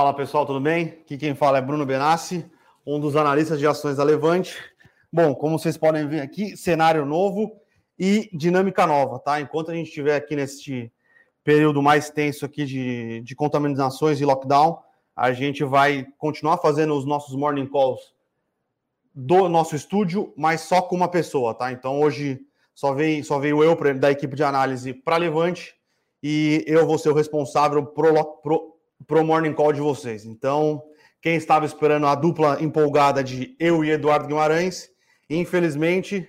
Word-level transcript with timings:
Fala 0.00 0.14
pessoal, 0.14 0.46
tudo 0.46 0.60
bem? 0.60 0.98
Aqui 1.02 1.18
quem 1.18 1.34
fala 1.34 1.58
é 1.58 1.60
Bruno 1.60 1.84
Benassi, 1.84 2.50
um 2.86 2.98
dos 2.98 3.16
analistas 3.16 3.58
de 3.58 3.66
ações 3.66 3.98
da 3.98 4.02
Levante. 4.02 4.56
Bom, 5.12 5.34
como 5.34 5.58
vocês 5.58 5.76
podem 5.76 6.08
ver 6.08 6.22
aqui, 6.22 6.56
cenário 6.56 7.04
novo 7.04 7.60
e 7.98 8.30
dinâmica 8.32 8.86
nova, 8.86 9.18
tá? 9.18 9.42
Enquanto 9.42 9.70
a 9.70 9.74
gente 9.74 9.88
estiver 9.88 10.16
aqui 10.16 10.34
neste 10.34 10.90
período 11.44 11.82
mais 11.82 12.08
tenso 12.08 12.46
aqui 12.46 12.64
de, 12.64 13.20
de 13.20 13.34
contaminações 13.36 14.22
e 14.22 14.24
lockdown, 14.24 14.78
a 15.14 15.32
gente 15.32 15.64
vai 15.64 16.06
continuar 16.16 16.56
fazendo 16.56 16.94
os 16.94 17.04
nossos 17.04 17.36
morning 17.36 17.66
calls 17.66 18.14
do 19.14 19.50
nosso 19.50 19.76
estúdio, 19.76 20.32
mas 20.34 20.62
só 20.62 20.80
com 20.80 20.96
uma 20.96 21.08
pessoa, 21.08 21.52
tá? 21.52 21.72
Então 21.72 22.00
hoje 22.00 22.40
só 22.74 22.94
veio, 22.94 23.22
só 23.22 23.38
veio 23.38 23.62
eu 23.62 23.76
da 23.98 24.10
equipe 24.10 24.34
de 24.34 24.44
análise 24.44 24.94
para 24.94 25.18
Levante 25.18 25.74
e 26.22 26.64
eu 26.66 26.86
vou 26.86 26.96
ser 26.96 27.10
o 27.10 27.14
responsável 27.14 27.84
pro, 27.84 28.24
pro, 28.40 28.79
pro 29.06 29.24
morning 29.24 29.52
call 29.52 29.72
de 29.72 29.80
vocês. 29.80 30.24
Então, 30.24 30.82
quem 31.20 31.36
estava 31.36 31.66
esperando 31.66 32.06
a 32.06 32.14
dupla 32.14 32.62
empolgada 32.62 33.22
de 33.22 33.56
eu 33.58 33.84
e 33.84 33.90
Eduardo 33.90 34.26
Guimarães, 34.26 34.90
infelizmente, 35.28 36.28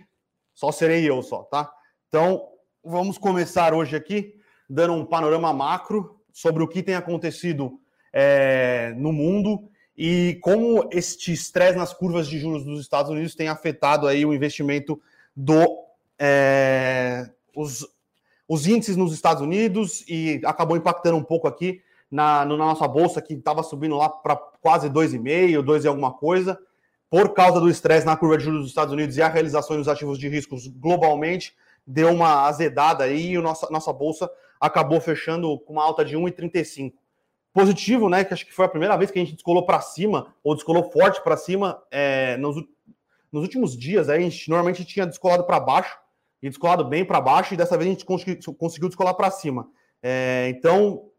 só 0.53 0.71
serei 0.71 1.09
eu 1.09 1.21
só, 1.21 1.43
tá? 1.43 1.71
Então, 2.07 2.49
vamos 2.83 3.17
começar 3.17 3.73
hoje 3.73 3.95
aqui 3.95 4.35
dando 4.69 4.93
um 4.93 5.05
panorama 5.05 5.53
macro 5.53 6.19
sobre 6.31 6.63
o 6.63 6.67
que 6.67 6.83
tem 6.83 6.95
acontecido 6.95 7.79
é, 8.13 8.93
no 8.97 9.11
mundo 9.11 9.69
e 9.97 10.39
como 10.41 10.89
este 10.91 11.31
estresse 11.31 11.77
nas 11.77 11.93
curvas 11.93 12.27
de 12.27 12.39
juros 12.39 12.63
dos 12.63 12.81
Estados 12.81 13.11
Unidos 13.11 13.35
tem 13.35 13.47
afetado 13.47 14.07
aí 14.07 14.25
o 14.25 14.33
investimento 14.33 14.99
do 15.35 15.85
é, 16.17 17.29
os, 17.55 17.87
os 18.47 18.67
índices 18.67 18.95
nos 18.95 19.13
Estados 19.13 19.41
Unidos 19.41 20.03
e 20.07 20.41
acabou 20.45 20.77
impactando 20.77 21.17
um 21.17 21.23
pouco 21.23 21.47
aqui 21.47 21.81
na, 22.11 22.43
na 22.43 22.57
nossa 22.57 22.87
bolsa, 22.87 23.21
que 23.21 23.33
estava 23.33 23.63
subindo 23.63 23.95
lá 23.95 24.09
para 24.09 24.35
quase 24.35 24.89
2,5, 24.89 25.61
2 25.61 25.85
e 25.85 25.87
alguma 25.87 26.11
coisa, 26.11 26.59
por 27.09 27.33
causa 27.33 27.59
do 27.59 27.69
estresse 27.69 28.05
na 28.05 28.17
curva 28.17 28.37
de 28.37 28.43
juros 28.43 28.61
dos 28.61 28.69
Estados 28.69 28.93
Unidos 28.93 29.17
e 29.17 29.21
a 29.21 29.29
realização 29.29 29.77
dos 29.77 29.87
ativos 29.87 30.19
de 30.19 30.27
riscos 30.27 30.67
globalmente, 30.67 31.55
deu 31.85 32.09
uma 32.09 32.45
azedada 32.47 33.05
aí 33.05 33.33
e 33.33 33.37
a 33.37 33.41
nossa, 33.41 33.67
nossa 33.69 33.91
bolsa 33.91 34.29
acabou 34.59 35.01
fechando 35.01 35.57
com 35.59 35.73
uma 35.73 35.83
alta 35.83 36.05
de 36.05 36.15
1,35. 36.15 36.93
Positivo, 37.53 38.07
né? 38.07 38.23
Que 38.23 38.33
acho 38.33 38.45
que 38.45 38.53
foi 38.53 38.65
a 38.65 38.69
primeira 38.69 38.95
vez 38.95 39.11
que 39.11 39.19
a 39.19 39.21
gente 39.21 39.33
descolou 39.33 39.65
para 39.65 39.81
cima, 39.81 40.33
ou 40.41 40.55
descolou 40.55 40.89
forte 40.89 41.21
para 41.21 41.35
cima 41.35 41.81
é, 41.91 42.37
nos, 42.37 42.55
nos 43.31 43.41
últimos 43.43 43.75
dias. 43.75 44.07
Aí 44.07 44.19
a 44.19 44.29
gente 44.29 44.49
normalmente 44.49 44.85
tinha 44.85 45.05
descolado 45.05 45.43
para 45.43 45.59
baixo 45.59 45.97
e 46.41 46.47
descolado 46.47 46.85
bem 46.85 47.03
para 47.03 47.19
baixo, 47.19 47.53
e 47.53 47.57
dessa 47.57 47.77
vez 47.77 47.89
a 47.89 47.91
gente 47.91 48.05
conseguiu, 48.05 48.87
descolar 48.87 49.13
para 49.15 49.29
cima. 49.29 49.67
É, 50.01 50.47
então, 50.49 51.10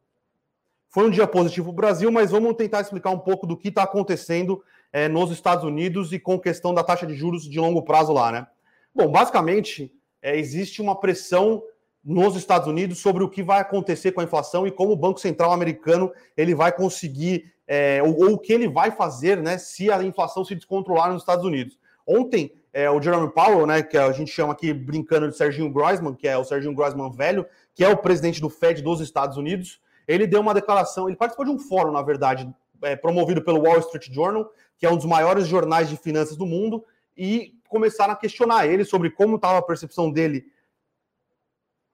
foi 0.92 1.06
um 1.06 1.10
dia 1.10 1.26
positivo 1.26 1.66
para 1.66 1.72
o 1.72 1.74
Brasil, 1.74 2.12
mas 2.12 2.30
vamos 2.30 2.54
tentar 2.54 2.82
explicar 2.82 3.10
um 3.10 3.18
pouco 3.18 3.46
do 3.46 3.56
que 3.56 3.68
está 3.68 3.82
acontecendo 3.82 4.62
é, 4.92 5.08
nos 5.08 5.30
Estados 5.30 5.64
Unidos 5.64 6.12
e 6.12 6.18
com 6.18 6.38
questão 6.38 6.74
da 6.74 6.84
taxa 6.84 7.06
de 7.06 7.14
juros 7.14 7.48
de 7.48 7.58
longo 7.58 7.82
prazo 7.82 8.12
lá, 8.12 8.30
né? 8.30 8.46
Bom, 8.94 9.10
basicamente, 9.10 9.90
é, 10.20 10.38
existe 10.38 10.82
uma 10.82 10.94
pressão 11.00 11.62
nos 12.04 12.36
Estados 12.36 12.68
Unidos 12.68 12.98
sobre 12.98 13.24
o 13.24 13.28
que 13.28 13.42
vai 13.42 13.58
acontecer 13.58 14.12
com 14.12 14.20
a 14.20 14.24
inflação 14.24 14.66
e 14.66 14.70
como 14.70 14.92
o 14.92 14.96
Banco 14.96 15.18
Central 15.18 15.50
americano 15.52 16.12
ele 16.36 16.54
vai 16.54 16.70
conseguir, 16.70 17.50
é, 17.66 18.02
ou, 18.02 18.24
ou, 18.24 18.34
o 18.34 18.38
que 18.38 18.52
ele 18.52 18.68
vai 18.68 18.90
fazer 18.90 19.40
né, 19.40 19.56
se 19.56 19.90
a 19.90 20.02
inflação 20.02 20.44
se 20.44 20.54
descontrolar 20.54 21.10
nos 21.10 21.22
Estados 21.22 21.46
Unidos. 21.46 21.78
Ontem, 22.06 22.52
é, 22.70 22.90
o 22.90 23.00
Jerome 23.00 23.32
Powell, 23.32 23.66
né, 23.66 23.82
que 23.82 23.96
a 23.96 24.12
gente 24.12 24.30
chama 24.30 24.52
aqui 24.52 24.74
brincando 24.74 25.30
de 25.30 25.36
Serginho 25.38 25.70
Groisman, 25.70 26.14
que 26.14 26.28
é 26.28 26.36
o 26.36 26.44
Serginho 26.44 26.74
Groisman 26.74 27.10
velho, 27.10 27.46
que 27.74 27.82
é 27.82 27.88
o 27.88 27.96
presidente 27.96 28.42
do 28.42 28.50
Fed 28.50 28.82
dos 28.82 29.00
Estados 29.00 29.38
Unidos, 29.38 29.80
ele 30.06 30.26
deu 30.26 30.40
uma 30.40 30.54
declaração, 30.54 31.08
ele 31.08 31.16
participou 31.16 31.44
de 31.44 31.50
um 31.50 31.58
fórum, 31.58 31.92
na 31.92 32.02
verdade, 32.02 32.52
é, 32.82 32.96
promovido 32.96 33.42
pelo 33.42 33.62
Wall 33.62 33.78
Street 33.78 34.10
Journal, 34.10 34.50
que 34.78 34.86
é 34.86 34.90
um 34.90 34.96
dos 34.96 35.06
maiores 35.06 35.46
jornais 35.46 35.88
de 35.88 35.96
finanças 35.96 36.36
do 36.36 36.46
mundo, 36.46 36.84
e 37.16 37.54
começaram 37.68 38.12
a 38.12 38.16
questionar 38.16 38.66
ele 38.66 38.84
sobre 38.84 39.10
como 39.10 39.36
estava 39.36 39.58
a 39.58 39.62
percepção 39.62 40.10
dele 40.10 40.44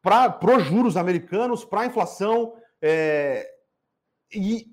para 0.03 0.57
os 0.57 0.65
juros 0.65 0.97
americanos, 0.97 1.65
para 1.65 1.83
a 1.83 1.87
inflação, 1.87 2.55
é, 2.81 3.49
e 4.33 4.67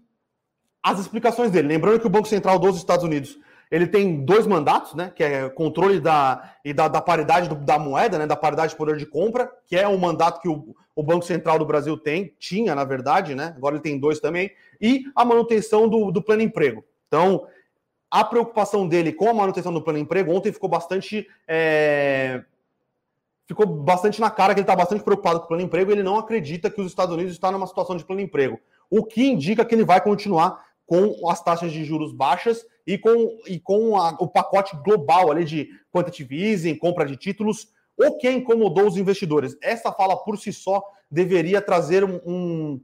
as 0.82 1.00
explicações 1.00 1.52
dele. 1.52 1.68
Lembrando 1.68 2.00
que 2.00 2.08
o 2.08 2.12
Banco 2.12 2.28
Central 2.28 2.60
dos 2.60 2.78
Estados 2.78 3.04
Unidos 3.04 3.38
ele 3.72 3.88
tem 3.88 4.24
dois 4.24 4.46
mandatos, 4.46 4.94
né? 4.94 5.12
Que 5.16 5.24
é 5.24 5.50
controle 5.50 6.00
da, 6.00 6.56
e 6.64 6.74
da, 6.74 6.88
da 6.88 7.02
paridade 7.02 7.50
do, 7.50 7.56
da 7.56 7.80
moeda, 7.80 8.18
né? 8.18 8.28
Da 8.28 8.36
paridade 8.36 8.72
de 8.72 8.78
poder 8.78 8.96
de 8.98 9.06
compra, 9.06 9.52
que 9.66 9.76
é 9.76 9.88
um 9.88 9.98
mandato 9.98 10.40
que 10.40 10.48
o, 10.48 10.76
o 10.96 11.04
Banco 11.04 11.26
Central 11.26 11.60
do 11.60 11.66
Brasil 11.66 11.98
tem, 11.98 12.34
tinha, 12.40 12.74
na 12.74 12.86
verdade, 12.86 13.36
né? 13.36 13.54
Agora 13.58 13.76
ele 13.76 13.84
tem 13.84 14.00
dois 14.00 14.20
também, 14.20 14.52
e 14.80 15.06
a 15.16 15.26
manutenção 15.26 15.90
do, 15.90 16.10
do 16.12 16.22
plano 16.22 16.42
emprego. 16.42 16.86
Então, 17.08 17.46
a 18.10 18.24
preocupação 18.24 18.88
dele 18.88 19.12
com 19.12 19.30
a 19.30 19.34
manutenção 19.34 19.74
do 19.74 19.82
plano 19.82 20.00
emprego 20.00 20.34
ontem 20.34 20.52
ficou 20.52 20.70
bastante. 20.70 21.28
É... 21.48 22.44
Ficou 23.48 23.68
bastante 23.68 24.20
na 24.20 24.32
cara 24.32 24.56
que 24.56 24.60
ele 24.60 24.64
está 24.64 24.76
bastante 24.76 25.04
preocupado 25.04 25.40
com 25.40 25.46
o 25.46 25.48
plano 25.50 25.64
emprego. 25.64 25.92
Ele 25.92 26.02
não 26.02 26.18
acredita 26.18 26.70
que 26.70 26.82
os 26.82 26.88
Estados 26.88 27.14
Unidos 27.14 27.34
estão 27.34 27.52
numa 27.52 27.68
situação 27.68 27.96
de 27.96 28.04
plano 28.04 28.22
emprego. 28.22 28.60
O 28.90 29.04
que 29.04 29.24
indica 29.24 29.64
que 29.64 29.76
ele 29.76 29.86
vai 29.86 30.02
continuar 30.02 30.66
com 30.88 31.30
as 31.30 31.44
taxas 31.44 31.72
de 31.72 31.84
juros 31.84 32.12
baixas 32.12 32.66
e 32.88 32.98
com, 32.98 33.38
e 33.46 33.60
com 33.60 33.98
a, 33.98 34.16
o 34.20 34.28
pacote 34.28 34.76
global 34.78 35.30
ali 35.30 35.44
de 35.44 35.70
quantitative 35.92 36.42
easing, 36.42 36.76
compra 36.76 37.06
de 37.06 37.18
títulos, 37.18 37.68
o 37.98 38.18
que 38.18 38.30
incomodou 38.30 38.88
os 38.88 38.98
investidores. 38.98 39.58
Essa 39.62 39.92
fala 39.92 40.18
por 40.18 40.38
si 40.38 40.52
só 40.52 40.84
deveria 41.10 41.62
trazer 41.62 42.04
um, 42.04 42.20
um 42.26 42.82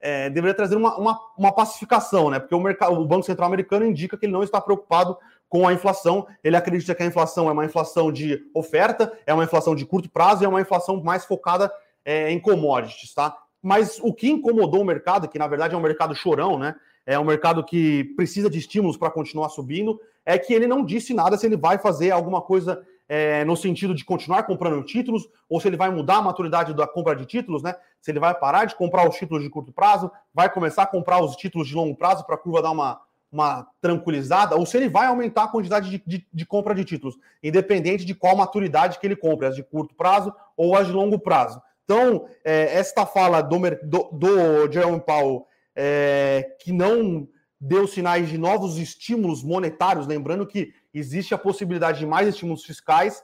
é, 0.00 0.28
deveria 0.28 0.54
trazer 0.54 0.76
uma, 0.76 0.96
uma, 0.98 1.18
uma, 1.36 1.52
pacificação, 1.52 2.28
né? 2.28 2.38
Porque 2.38 2.54
o, 2.54 2.60
mercado, 2.60 3.00
o 3.00 3.06
Banco 3.06 3.24
Central 3.24 3.46
americano 3.46 3.86
indica 3.86 4.18
que 4.18 4.26
ele 4.26 4.32
não 4.32 4.42
está 4.42 4.60
preocupado 4.60 5.16
com 5.48 5.66
a 5.66 5.72
inflação. 5.72 6.26
Ele 6.42 6.56
acredita 6.56 6.94
que 6.94 7.02
a 7.02 7.06
inflação 7.06 7.48
é 7.48 7.52
uma 7.52 7.64
inflação 7.64 8.12
de 8.12 8.42
oferta, 8.54 9.12
é 9.26 9.32
uma 9.32 9.44
inflação 9.44 9.74
de 9.74 9.86
curto 9.86 10.10
prazo 10.10 10.42
e 10.42 10.46
é 10.46 10.48
uma 10.48 10.60
inflação 10.60 11.02
mais 11.02 11.24
focada 11.24 11.72
é, 12.04 12.30
em 12.30 12.38
commodities, 12.38 13.14
tá? 13.14 13.34
Mas 13.62 13.98
o 14.02 14.12
que 14.12 14.28
incomodou 14.28 14.82
o 14.82 14.84
mercado, 14.84 15.26
que 15.26 15.38
na 15.38 15.46
verdade 15.46 15.74
é 15.74 15.78
um 15.78 15.80
mercado 15.80 16.14
chorão, 16.14 16.58
né? 16.58 16.74
é 17.06 17.18
um 17.18 17.24
mercado 17.24 17.62
que 17.62 18.04
precisa 18.16 18.48
de 18.48 18.58
estímulos 18.58 18.96
para 18.96 19.10
continuar 19.10 19.48
subindo, 19.50 20.00
é 20.24 20.38
que 20.38 20.54
ele 20.54 20.66
não 20.66 20.84
disse 20.84 21.12
nada 21.12 21.36
se 21.36 21.46
ele 21.46 21.56
vai 21.56 21.78
fazer 21.78 22.10
alguma 22.10 22.40
coisa 22.40 22.82
é, 23.08 23.44
no 23.44 23.56
sentido 23.56 23.94
de 23.94 24.04
continuar 24.04 24.44
comprando 24.44 24.82
títulos, 24.84 25.28
ou 25.48 25.60
se 25.60 25.68
ele 25.68 25.76
vai 25.76 25.90
mudar 25.90 26.16
a 26.16 26.22
maturidade 26.22 26.74
da 26.74 26.86
compra 26.86 27.14
de 27.14 27.26
títulos, 27.26 27.62
né? 27.62 27.74
Se 28.00 28.10
ele 28.10 28.20
vai 28.20 28.34
parar 28.34 28.64
de 28.64 28.74
comprar 28.74 29.08
os 29.08 29.16
títulos 29.16 29.42
de 29.42 29.50
curto 29.50 29.72
prazo, 29.72 30.10
vai 30.32 30.50
começar 30.52 30.82
a 30.82 30.86
comprar 30.86 31.22
os 31.22 31.36
títulos 31.36 31.68
de 31.68 31.74
longo 31.74 31.96
prazo 31.96 32.24
para 32.24 32.34
a 32.34 32.38
curva 32.38 32.62
dar 32.62 32.70
uma, 32.70 33.00
uma 33.30 33.66
tranquilizada, 33.80 34.56
ou 34.56 34.64
se 34.64 34.76
ele 34.76 34.88
vai 34.88 35.06
aumentar 35.06 35.44
a 35.44 35.48
quantidade 35.48 35.90
de, 35.90 36.02
de, 36.06 36.26
de, 36.32 36.46
compra 36.46 36.74
de 36.74 36.84
títulos, 36.84 37.16
independente 37.42 38.04
de 38.04 38.14
qual 38.14 38.36
maturidade 38.36 38.98
que 38.98 39.06
ele 39.06 39.16
compre, 39.16 39.46
as 39.46 39.56
de 39.56 39.62
curto 39.62 39.94
prazo 39.94 40.32
ou 40.56 40.76
as 40.76 40.86
de 40.86 40.92
longo 40.92 41.18
prazo. 41.18 41.60
Então, 41.84 42.26
é, 42.44 42.78
esta 42.78 43.04
fala 43.04 43.42
do, 43.42 43.58
do, 43.82 44.10
do 44.12 44.72
Jerome 44.72 45.00
Powell 45.00 45.46
é, 45.76 46.56
que 46.60 46.72
não 46.72 47.28
deu 47.60 47.86
sinais 47.86 48.28
de 48.28 48.38
novos 48.38 48.78
estímulos 48.78 49.42
monetários, 49.42 50.06
lembrando 50.06 50.46
que 50.46 50.72
existe 50.94 51.34
a 51.34 51.38
possibilidade 51.38 51.98
de 51.98 52.06
mais 52.06 52.28
estímulos 52.28 52.64
fiscais. 52.64 53.22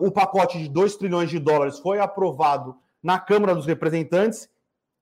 O 0.00 0.10
pacote 0.10 0.58
de 0.58 0.68
2 0.68 0.96
trilhões 0.96 1.30
de 1.30 1.38
dólares 1.38 1.78
foi 1.78 2.00
aprovado 2.00 2.76
na 3.02 3.18
Câmara 3.18 3.54
dos 3.54 3.66
Representantes 3.66 4.48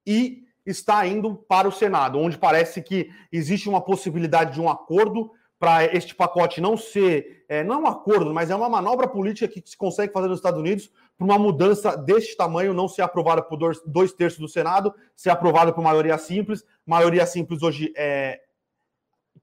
e 0.07 0.45
está 0.65 1.07
indo 1.07 1.35
para 1.35 1.69
o 1.69 1.73
Senado, 1.73 2.19
onde 2.19 2.37
parece 2.37 2.83
que 2.83 3.11
existe 3.33 3.69
uma 3.69 3.81
possibilidade 3.81 4.55
de 4.55 4.61
um 4.61 4.69
acordo 4.69 5.31
para 5.59 5.85
este 5.97 6.15
pacote 6.15 6.61
não 6.61 6.77
ser, 6.77 7.45
é, 7.49 7.65
não 7.65 7.77
é 7.77 7.79
um 7.79 7.87
acordo, 7.87 8.35
mas 8.35 8.51
é 8.51 8.55
uma 8.55 8.69
manobra 8.69 9.09
política 9.09 9.49
que 9.49 9.63
se 9.65 9.77
consegue 9.77 10.13
fazer 10.13 10.29
nos 10.29 10.39
Estados 10.39 10.61
Unidos 10.61 10.91
para 11.17 11.25
uma 11.25 11.39
mudança 11.39 11.97
deste 11.97 12.37
tamanho 12.37 12.75
não 12.75 12.89
ser 12.89 13.03
aprovada 13.03 13.43
por 13.43 13.57
dois, 13.57 13.81
dois 13.87 14.13
terços 14.13 14.39
do 14.39 14.49
Senado, 14.49 14.95
ser 15.15 15.31
aprovada 15.31 15.73
por 15.73 15.83
maioria 15.83 16.19
simples. 16.19 16.63
Maioria 16.85 17.25
simples 17.25 17.63
hoje 17.63 17.91
é, 17.97 18.41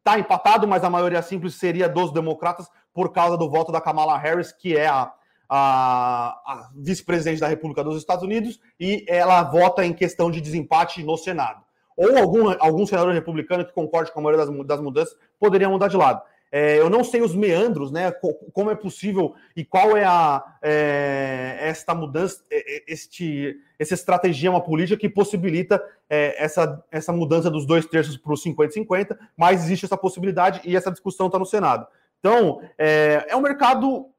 tá 0.04 0.18
empatado, 0.18 0.68
mas 0.68 0.84
a 0.84 0.90
maioria 0.90 1.22
simples 1.22 1.56
seria 1.56 1.90
dos 1.90 2.12
democratas 2.12 2.70
por 2.94 3.12
causa 3.12 3.38
do 3.38 3.50
voto 3.50 3.72
da 3.72 3.82
Kamala 3.82 4.18
Harris, 4.18 4.52
que 4.52 4.78
é 4.78 4.88
a, 4.88 5.12
a, 5.50 6.42
a 6.46 6.70
vice-presidente 6.76 7.40
da 7.40 7.48
República 7.48 7.84
dos 7.84 7.98
Estados 7.98 8.24
Unidos, 8.24 8.60
e 8.80 9.06
ela 9.08 9.44
vota 9.44 9.86
em 9.86 9.94
questão 9.94 10.32
de 10.32 10.40
desempate 10.40 11.04
no 11.04 11.18
Senado 11.18 11.64
ou 11.96 12.18
algum, 12.18 12.50
algum 12.60 12.86
senador 12.86 13.14
republicano 13.14 13.66
que 13.66 13.74
concorde 13.74 14.12
com 14.12 14.20
a 14.20 14.24
maioria 14.24 14.46
das, 14.46 14.66
das 14.66 14.82
mudanças 14.82 15.16
poderia 15.40 15.70
mudar 15.70 15.88
de 15.88 15.98
lado. 15.98 16.22
É, 16.56 16.78
eu 16.78 16.88
não 16.88 17.04
sei 17.04 17.20
os 17.20 17.34
meandros, 17.34 17.92
né? 17.92 18.12
Como 18.54 18.70
é 18.70 18.76
possível 18.76 19.34
e 19.56 19.66
qual 19.66 19.98
é 19.98 20.06
a 20.06 20.58
é, 20.62 21.58
esta 21.62 21.96
mudança, 21.96 22.44
este, 22.88 23.60
essa 23.80 23.96
estratagema 23.96 24.62
política 24.62 24.96
que 24.96 25.10
possibilita 25.10 25.84
é, 26.08 26.36
essa, 26.38 26.86
essa 26.92 27.12
mudança 27.12 27.50
dos 27.50 27.66
dois 27.66 27.88
terços 27.88 28.18
para 28.18 28.34
os 28.34 28.44
50-50, 28.44 29.18
mas 29.36 29.64
existe 29.64 29.86
essa 29.86 29.98
possibilidade 29.98 30.62
e 30.64 30.76
essa 30.76 30.92
discussão 30.92 31.26
está 31.26 31.40
no 31.40 31.46
Senado. 31.46 31.88
Então, 32.20 32.62
é, 32.78 33.26
é 33.30 33.36
um 33.36 33.42
mercado 33.42 34.12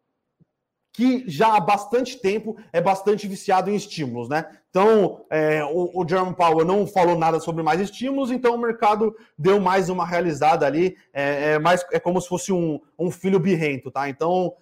que 0.92 1.22
já 1.28 1.54
há 1.54 1.60
bastante 1.60 2.18
tempo 2.18 2.56
é 2.72 2.80
bastante 2.80 3.28
viciado 3.28 3.70
em 3.70 3.76
estímulos, 3.76 4.28
né? 4.28 4.44
Então, 4.74 5.24
é, 5.30 5.62
o, 5.62 6.02
o 6.02 6.08
Jerome 6.08 6.34
Powell 6.34 6.66
não 6.66 6.84
falou 6.84 7.16
nada 7.16 7.38
sobre 7.38 7.62
mais 7.62 7.80
estímulos, 7.80 8.32
então 8.32 8.56
o 8.56 8.58
mercado 8.58 9.14
deu 9.38 9.60
mais 9.60 9.88
uma 9.88 10.04
realizada 10.04 10.66
ali, 10.66 10.96
é, 11.12 11.52
é 11.52 11.58
mais, 11.60 11.86
é 11.92 12.00
como 12.00 12.20
se 12.20 12.28
fosse 12.28 12.52
um, 12.52 12.80
um 12.98 13.08
filho 13.08 13.38
birrento, 13.38 13.88
tá? 13.88 14.08
Então, 14.08 14.52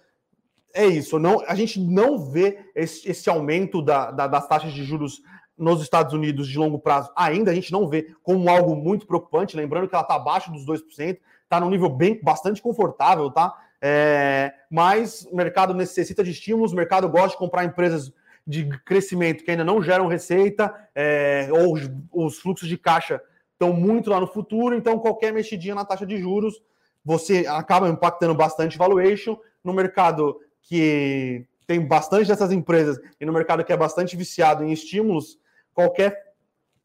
é 0.71 0.85
isso. 0.85 1.17
Não, 1.17 1.43
a 1.47 1.55
gente 1.55 1.79
não 1.79 2.19
vê 2.19 2.59
esse, 2.75 3.09
esse 3.09 3.27
aumento 3.27 3.81
da, 3.81 4.11
da, 4.11 4.27
das 4.27 4.47
taxas 4.47 4.71
de 4.71 4.83
juros 4.83 5.19
nos 5.57 5.81
Estados 5.81 6.13
Unidos 6.13 6.47
de 6.47 6.59
longo 6.59 6.77
prazo 6.77 7.11
ainda, 7.15 7.49
a 7.49 7.55
gente 7.55 7.71
não 7.71 7.87
vê 7.87 8.13
como 8.21 8.47
algo 8.51 8.75
muito 8.75 9.07
preocupante, 9.07 9.57
lembrando 9.57 9.87
que 9.87 9.95
ela 9.95 10.03
está 10.03 10.13
abaixo 10.13 10.51
dos 10.51 10.63
2%, 10.63 11.17
está 11.43 11.59
num 11.59 11.71
nível 11.71 11.89
bem 11.89 12.21
bastante 12.21 12.61
confortável, 12.61 13.31
tá? 13.31 13.51
É, 13.81 14.53
mas 14.69 15.27
o 15.31 15.35
mercado 15.35 15.73
necessita 15.73 16.23
de 16.23 16.29
estímulos, 16.29 16.71
o 16.71 16.75
mercado 16.75 17.09
gosta 17.09 17.29
de 17.29 17.37
comprar 17.37 17.65
empresas 17.65 18.13
de 18.45 18.67
crescimento 18.79 19.43
que 19.43 19.51
ainda 19.51 19.63
não 19.63 19.81
geram 19.81 20.07
receita, 20.07 20.73
é, 20.93 21.47
ou 21.51 21.73
os, 21.73 21.89
os, 22.11 22.39
fluxos 22.39 22.67
de 22.67 22.77
caixa 22.77 23.21
estão 23.53 23.73
muito 23.73 24.09
lá 24.09 24.19
no 24.19 24.27
futuro, 24.27 24.75
então 24.75 24.99
qualquer 24.99 25.31
mexidinha 25.31 25.75
na 25.75 25.85
taxa 25.85 26.05
de 26.05 26.17
juros, 26.17 26.61
você 27.03 27.45
acaba 27.47 27.87
impactando 27.89 28.35
bastante 28.35 28.77
valuation 28.77 29.37
no 29.63 29.73
mercado 29.73 30.39
que 30.61 31.45
tem 31.65 31.79
bastante 31.85 32.27
dessas 32.27 32.51
empresas 32.51 32.99
e 33.19 33.25
no 33.25 33.33
mercado 33.33 33.63
que 33.63 33.71
é 33.71 33.77
bastante 33.77 34.15
viciado 34.17 34.63
em 34.63 34.71
estímulos, 34.71 35.39
qualquer 35.73 36.33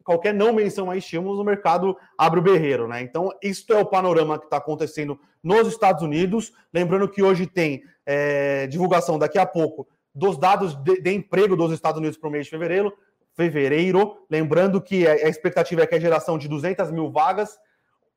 qualquer 0.09 0.33
não 0.33 0.51
menção 0.51 0.89
a 0.89 0.97
estímulos, 0.97 1.37
o 1.37 1.43
mercado 1.43 1.95
abre 2.17 2.39
o 2.39 2.41
berreiro, 2.41 2.87
né? 2.87 2.99
Então, 2.99 3.29
isso 3.43 3.71
é 3.71 3.77
o 3.77 3.85
panorama 3.85 4.39
que 4.39 4.45
está 4.45 4.57
acontecendo 4.57 5.19
nos 5.43 5.67
Estados 5.67 6.01
Unidos. 6.01 6.51
Lembrando 6.73 7.07
que 7.07 7.21
hoje 7.21 7.45
tem 7.45 7.83
é, 8.07 8.65
divulgação 8.65 9.19
daqui 9.19 9.37
a 9.37 9.45
pouco 9.45 9.87
dos 10.19 10.37
dados 10.37 10.75
de, 10.75 11.01
de 11.01 11.13
emprego 11.13 11.55
dos 11.55 11.71
Estados 11.71 11.97
Unidos 11.97 12.17
para 12.17 12.27
o 12.27 12.31
mês 12.31 12.45
de 12.45 12.51
fevereiro. 12.51 12.93
Fevereiro, 13.33 14.17
lembrando 14.29 14.81
que 14.81 15.07
a, 15.07 15.13
a 15.13 15.29
expectativa 15.29 15.81
é 15.81 15.87
que 15.87 15.95
a 15.95 15.99
geração 15.99 16.37
de 16.37 16.47
200 16.49 16.91
mil 16.91 17.09
vagas, 17.09 17.57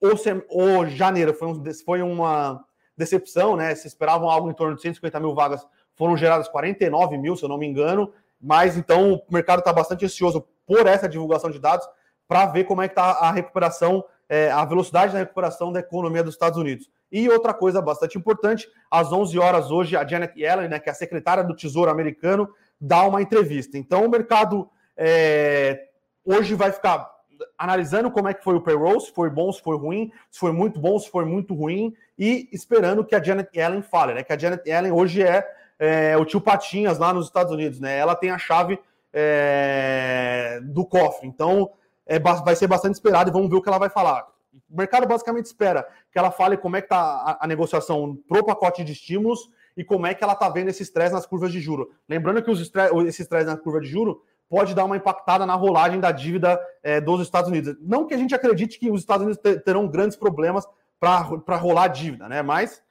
ou, 0.00 0.10
ou 0.48 0.86
janeiro 0.86 1.32
foi, 1.32 1.48
um, 1.48 1.62
foi 1.84 2.02
uma 2.02 2.62
decepção, 2.96 3.56
né? 3.56 3.74
Se 3.76 3.86
esperavam 3.86 4.28
algo 4.28 4.50
em 4.50 4.54
torno 4.54 4.74
de 4.74 4.82
150 4.82 5.20
mil 5.20 5.32
vagas, 5.32 5.64
foram 5.94 6.16
geradas 6.16 6.48
49 6.48 7.16
mil, 7.16 7.36
se 7.36 7.44
eu 7.44 7.48
não 7.48 7.56
me 7.56 7.66
engano. 7.66 8.12
Mas 8.40 8.76
então 8.76 9.14
o 9.14 9.22
mercado 9.32 9.60
está 9.60 9.72
bastante 9.72 10.04
ansioso 10.04 10.44
por 10.66 10.86
essa 10.88 11.08
divulgação 11.08 11.50
de 11.50 11.60
dados 11.60 11.86
para 12.26 12.46
ver 12.46 12.64
como 12.64 12.82
é 12.82 12.88
que 12.88 12.92
está 12.92 13.04
a 13.04 13.30
recuperação, 13.30 14.04
é, 14.28 14.50
a 14.50 14.64
velocidade 14.64 15.12
da 15.12 15.20
recuperação 15.20 15.70
da 15.70 15.78
economia 15.78 16.24
dos 16.24 16.34
Estados 16.34 16.58
Unidos. 16.58 16.90
E 17.12 17.28
outra 17.28 17.52
coisa 17.52 17.82
bastante 17.82 18.16
importante, 18.16 18.66
às 18.90 19.12
11 19.12 19.38
horas 19.38 19.70
hoje, 19.70 19.94
a 19.94 20.06
Janet 20.06 20.32
Yellen, 20.34 20.68
né, 20.68 20.78
que 20.78 20.88
é 20.88 20.92
a 20.92 20.94
secretária 20.94 21.44
do 21.44 21.54
Tesouro 21.54 21.90
americano, 21.90 22.48
dá 22.80 23.02
uma 23.02 23.20
entrevista. 23.20 23.76
Então, 23.76 24.06
o 24.06 24.08
mercado 24.08 24.68
é, 24.96 25.88
hoje 26.24 26.54
vai 26.54 26.72
ficar 26.72 27.12
analisando 27.58 28.10
como 28.10 28.28
é 28.28 28.34
que 28.34 28.42
foi 28.42 28.54
o 28.54 28.60
payroll, 28.60 28.98
se 28.98 29.12
foi 29.12 29.28
bom, 29.28 29.52
se 29.52 29.60
foi 29.60 29.76
ruim, 29.76 30.10
se 30.30 30.40
foi 30.40 30.52
muito 30.52 30.80
bom, 30.80 30.98
se 30.98 31.10
foi 31.10 31.26
muito 31.26 31.54
ruim, 31.54 31.94
e 32.18 32.48
esperando 32.50 33.04
que 33.04 33.14
a 33.14 33.22
Janet 33.22 33.50
Yellen 33.54 33.82
fale, 33.82 34.14
né? 34.14 34.22
Que 34.22 34.32
a 34.32 34.38
Janet 34.38 34.66
Yellen 34.66 34.92
hoje 34.92 35.22
é, 35.22 35.46
é 35.78 36.16
o 36.16 36.24
tio 36.24 36.40
Patinhas 36.40 36.98
lá 36.98 37.12
nos 37.12 37.26
Estados 37.26 37.52
Unidos, 37.52 37.78
né? 37.78 37.98
Ela 37.98 38.14
tem 38.14 38.30
a 38.30 38.38
chave 38.38 38.78
é, 39.12 40.60
do 40.62 40.86
cofre. 40.86 41.28
Então, 41.28 41.70
é, 42.06 42.18
vai 42.18 42.56
ser 42.56 42.66
bastante 42.66 42.94
esperado 42.94 43.30
e 43.30 43.32
vamos 43.32 43.50
ver 43.50 43.56
o 43.56 43.62
que 43.62 43.68
ela 43.68 43.78
vai 43.78 43.90
falar. 43.90 44.31
O 44.70 44.76
mercado 44.76 45.06
basicamente 45.06 45.46
espera 45.46 45.86
que 46.10 46.18
ela 46.18 46.30
fale 46.30 46.56
como 46.56 46.76
é 46.76 46.80
que 46.80 46.86
está 46.86 46.98
a, 46.98 47.44
a, 47.44 47.46
negociação 47.46 48.16
pro 48.28 48.44
pacote 48.44 48.84
de 48.84 48.92
estímulos 48.92 49.50
e 49.76 49.82
como 49.82 50.06
é 50.06 50.14
que 50.14 50.22
ela 50.22 50.34
está 50.34 50.48
vendo 50.48 50.68
esse 50.68 50.82
estresse 50.82 51.14
nas 51.14 51.26
curvas 51.26 51.50
de 51.50 51.60
juro. 51.60 51.90
Lembrando 52.08 52.42
que 52.42 52.50
os 52.50 52.60
estresse, 52.60 52.94
esse 53.06 53.22
estresse 53.22 53.46
na 53.46 53.56
curva 53.56 53.80
de 53.80 53.86
juro 53.86 54.22
pode 54.48 54.74
dar 54.74 54.84
uma 54.84 54.96
impactada 54.96 55.46
na 55.46 55.54
rolagem 55.54 55.98
da 55.98 56.12
dívida 56.12 56.60
é, 56.82 57.00
dos 57.00 57.22
Estados 57.22 57.48
Unidos. 57.48 57.74
Não 57.80 58.06
que 58.06 58.12
a 58.12 58.18
gente 58.18 58.34
acredite 58.34 58.78
que 58.78 58.90
os 58.90 59.00
Estados 59.00 59.24
Unidos 59.24 59.42
terão 59.64 59.88
grandes 59.88 60.16
problemas 60.16 60.66
para 61.00 61.56
rolar 61.56 61.84
a 61.84 61.88
dívida, 61.88 62.28
né? 62.28 62.42
Mas 62.42 62.82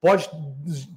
pode 0.00 0.28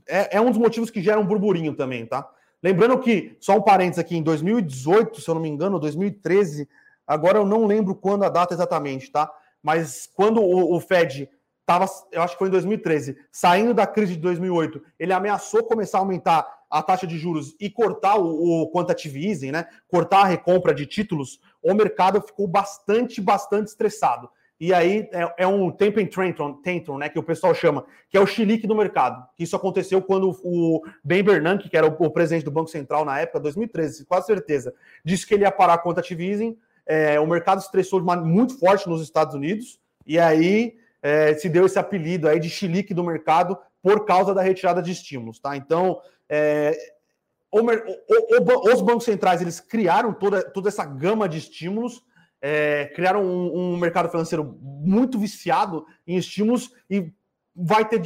é, 0.08 0.38
é, 0.38 0.42
um 0.42 0.50
dos 0.50 0.58
motivos 0.58 0.90
que 0.90 1.02
gera 1.02 1.20
um 1.20 1.26
burburinho 1.26 1.76
também, 1.76 2.06
tá? 2.06 2.28
Lembrando 2.64 2.98
que, 3.00 3.38
só 3.40 3.58
um 3.58 3.62
parênteses 3.62 4.00
aqui, 4.00 4.18
em 4.18 4.24
2018, 4.24 5.22
se 5.22 5.30
eu 5.30 5.36
não 5.36 5.42
me 5.42 5.50
engano, 5.50 5.80
2013, 5.80 6.68
agora 7.06 7.38
eu 7.38 7.46
não 7.46 7.66
lembro 7.66 7.94
quando 7.94 8.24
a 8.24 8.30
data 8.30 8.54
exatamente, 8.54 9.12
tá? 9.12 9.32
Mas 9.68 10.10
quando 10.16 10.42
o, 10.42 10.78
o 10.78 10.80
Fed 10.80 11.30
estava, 11.60 11.86
eu 12.14 12.22
acho 12.22 12.36
que 12.36 12.40
foi 12.40 12.48
em 12.48 12.52
2013, 12.52 13.18
saindo 13.30 13.74
da 13.74 13.86
crise 13.86 14.14
de 14.14 14.22
2008, 14.22 14.82
ele 14.98 15.12
ameaçou 15.12 15.62
começar 15.66 15.98
a 15.98 16.00
aumentar 16.00 16.48
a 16.72 16.82
taxa 16.82 17.06
de 17.06 17.18
juros 17.18 17.54
e 17.60 17.70
cortar 17.70 18.16
o, 18.16 18.62
o 18.62 18.72
quantitative 18.72 19.28
easing, 19.28 19.52
né? 19.52 19.68
Cortar 19.90 20.22
a 20.22 20.26
recompra 20.26 20.74
de 20.74 20.86
títulos, 20.86 21.42
o 21.62 21.74
mercado 21.74 22.22
ficou 22.22 22.48
bastante, 22.48 23.20
bastante 23.20 23.68
estressado. 23.68 24.30
E 24.58 24.74
aí 24.74 25.10
é, 25.12 25.44
é 25.44 25.48
um 25.48 25.70
tempo 25.70 26.00
em 26.00 26.08
tantrum, 26.08 26.98
né, 26.98 27.10
que 27.10 27.20
o 27.20 27.24
pessoal 27.24 27.54
chama, 27.54 27.86
que 28.10 28.18
é 28.18 28.22
o 28.22 28.26
chilique 28.26 28.66
do 28.66 28.74
mercado. 28.74 29.22
Isso 29.38 29.56
aconteceu 29.56 30.02
quando 30.02 30.36
o 30.44 30.82
Ben 31.04 31.22
Bernanke, 31.22 31.70
que 31.70 31.76
era 31.76 31.86
o, 31.86 31.96
o, 32.00 32.10
presidente 32.10 32.46
do 32.46 32.52
Banco 32.52 32.70
Central 32.70 33.04
na 33.04 33.20
época, 33.20 33.42
2013, 33.42 34.06
quase 34.06 34.28
certeza, 34.28 34.74
disse 35.04 35.28
que 35.28 35.34
ele 35.34 35.44
ia 35.44 35.52
parar 35.52 35.74
a 35.74 35.78
quantitative 35.78 36.26
easing. 36.26 36.58
É, 36.88 37.20
o 37.20 37.28
mercado 37.28 37.60
estressou 37.60 38.00
de 38.00 38.04
uma, 38.04 38.16
muito 38.16 38.58
forte 38.58 38.88
nos 38.88 39.02
Estados 39.02 39.36
Unidos 39.36 39.80
e 40.06 40.18
aí 40.18 40.76
é, 41.02 41.34
se 41.34 41.50
deu 41.50 41.66
esse 41.66 41.78
apelido 41.78 42.28
aí 42.28 42.40
de 42.40 42.50
chilique 42.50 42.94
do 42.94 43.04
mercado 43.04 43.58
por 43.82 44.06
causa 44.06 44.34
da 44.34 44.42
retirada 44.42 44.82
de 44.82 44.92
estímulos, 44.92 45.40
tá? 45.40 45.56
Então, 45.56 46.02
é, 46.30 46.76
o, 47.52 47.60
o, 47.62 48.74
os 48.74 48.82
bancos 48.82 49.06
centrais 49.06 49.42
eles 49.42 49.60
criaram 49.60 50.14
toda, 50.14 50.44
toda 50.52 50.70
essa 50.70 50.86
gama 50.86 51.30
de 51.30 51.38
estímulos 51.38 52.04
é, 52.42 52.86
criaram 52.94 53.24
um, 53.24 53.74
um, 53.74 53.78
mercado 53.78 54.10
financeiro 54.10 54.58
muito 54.62 55.18
viciado 55.18 55.86
em 56.06 56.18
estímulos 56.18 56.72
e 56.90 57.12
vai 57.56 57.88
ter 57.88 58.02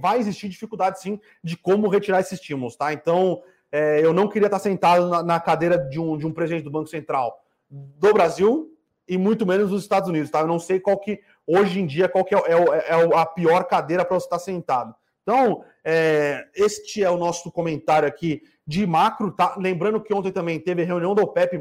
vai 0.00 0.18
existir 0.18 0.48
dificuldade 0.48 1.00
sim 1.00 1.20
de 1.44 1.56
como 1.56 1.88
retirar 1.88 2.20
esses 2.20 2.40
estímulos, 2.40 2.76
tá? 2.76 2.92
Então 2.92 3.42
é, 3.70 4.04
eu 4.04 4.12
não 4.12 4.28
queria 4.28 4.46
estar 4.46 4.58
sentado 4.58 5.08
na, 5.08 5.22
na, 5.22 5.40
cadeira 5.40 5.76
de 5.76 6.00
um, 6.00 6.16
de 6.16 6.26
um 6.26 6.32
presidente 6.32 6.64
do 6.64 6.70
Banco 6.70 6.88
Central 6.88 7.38
do 7.70 8.12
Brasil 8.12 8.72
e 9.08 9.16
muito 9.16 9.46
menos 9.46 9.70
dos 9.70 9.82
Estados 9.82 10.08
Unidos, 10.08 10.30
tá? 10.30 10.40
Eu 10.40 10.46
não 10.46 10.58
sei 10.58 10.80
qual 10.80 10.98
que 10.98 11.20
hoje 11.46 11.80
em 11.80 11.86
dia 11.86 12.08
qual 12.08 12.24
que 12.24 12.34
é, 12.34 12.38
é, 12.38 12.90
é 12.90 13.16
a 13.16 13.26
pior 13.26 13.64
cadeira 13.64 14.04
para 14.04 14.18
você 14.18 14.26
estar 14.26 14.38
sentado. 14.38 14.94
Então, 15.22 15.64
é, 15.84 16.46
este 16.54 17.02
é 17.02 17.10
o 17.10 17.16
nosso 17.16 17.50
comentário 17.50 18.06
aqui 18.06 18.42
de 18.66 18.86
macro, 18.86 19.32
tá? 19.32 19.56
Lembrando 19.58 20.00
que 20.00 20.14
ontem 20.14 20.30
também 20.30 20.58
teve 20.60 20.84
reunião 20.84 21.14
do 21.14 21.22
OPEP+, 21.22 21.60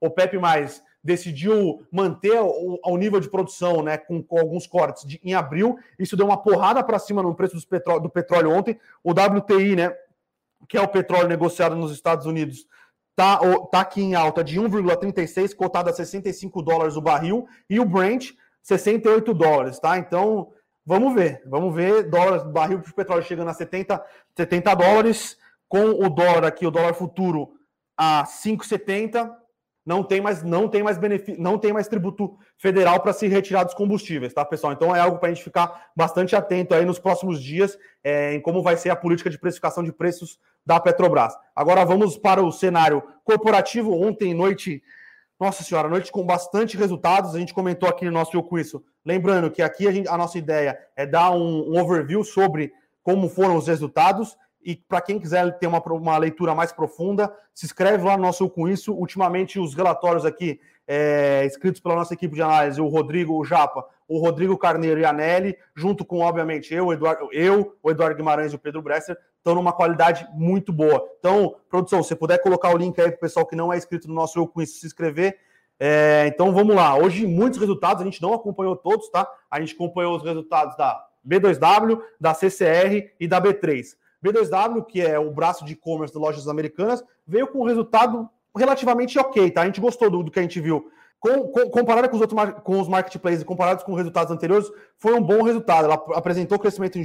OPEP+, 0.00 0.38
decidiu 1.02 1.86
manter 1.90 2.40
o, 2.40 2.78
o 2.84 2.96
nível 2.96 3.20
de 3.20 3.30
produção 3.30 3.82
né, 3.82 3.96
com, 3.96 4.20
com 4.22 4.38
alguns 4.38 4.66
cortes 4.66 5.06
de, 5.06 5.20
em 5.22 5.34
abril. 5.34 5.78
Isso 5.98 6.16
deu 6.16 6.26
uma 6.26 6.36
porrada 6.36 6.82
para 6.82 6.98
cima 6.98 7.22
no 7.22 7.34
preço 7.34 7.56
petróleo, 7.68 8.02
do 8.02 8.10
petróleo 8.10 8.50
ontem. 8.50 8.78
O 9.04 9.12
WTI, 9.12 9.76
né, 9.76 9.96
que 10.68 10.76
é 10.76 10.80
o 10.80 10.88
petróleo 10.88 11.28
negociado 11.28 11.76
nos 11.76 11.92
Estados 11.92 12.26
Unidos, 12.26 12.66
tá, 13.16 13.40
tá 13.72 13.80
aqui 13.80 14.02
em 14.02 14.14
alta 14.14 14.44
de 14.44 14.60
1,36, 14.60 15.54
cotado 15.54 15.88
a 15.88 15.92
65 15.92 16.62
dólares 16.62 16.96
o 16.96 17.00
barril, 17.00 17.46
e 17.68 17.80
o 17.80 17.84
Brent, 17.84 18.32
68 18.62 19.32
dólares, 19.32 19.80
tá? 19.80 19.96
Então, 19.96 20.52
vamos 20.84 21.14
ver, 21.14 21.42
vamos 21.46 21.74
ver, 21.74 22.10
dólares, 22.10 22.44
barril 22.44 22.78
de 22.78 22.92
petróleo 22.92 23.22
chegando 23.22 23.48
a 23.48 23.54
70, 23.54 24.04
70 24.36 24.74
dólares, 24.74 25.38
com 25.66 26.04
o 26.04 26.10
dólar 26.10 26.44
aqui, 26.44 26.66
o 26.66 26.70
dólar 26.70 26.94
futuro 26.94 27.54
a 27.96 28.24
5,70, 28.24 29.32
não 29.86 30.02
tem 30.02 30.20
mais, 30.20 30.42
não 30.42 30.68
tem 30.68 30.82
mais 30.82 30.98
benefício, 30.98 31.40
não 31.40 31.56
tem 31.56 31.72
mais 31.72 31.86
tributo 31.86 32.36
federal 32.58 32.98
para 32.98 33.12
se 33.12 33.28
retirar 33.28 33.62
dos 33.62 33.72
combustíveis, 33.72 34.34
tá, 34.34 34.44
pessoal? 34.44 34.72
Então 34.72 34.94
é 34.94 34.98
algo 34.98 35.18
para 35.18 35.28
a 35.28 35.32
gente 35.32 35.44
ficar 35.44 35.90
bastante 35.94 36.34
atento 36.34 36.74
aí 36.74 36.84
nos 36.84 36.98
próximos 36.98 37.40
dias 37.40 37.78
é, 38.02 38.34
em 38.34 38.40
como 38.40 38.64
vai 38.64 38.76
ser 38.76 38.90
a 38.90 38.96
política 38.96 39.30
de 39.30 39.38
precificação 39.38 39.84
de 39.84 39.92
preços 39.92 40.40
da 40.66 40.80
Petrobras. 40.80 41.32
Agora 41.54 41.84
vamos 41.84 42.18
para 42.18 42.42
o 42.42 42.50
cenário 42.50 43.00
corporativo. 43.22 43.94
Ontem 43.94 44.34
noite, 44.34 44.82
nossa 45.38 45.62
senhora, 45.62 45.88
noite 45.88 46.10
com 46.10 46.26
bastante 46.26 46.76
resultados. 46.76 47.36
A 47.36 47.38
gente 47.38 47.54
comentou 47.54 47.88
aqui 47.88 48.04
no 48.04 48.10
nosso 48.10 48.42
com 48.42 48.58
isso. 48.58 48.84
Lembrando 49.04 49.52
que 49.52 49.62
aqui 49.62 49.86
a, 49.86 49.92
gente, 49.92 50.08
a 50.08 50.18
nossa 50.18 50.36
ideia 50.36 50.76
é 50.96 51.06
dar 51.06 51.30
um, 51.30 51.70
um 51.70 51.80
overview 51.80 52.24
sobre 52.24 52.72
como 53.04 53.28
foram 53.28 53.56
os 53.56 53.68
resultados 53.68 54.36
e 54.66 54.74
para 54.74 55.00
quem 55.00 55.20
quiser 55.20 55.56
ter 55.60 55.68
uma, 55.68 55.78
uma 55.78 56.18
leitura 56.18 56.52
mais 56.52 56.72
profunda, 56.72 57.32
se 57.54 57.64
inscreve 57.64 58.04
lá 58.04 58.16
no 58.16 58.24
nosso 58.24 58.50
com 58.50 58.68
isso. 58.68 58.92
Ultimamente, 58.92 59.60
os 59.60 59.74
relatórios 59.74 60.24
aqui, 60.24 60.60
é, 60.88 61.44
escritos 61.46 61.80
pela 61.80 61.94
nossa 61.94 62.14
equipe 62.14 62.34
de 62.34 62.42
análise, 62.42 62.80
o 62.80 62.88
Rodrigo, 62.88 63.38
o 63.38 63.44
Japa, 63.44 63.86
o 64.08 64.18
Rodrigo 64.18 64.58
Carneiro 64.58 64.98
e 64.98 65.04
a 65.04 65.12
Nelly, 65.12 65.56
junto 65.72 66.04
com, 66.04 66.18
obviamente, 66.18 66.74
eu, 66.74 66.92
Eduardo, 66.92 67.28
eu 67.32 67.76
o 67.80 67.92
Eduardo 67.92 68.16
Guimarães 68.16 68.52
e 68.52 68.56
o 68.56 68.58
Pedro 68.58 68.82
Bresser, 68.82 69.16
estão 69.38 69.54
numa 69.54 69.72
qualidade 69.72 70.26
muito 70.32 70.72
boa. 70.72 71.08
Então, 71.20 71.54
produção, 71.68 72.02
se 72.02 72.16
puder 72.16 72.38
colocar 72.42 72.74
o 72.74 72.76
link 72.76 73.00
aí 73.00 73.10
para 73.10 73.18
o 73.18 73.20
pessoal 73.20 73.46
que 73.46 73.54
não 73.54 73.72
é 73.72 73.76
inscrito 73.76 74.08
no 74.08 74.14
nosso 74.14 74.36
Eu 74.36 74.48
Com 74.48 74.60
Isso 74.60 74.80
se 74.80 74.86
inscrever. 74.86 75.38
É, 75.78 76.24
então, 76.26 76.52
vamos 76.52 76.74
lá. 76.74 76.96
Hoje, 76.96 77.24
muitos 77.24 77.60
resultados, 77.60 78.02
a 78.02 78.04
gente 78.04 78.20
não 78.20 78.34
acompanhou 78.34 78.74
todos, 78.74 79.08
tá? 79.10 79.30
A 79.48 79.60
gente 79.60 79.74
acompanhou 79.74 80.16
os 80.16 80.24
resultados 80.24 80.76
da 80.76 81.06
B2W, 81.24 82.00
da 82.20 82.34
CCR 82.34 83.12
e 83.20 83.28
da 83.28 83.40
B3. 83.40 83.94
B2W, 84.32 84.84
que 84.86 85.00
é 85.00 85.18
o 85.18 85.30
braço 85.30 85.64
de 85.64 85.72
e-commerce 85.72 86.12
das 86.12 86.22
lojas 86.22 86.48
americanas, 86.48 87.02
veio 87.26 87.46
com 87.46 87.60
um 87.60 87.66
resultado 87.66 88.28
relativamente 88.56 89.18
ok, 89.18 89.50
tá? 89.50 89.62
A 89.62 89.66
gente 89.66 89.80
gostou 89.80 90.10
do, 90.10 90.22
do 90.22 90.30
que 90.30 90.38
a 90.38 90.42
gente 90.42 90.60
viu. 90.60 90.90
Com, 91.18 91.48
com, 91.48 91.70
comparado 91.70 92.08
com 92.08 92.16
os 92.16 92.20
outros 92.20 92.62
com 92.62 92.80
os 92.80 92.88
marketplaces, 92.88 93.42
comparados 93.42 93.82
com 93.82 93.94
resultados 93.94 94.30
anteriores, 94.30 94.70
foi 94.98 95.14
um 95.14 95.22
bom 95.22 95.42
resultado. 95.42 95.86
Ela 95.86 95.94
apresentou 96.14 96.58
crescimento 96.58 96.98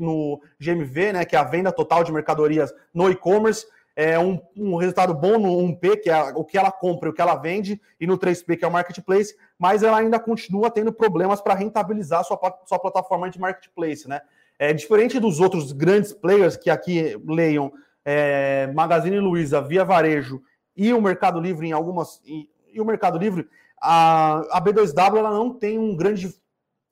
no 0.00 0.40
GMV, 0.60 1.12
né, 1.12 1.24
que 1.24 1.36
é 1.36 1.38
a 1.38 1.44
venda 1.44 1.72
total 1.72 2.02
de 2.02 2.12
mercadorias 2.12 2.72
no 2.92 3.08
e-commerce, 3.10 3.66
é 3.96 4.18
um, 4.18 4.38
um, 4.54 4.76
resultado 4.76 5.14
bom 5.14 5.38
no 5.38 5.56
1P, 5.72 6.02
que 6.02 6.10
é 6.10 6.22
o 6.34 6.44
que 6.44 6.58
ela 6.58 6.70
compra 6.70 7.08
e 7.08 7.10
o 7.10 7.14
que 7.14 7.20
ela 7.22 7.34
vende, 7.34 7.80
e 7.98 8.06
no 8.06 8.18
3P, 8.18 8.58
que 8.58 8.64
é 8.64 8.68
o 8.68 8.70
marketplace, 8.70 9.34
mas 9.58 9.82
ela 9.82 9.96
ainda 9.96 10.18
continua 10.18 10.70
tendo 10.70 10.92
problemas 10.92 11.40
para 11.40 11.54
rentabilizar 11.54 12.22
sua, 12.22 12.38
sua 12.66 12.78
plataforma 12.78 13.30
de 13.30 13.40
marketplace, 13.40 14.06
né? 14.06 14.20
É 14.58 14.72
diferente 14.72 15.20
dos 15.20 15.40
outros 15.40 15.72
grandes 15.72 16.12
players 16.12 16.56
que 16.56 16.70
aqui 16.70 17.20
leiam 17.26 17.72
é, 18.04 18.70
Magazine 18.74 19.18
Luiza, 19.18 19.60
Via 19.60 19.84
Varejo 19.84 20.40
e 20.76 20.92
o 20.92 21.00
Mercado 21.00 21.40
Livre 21.40 21.66
em 21.66 21.72
algumas. 21.72 22.20
E, 22.24 22.48
e 22.72 22.80
o 22.80 22.84
Mercado 22.84 23.18
Livre, 23.18 23.48
a, 23.80 24.38
a 24.56 24.60
B2W 24.62 25.16
ela 25.16 25.30
não 25.30 25.52
tem 25.52 25.78
um 25.78 25.96
grande 25.96 26.34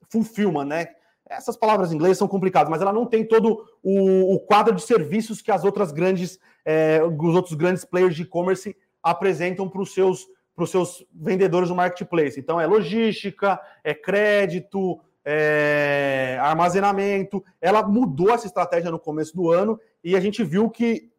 fulfillment, 0.09 0.65
né? 0.65 0.87
Essas 1.27 1.57
palavras 1.57 1.91
em 1.91 1.95
inglês 1.95 2.17
são 2.17 2.27
complicadas, 2.27 2.69
mas 2.69 2.81
ela 2.81 2.93
não 2.93 3.05
tem 3.05 3.25
todo 3.25 3.65
o, 3.81 4.35
o 4.35 4.39
quadro 4.39 4.75
de 4.75 4.81
serviços 4.81 5.41
que 5.41 5.51
as 5.51 5.63
outras 5.63 5.91
grandes, 5.91 6.39
é, 6.63 7.01
os 7.03 7.35
outros 7.35 7.55
grandes 7.55 7.83
players 7.83 8.15
de 8.15 8.23
e-commerce 8.23 8.75
apresentam 9.01 9.67
para 9.67 9.81
os 9.81 9.93
seus, 9.93 10.27
seus 10.67 11.03
vendedores 11.13 11.69
no 11.69 11.75
marketplace. 11.75 12.39
Então, 12.39 12.61
é 12.61 12.67
logística, 12.67 13.59
é 13.83 13.93
crédito, 13.93 14.99
é, 15.25 16.37
armazenamento. 16.39 17.43
Ela 17.59 17.85
mudou 17.85 18.29
essa 18.29 18.45
estratégia 18.45 18.91
no 18.91 18.99
começo 18.99 19.35
do 19.35 19.51
ano 19.51 19.79
e 20.03 20.15
a 20.15 20.19
gente 20.19 20.43
viu 20.43 20.69
que 20.69 21.09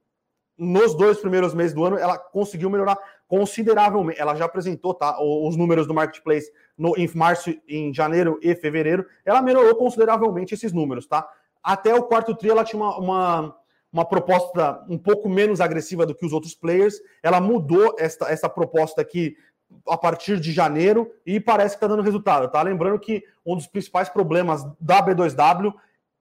nos 0.56 0.94
dois 0.94 1.18
primeiros 1.18 1.52
meses 1.52 1.74
do 1.74 1.84
ano 1.84 1.98
ela 1.98 2.16
conseguiu 2.16 2.70
melhorar 2.70 2.96
consideravelmente. 3.28 4.20
Ela 4.20 4.34
já 4.36 4.44
apresentou 4.44 4.94
tá, 4.94 5.18
os 5.20 5.56
números 5.56 5.86
do 5.86 5.92
marketplace 5.92 6.50
no, 6.78 6.96
em 6.96 7.10
março, 7.14 7.52
em 7.68 7.92
janeiro 7.92 8.38
e 8.40 8.54
fevereiro. 8.54 9.04
Ela 9.24 9.42
melhorou 9.42 9.74
consideravelmente 9.74 10.54
esses 10.54 10.72
números, 10.72 11.06
tá? 11.06 11.28
Até 11.62 11.94
o 11.94 12.04
quarto 12.04 12.34
tri 12.34 12.48
ela 12.48 12.64
tinha 12.64 12.80
uma, 12.80 12.96
uma, 12.98 13.56
uma 13.92 14.04
proposta 14.04 14.84
um 14.88 14.96
pouco 14.96 15.28
menos 15.28 15.60
agressiva 15.60 16.06
do 16.06 16.14
que 16.14 16.24
os 16.24 16.32
outros 16.32 16.54
players. 16.54 17.00
Ela 17.22 17.40
mudou 17.40 17.94
esta, 17.98 18.30
essa 18.30 18.48
proposta 18.48 19.02
aqui 19.02 19.36
a 19.88 19.96
partir 19.96 20.40
de 20.40 20.52
janeiro 20.52 21.12
e 21.24 21.40
parece 21.40 21.76
que 21.76 21.84
está 21.84 21.86
dando 21.86 22.02
resultado, 22.02 22.48
tá? 22.50 22.62
Lembrando 22.62 22.98
que 22.98 23.24
um 23.44 23.56
dos 23.56 23.66
principais 23.66 24.08
problemas 24.08 24.64
da 24.80 25.04
B2W 25.04 25.74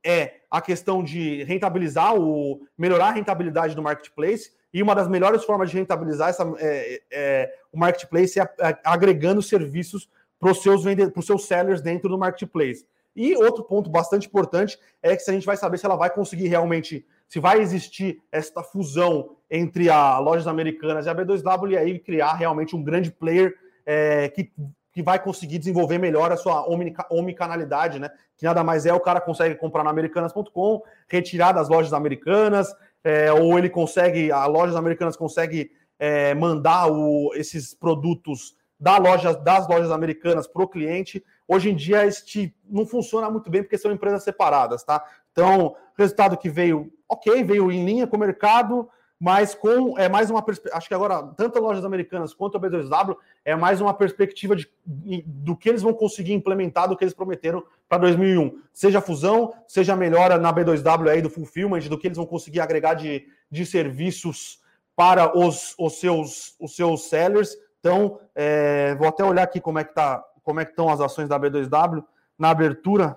é 0.05 0.41
a 0.51 0.61
questão 0.61 1.03
de 1.03 1.43
rentabilizar, 1.43 2.15
o 2.15 2.61
melhorar 2.77 3.07
a 3.07 3.11
rentabilidade 3.11 3.75
do 3.75 3.81
marketplace. 3.81 4.51
E 4.71 4.83
uma 4.83 4.93
das 4.93 5.07
melhores 5.07 5.43
formas 5.43 5.71
de 5.71 5.77
rentabilizar 5.77 6.29
essa, 6.29 6.43
é, 6.59 7.01
é, 7.11 7.53
o 7.71 7.79
marketplace 7.79 8.39
é, 8.39 8.43
é 8.43 8.77
agregando 8.83 9.41
serviços 9.41 10.09
para 10.39 10.51
os 10.51 10.61
seus, 10.61 10.83
seus 11.23 11.45
sellers 11.45 11.81
dentro 11.81 12.09
do 12.09 12.17
marketplace. 12.17 12.85
E 13.15 13.35
outro 13.35 13.63
ponto 13.63 13.89
bastante 13.89 14.27
importante 14.27 14.77
é 15.01 15.15
que 15.15 15.23
se 15.23 15.31
a 15.31 15.33
gente 15.33 15.45
vai 15.45 15.55
saber 15.55 15.77
se 15.77 15.85
ela 15.85 15.95
vai 15.95 16.09
conseguir 16.09 16.47
realmente, 16.47 17.05
se 17.27 17.39
vai 17.39 17.59
existir 17.59 18.21
esta 18.31 18.63
fusão 18.63 19.35
entre 19.49 19.89
a 19.89 20.17
Lojas 20.19 20.47
Americanas 20.47 21.05
e 21.05 21.09
a 21.09 21.15
B2W 21.15 21.71
e 21.71 21.77
aí 21.77 21.99
criar 21.99 22.33
realmente 22.33 22.75
um 22.75 22.83
grande 22.83 23.11
player 23.11 23.53
é, 23.85 24.29
que, 24.29 24.51
que 24.91 25.03
vai 25.03 25.21
conseguir 25.21 25.59
desenvolver 25.59 25.97
melhor 25.97 26.31
a 26.31 26.37
sua 26.37 26.65
omnicanalidade, 27.09 27.99
né? 27.99 28.09
Que 28.37 28.45
nada 28.45 28.63
mais 28.63 28.85
é, 28.85 28.93
o 28.93 28.99
cara 28.99 29.21
consegue 29.21 29.55
comprar 29.55 29.83
na 29.83 29.89
americanas.com, 29.89 30.81
retirar 31.07 31.51
das 31.51 31.69
lojas 31.69 31.93
americanas, 31.93 32.73
é, 33.03 33.31
ou 33.31 33.57
ele 33.57 33.69
consegue, 33.69 34.31
a 34.31 34.45
lojas 34.45 34.75
americanas 34.75 35.15
consegue 35.15 35.71
é, 35.99 36.33
mandar 36.33 36.91
o, 36.91 37.31
esses 37.35 37.73
produtos 37.73 38.55
da 38.79 38.97
loja, 38.97 39.33
das 39.33 39.67
lojas 39.67 39.91
americanas 39.91 40.47
para 40.47 40.63
o 40.63 40.67
cliente. 40.67 41.23
Hoje 41.47 41.69
em 41.69 41.75
dia, 41.75 42.05
este 42.05 42.55
não 42.65 42.85
funciona 42.85 43.29
muito 43.29 43.49
bem 43.49 43.63
porque 43.63 43.77
são 43.77 43.91
empresas 43.91 44.23
separadas, 44.23 44.83
tá? 44.83 45.03
Então, 45.31 45.75
resultado 45.97 46.37
que 46.37 46.49
veio, 46.49 46.91
ok, 47.07 47.43
veio 47.43 47.71
em 47.71 47.85
linha 47.85 48.07
com 48.07 48.17
o 48.17 48.19
mercado, 48.19 48.89
mas 49.19 49.55
com 49.55 49.97
é 49.97 50.09
mais 50.09 50.29
uma 50.29 50.41
perspectiva. 50.41 50.77
Acho 50.77 50.87
que 50.87 50.93
agora, 50.93 51.23
tanto 51.37 51.57
as 51.57 51.63
lojas 51.63 51.85
americanas 51.85 52.33
quanto 52.33 52.57
a 52.57 52.59
B2W 52.59 53.15
é 53.45 53.55
mais 53.55 53.79
uma 53.79 53.93
perspectiva 53.93 54.55
de, 54.55 54.69
do 54.85 55.55
que 55.55 55.69
eles 55.69 55.81
vão 55.81 55.93
conseguir 55.93 56.33
implementar 56.33 56.89
do 56.89 56.97
que 56.97 57.03
eles 57.03 57.13
prometeram 57.13 57.63
para 57.87 57.99
2001. 57.99 58.59
Seja 58.73 58.99
fusão, 58.99 59.53
seja 59.67 59.95
melhora 59.95 60.37
na 60.37 60.53
B2W 60.53 61.09
aí 61.09 61.21
do 61.21 61.29
fulfillment, 61.29 61.81
do 61.81 61.97
que 61.97 62.07
eles 62.07 62.17
vão 62.17 62.25
conseguir 62.25 62.59
agregar 62.59 62.93
de, 62.93 63.25
de 63.49 63.65
serviços 63.65 64.59
para 64.95 65.37
os, 65.37 65.75
os, 65.77 65.99
seus, 65.99 66.55
os 66.59 66.75
seus 66.75 67.09
sellers. 67.09 67.55
Então, 67.85 68.19
é, 68.33 68.95
vou 68.95 69.07
até 69.07 69.23
olhar 69.23 69.43
aqui 69.43 69.61
como 69.61 69.77
é 69.77 69.83
que 69.83 69.93
tá, 69.93 70.23
como 70.41 70.59
é 70.59 70.65
que 70.65 70.71
estão 70.71 70.89
as 70.89 70.99
ações 70.99 71.29
da 71.29 71.39
B2W 71.39 72.03
na 72.35 72.49
abertura. 72.49 73.15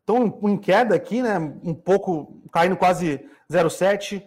Estão 0.00 0.38
em 0.42 0.58
queda 0.58 0.94
aqui, 0.94 1.22
né? 1.22 1.38
Um 1.64 1.72
pouco 1.72 2.42
caindo 2.52 2.76
quase 2.76 3.26
0,7 3.50 4.22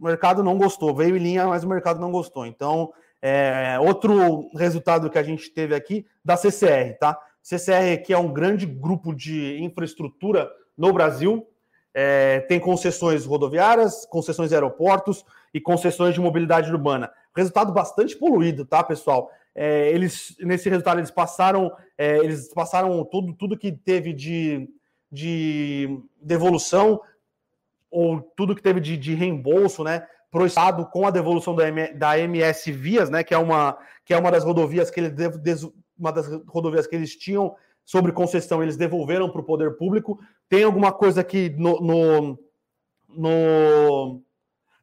o 0.00 0.04
mercado 0.04 0.42
não 0.42 0.56
gostou, 0.56 0.94
veio 0.94 1.16
em 1.16 1.20
linha, 1.20 1.46
mas 1.46 1.64
o 1.64 1.68
mercado 1.68 2.00
não 2.00 2.12
gostou. 2.12 2.46
Então, 2.46 2.92
é, 3.20 3.78
outro 3.80 4.48
resultado 4.56 5.10
que 5.10 5.18
a 5.18 5.22
gente 5.22 5.50
teve 5.50 5.74
aqui 5.74 6.06
da 6.24 6.36
CCR, 6.36 6.96
tá? 6.98 7.18
CCR 7.42 8.02
que 8.04 8.12
é 8.12 8.18
um 8.18 8.32
grande 8.32 8.66
grupo 8.66 9.14
de 9.14 9.58
infraestrutura 9.62 10.48
no 10.76 10.92
Brasil, 10.92 11.46
é, 11.92 12.40
tem 12.40 12.60
concessões 12.60 13.24
rodoviárias, 13.24 14.06
concessões 14.06 14.50
de 14.50 14.54
aeroportos 14.54 15.24
e 15.52 15.60
concessões 15.60 16.14
de 16.14 16.20
mobilidade 16.20 16.70
urbana. 16.70 17.10
Resultado 17.38 17.72
bastante 17.72 18.16
poluído, 18.16 18.64
tá, 18.64 18.82
pessoal? 18.82 19.30
É, 19.54 19.90
eles 19.90 20.36
nesse 20.40 20.68
resultado 20.68 20.98
eles 20.98 21.10
passaram, 21.10 21.72
é, 21.96 22.18
eles 22.18 22.52
passaram 22.52 23.04
tudo, 23.04 23.32
tudo 23.32 23.58
que 23.58 23.72
teve 23.72 24.12
de, 24.12 24.68
de 25.10 26.00
devolução 26.20 27.00
ou 27.90 28.20
tudo 28.36 28.54
que 28.54 28.62
teve 28.62 28.80
de, 28.80 28.96
de 28.96 29.14
reembolso, 29.14 29.82
né, 29.82 30.06
para 30.30 30.42
o 30.42 30.46
Estado 30.46 30.86
com 30.86 31.06
a 31.06 31.10
devolução 31.10 31.54
da, 31.54 31.66
M, 31.68 31.92
da 31.94 32.18
MS 32.18 32.70
Vias, 32.70 33.08
né, 33.08 33.24
que 33.24 33.34
é 33.34 33.38
uma, 33.38 33.78
que 34.04 34.12
é 34.12 34.18
uma 34.18 34.30
das 34.30 34.44
rodovias 34.44 34.90
que 34.90 35.00
eles 35.00 35.12
uma 35.98 36.12
das 36.12 36.26
rodovias 36.46 36.86
que 36.86 36.94
eles 36.94 37.16
tinham 37.16 37.56
sobre 37.84 38.12
concessão, 38.12 38.62
eles 38.62 38.76
devolveram 38.76 39.30
para 39.30 39.40
o 39.40 39.44
poder 39.44 39.76
público. 39.76 40.20
Tem 40.48 40.62
alguma 40.62 40.92
coisa 40.92 41.22
aqui 41.22 41.48
no, 41.48 41.80
no, 41.80 42.38
no, 43.08 44.22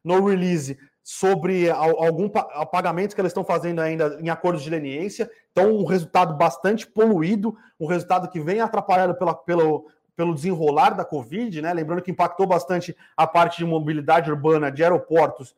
no 0.02 0.26
release 0.26 0.76
sobre 1.08 1.70
algum 1.70 2.28
pagamento 2.28 3.14
que 3.14 3.20
eles 3.20 3.30
estão 3.30 3.44
fazendo 3.44 3.80
ainda 3.80 4.18
em 4.20 4.28
acordos 4.28 4.64
de 4.64 4.68
leniência. 4.68 5.30
Então, 5.52 5.72
um 5.72 5.84
resultado 5.84 6.34
bastante 6.34 6.84
poluído, 6.84 7.56
um 7.78 7.86
resultado 7.86 8.28
que 8.28 8.40
vem 8.40 8.58
atrapalhado 8.60 9.14
pela, 9.14 9.32
pelo, 9.32 9.86
pelo 10.16 10.34
desenrolar 10.34 10.96
da 10.96 11.04
Covid, 11.04 11.62
né? 11.62 11.72
Lembrando 11.72 12.02
que 12.02 12.10
impactou 12.10 12.44
bastante 12.44 12.96
a 13.16 13.24
parte 13.24 13.58
de 13.58 13.64
mobilidade 13.64 14.32
urbana, 14.32 14.68
de 14.68 14.82
aeroportos, 14.82 15.54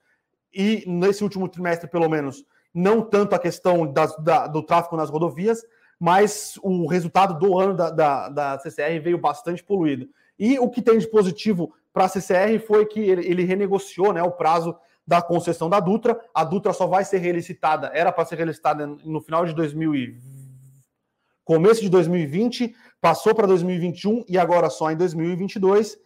e 0.52 0.84
nesse 0.86 1.24
último 1.24 1.48
trimestre, 1.48 1.88
pelo 1.88 2.10
menos, 2.10 2.44
não 2.74 3.00
tanto 3.00 3.34
a 3.34 3.38
questão 3.38 3.90
das, 3.90 4.14
da, 4.18 4.46
do 4.46 4.62
tráfego 4.62 4.98
nas 4.98 5.08
rodovias, 5.08 5.64
mas 5.98 6.58
o 6.62 6.86
resultado 6.86 7.38
do 7.38 7.58
ano 7.58 7.72
da, 7.72 7.90
da, 7.90 8.28
da, 8.28 8.58
CCR 8.58 9.00
veio 9.02 9.16
bastante 9.16 9.64
poluído. 9.64 10.10
E 10.38 10.58
o 10.58 10.68
que 10.68 10.82
tem 10.82 10.98
de 10.98 11.08
positivo 11.08 11.72
para 11.90 12.04
a 12.04 12.08
CCR 12.08 12.60
foi 12.66 12.84
que 12.84 13.00
ele, 13.00 13.26
ele 13.26 13.44
renegociou 13.44 14.12
né, 14.12 14.22
o 14.22 14.30
prazo 14.30 14.76
da 15.08 15.22
concessão 15.22 15.68
da 15.68 15.80
Dutra. 15.80 16.20
A 16.34 16.44
Dutra 16.44 16.72
só 16.72 16.86
vai 16.86 17.04
ser 17.04 17.18
relicitada, 17.18 17.90
era 17.94 18.12
para 18.12 18.26
ser 18.26 18.36
relicitada 18.36 18.86
no 18.86 19.20
final 19.20 19.44
de 19.46 19.54
2020 19.54 20.38
começo 21.48 21.80
de 21.80 21.88
2020, 21.88 22.76
passou 23.00 23.34
para 23.34 23.46
2021 23.46 24.22
e 24.28 24.36
agora 24.36 24.68
só 24.68 24.90
em 24.90 24.96
2022. 24.96 25.96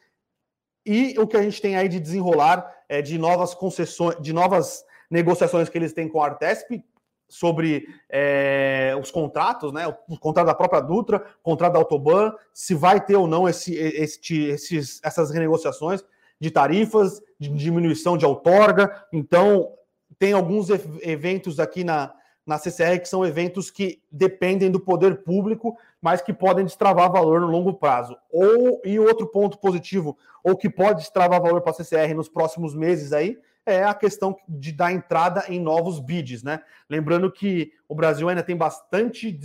E 0.87 1.19
o 1.19 1.27
que 1.27 1.37
a 1.37 1.43
gente 1.43 1.61
tem 1.61 1.75
aí 1.75 1.89
de 1.89 1.99
desenrolar 1.99 2.73
é 2.89 3.03
de 3.03 3.19
novas 3.19 3.53
concessões, 3.53 4.23
de 4.23 4.33
novas 4.33 4.85
negociações 5.11 5.69
que 5.69 5.77
eles 5.77 5.93
têm 5.93 6.09
com 6.09 6.23
a 6.23 6.27
Artesp 6.27 6.85
sobre 7.29 7.89
é, 8.09 8.97
os 9.01 9.11
contratos, 9.11 9.73
né? 9.73 9.85
O 10.09 10.17
contrato 10.17 10.47
da 10.47 10.55
própria 10.55 10.81
Dutra, 10.81 11.19
contrato 11.43 11.73
da 11.73 11.81
Autoban, 11.81 12.33
se 12.55 12.73
vai 12.73 13.05
ter 13.05 13.17
ou 13.17 13.27
não 13.27 13.49
esse, 13.49 13.75
este, 13.75 14.45
esses, 14.45 15.01
essas 15.03 15.33
renegociações 15.33 16.05
de 16.43 16.51
tarifas, 16.51 17.23
de 17.39 17.49
diminuição 17.51 18.19
de 18.19 18.27
outorga. 18.27 19.07
Então, 19.13 19.75
tem 20.19 20.33
alguns 20.33 20.71
eventos 21.01 21.61
aqui 21.61 21.85
na, 21.85 22.13
na 22.45 22.59
CCR, 22.59 22.99
que 23.01 23.09
são 23.09 23.25
eventos 23.25 23.71
que 23.71 24.03
dependem 24.11 24.69
do 24.69 24.81
poder 24.81 25.23
público, 25.23 25.79
mas 26.01 26.21
que 26.21 26.33
podem 26.33 26.65
destravar 26.65 27.13
valor 27.13 27.41
no 27.41 27.47
longo 27.47 27.75
prazo. 27.75 28.17
Ou 28.29 28.83
e 28.85 28.99
outro 28.99 29.29
ponto 29.29 29.57
positivo, 29.57 30.19
ou 30.43 30.57
que 30.57 30.69
pode 30.69 31.03
destravar 31.03 31.41
valor 31.41 31.61
para 31.61 31.71
a 31.71 31.75
CCR 31.75 32.13
nos 32.13 32.29
próximos 32.29 32.75
meses 32.75 33.13
aí, 33.13 33.39
é 33.65 33.85
a 33.85 33.95
questão 33.95 34.37
de 34.49 34.73
dar 34.73 34.93
entrada 34.93 35.45
em 35.49 35.61
novos 35.61 36.01
bids, 36.01 36.43
né? 36.43 36.61
Lembrando 36.89 37.31
que 37.31 37.73
o 37.89 37.95
Brasil 37.95 38.29
ainda 38.29 38.43
tem 38.43 38.57
bastante, 38.57 39.39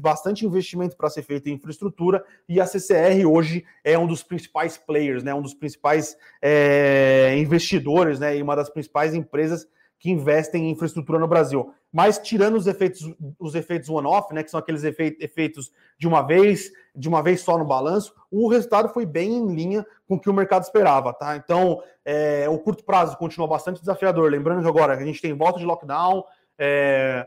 bastante 0.00 0.46
investimento 0.46 0.96
para 0.96 1.10
ser 1.10 1.22
feito 1.22 1.48
em 1.48 1.54
infraestrutura 1.54 2.24
e 2.48 2.60
a 2.60 2.66
CCR 2.66 3.26
hoje 3.26 3.64
é 3.82 3.98
um 3.98 4.06
dos 4.06 4.22
principais 4.22 4.78
players, 4.78 5.22
né? 5.22 5.34
Um 5.34 5.42
dos 5.42 5.54
principais 5.54 6.16
é, 6.40 7.36
investidores, 7.38 8.20
né? 8.20 8.36
E 8.36 8.42
uma 8.42 8.54
das 8.54 8.70
principais 8.70 9.14
empresas 9.14 9.68
que 9.98 10.10
investem 10.10 10.66
em 10.66 10.70
infraestrutura 10.70 11.18
no 11.18 11.28
Brasil. 11.28 11.72
Mas 11.92 12.18
tirando 12.18 12.56
os 12.56 12.66
efeitos, 12.66 13.00
os 13.38 13.54
efeitos 13.54 13.88
one-off, 13.88 14.34
né, 14.34 14.42
que 14.42 14.50
são 14.50 14.60
aqueles 14.60 14.84
efeitos 14.84 15.72
de 15.98 16.06
uma 16.06 16.22
vez, 16.22 16.70
de 16.94 17.08
uma 17.08 17.22
vez 17.22 17.40
só 17.40 17.56
no 17.56 17.64
balanço, 17.64 18.14
o 18.30 18.48
resultado 18.48 18.90
foi 18.90 19.06
bem 19.06 19.34
em 19.34 19.54
linha 19.54 19.86
com 20.06 20.16
o 20.16 20.20
que 20.20 20.28
o 20.28 20.34
mercado 20.34 20.62
esperava, 20.62 21.12
tá? 21.12 21.36
Então, 21.36 21.82
é, 22.04 22.48
o 22.48 22.58
curto 22.58 22.84
prazo 22.84 23.16
continua 23.16 23.48
bastante 23.48 23.80
desafiador. 23.80 24.30
Lembrando 24.30 24.62
que 24.62 24.68
agora 24.68 24.94
a 24.94 25.04
gente 25.04 25.22
tem 25.22 25.32
volta 25.32 25.58
de 25.58 25.64
lockdown 25.64 26.24
é, 26.58 27.26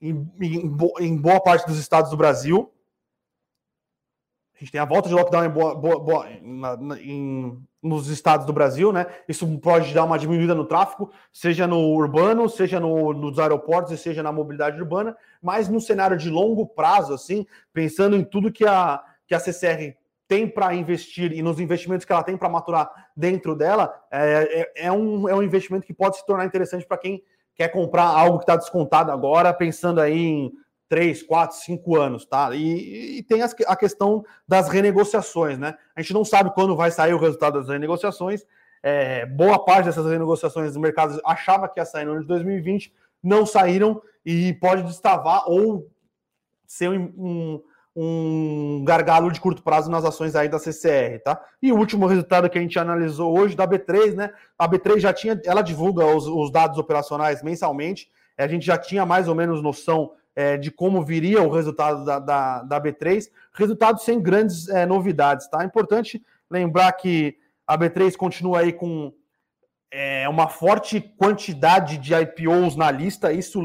em, 0.00 0.30
em, 0.40 0.76
em 1.00 1.16
boa 1.16 1.40
parte 1.40 1.66
dos 1.66 1.78
estados 1.78 2.10
do 2.10 2.16
Brasil, 2.16 2.70
a 4.54 4.58
gente 4.60 4.70
tem 4.70 4.80
a 4.80 4.84
volta 4.84 5.08
de 5.08 5.14
lockdown 5.14 5.44
em 5.44 5.50
boa, 5.50 5.74
boa, 5.74 5.98
boa 5.98 6.26
na, 6.40 6.76
na, 6.76 7.00
em, 7.00 7.60
nos 7.82 8.08
estados 8.08 8.46
do 8.46 8.52
Brasil, 8.52 8.92
né? 8.92 9.06
Isso 9.28 9.46
pode 9.58 9.92
dar 9.92 10.04
uma 10.04 10.18
diminuída 10.18 10.54
no 10.54 10.64
tráfego, 10.64 11.10
seja 11.32 11.66
no 11.66 11.78
urbano, 11.92 12.48
seja 12.48 12.78
no, 12.78 13.12
nos 13.12 13.38
aeroportos 13.38 13.92
e 13.92 13.98
seja 13.98 14.22
na 14.22 14.30
mobilidade 14.30 14.80
urbana, 14.80 15.16
mas 15.42 15.68
no 15.68 15.80
cenário 15.80 16.16
de 16.16 16.30
longo 16.30 16.66
prazo, 16.66 17.12
assim, 17.12 17.44
pensando 17.72 18.16
em 18.16 18.22
tudo 18.22 18.52
que 18.52 18.64
a, 18.64 19.02
que 19.26 19.34
a 19.34 19.40
CCR 19.40 19.96
tem 20.28 20.48
para 20.48 20.74
investir 20.74 21.32
e 21.32 21.42
nos 21.42 21.58
investimentos 21.58 22.06
que 22.06 22.12
ela 22.12 22.22
tem 22.22 22.36
para 22.36 22.48
maturar 22.48 22.90
dentro 23.16 23.56
dela, 23.56 23.92
é, 24.10 24.70
é, 24.76 24.86
é, 24.86 24.92
um, 24.92 25.28
é 25.28 25.34
um 25.34 25.42
investimento 25.42 25.86
que 25.86 25.92
pode 25.92 26.16
se 26.16 26.24
tornar 26.24 26.46
interessante 26.46 26.86
para 26.86 26.96
quem 26.96 27.22
quer 27.54 27.68
comprar 27.68 28.04
algo 28.04 28.38
que 28.38 28.44
está 28.44 28.56
descontado 28.56 29.10
agora, 29.10 29.52
pensando 29.52 30.00
aí 30.00 30.18
em 30.18 30.52
três, 30.88 31.22
quatro, 31.22 31.56
cinco 31.56 31.96
anos, 31.96 32.24
tá? 32.24 32.54
E, 32.54 33.18
e 33.18 33.22
tem 33.22 33.42
as, 33.42 33.54
a 33.66 33.76
questão 33.76 34.24
das 34.46 34.68
renegociações, 34.68 35.58
né? 35.58 35.74
A 35.94 36.00
gente 36.00 36.14
não 36.14 36.24
sabe 36.24 36.52
quando 36.54 36.76
vai 36.76 36.90
sair 36.90 37.14
o 37.14 37.18
resultado 37.18 37.58
das 37.58 37.68
renegociações. 37.68 38.44
É, 38.82 39.24
boa 39.24 39.64
parte 39.64 39.86
dessas 39.86 40.04
renegociações 40.04 40.74
do 40.74 40.80
mercado 40.80 41.20
achava 41.24 41.68
que 41.68 41.80
ia 41.80 41.86
sair 41.86 42.04
no 42.04 42.12
ano 42.12 42.20
de 42.20 42.28
2020, 42.28 42.92
não 43.22 43.46
saíram 43.46 44.00
e 44.24 44.52
pode 44.54 44.82
destravar 44.82 45.48
ou 45.48 45.90
ser 46.66 46.90
um, 46.90 47.12
um, 47.16 47.62
um 47.96 48.84
gargalo 48.84 49.30
de 49.30 49.40
curto 49.40 49.62
prazo 49.62 49.90
nas 49.90 50.04
ações 50.04 50.34
aí 50.34 50.48
da 50.48 50.58
CCR, 50.58 51.20
tá? 51.24 51.40
E 51.62 51.72
o 51.72 51.76
último 51.76 52.06
resultado 52.06 52.50
que 52.50 52.58
a 52.58 52.60
gente 52.60 52.78
analisou 52.78 53.38
hoje 53.38 53.56
da 53.56 53.66
B3, 53.66 54.14
né? 54.14 54.30
A 54.58 54.68
B3 54.68 54.98
já 54.98 55.12
tinha, 55.12 55.40
ela 55.46 55.62
divulga 55.62 56.04
os, 56.04 56.26
os 56.26 56.50
dados 56.50 56.76
operacionais 56.76 57.42
mensalmente, 57.42 58.10
a 58.36 58.48
gente 58.48 58.66
já 58.66 58.76
tinha 58.76 59.06
mais 59.06 59.28
ou 59.28 59.34
menos 59.34 59.62
noção 59.62 60.12
é, 60.36 60.56
de 60.56 60.70
como 60.70 61.04
viria 61.04 61.42
o 61.42 61.50
resultado 61.50 62.04
da, 62.04 62.18
da, 62.18 62.62
da 62.62 62.80
B3, 62.80 63.28
resultado 63.52 64.00
sem 64.00 64.20
grandes 64.20 64.68
é, 64.68 64.84
novidades, 64.84 65.48
tá? 65.48 65.62
É 65.62 65.66
importante 65.66 66.22
lembrar 66.50 66.92
que 66.92 67.36
a 67.66 67.78
B3 67.78 68.16
continua 68.16 68.60
aí 68.60 68.72
com 68.72 69.12
é, 69.90 70.28
uma 70.28 70.48
forte 70.48 71.00
quantidade 71.00 71.98
de 71.98 72.14
IPOs 72.14 72.76
na 72.76 72.90
lista, 72.90 73.32
isso 73.32 73.60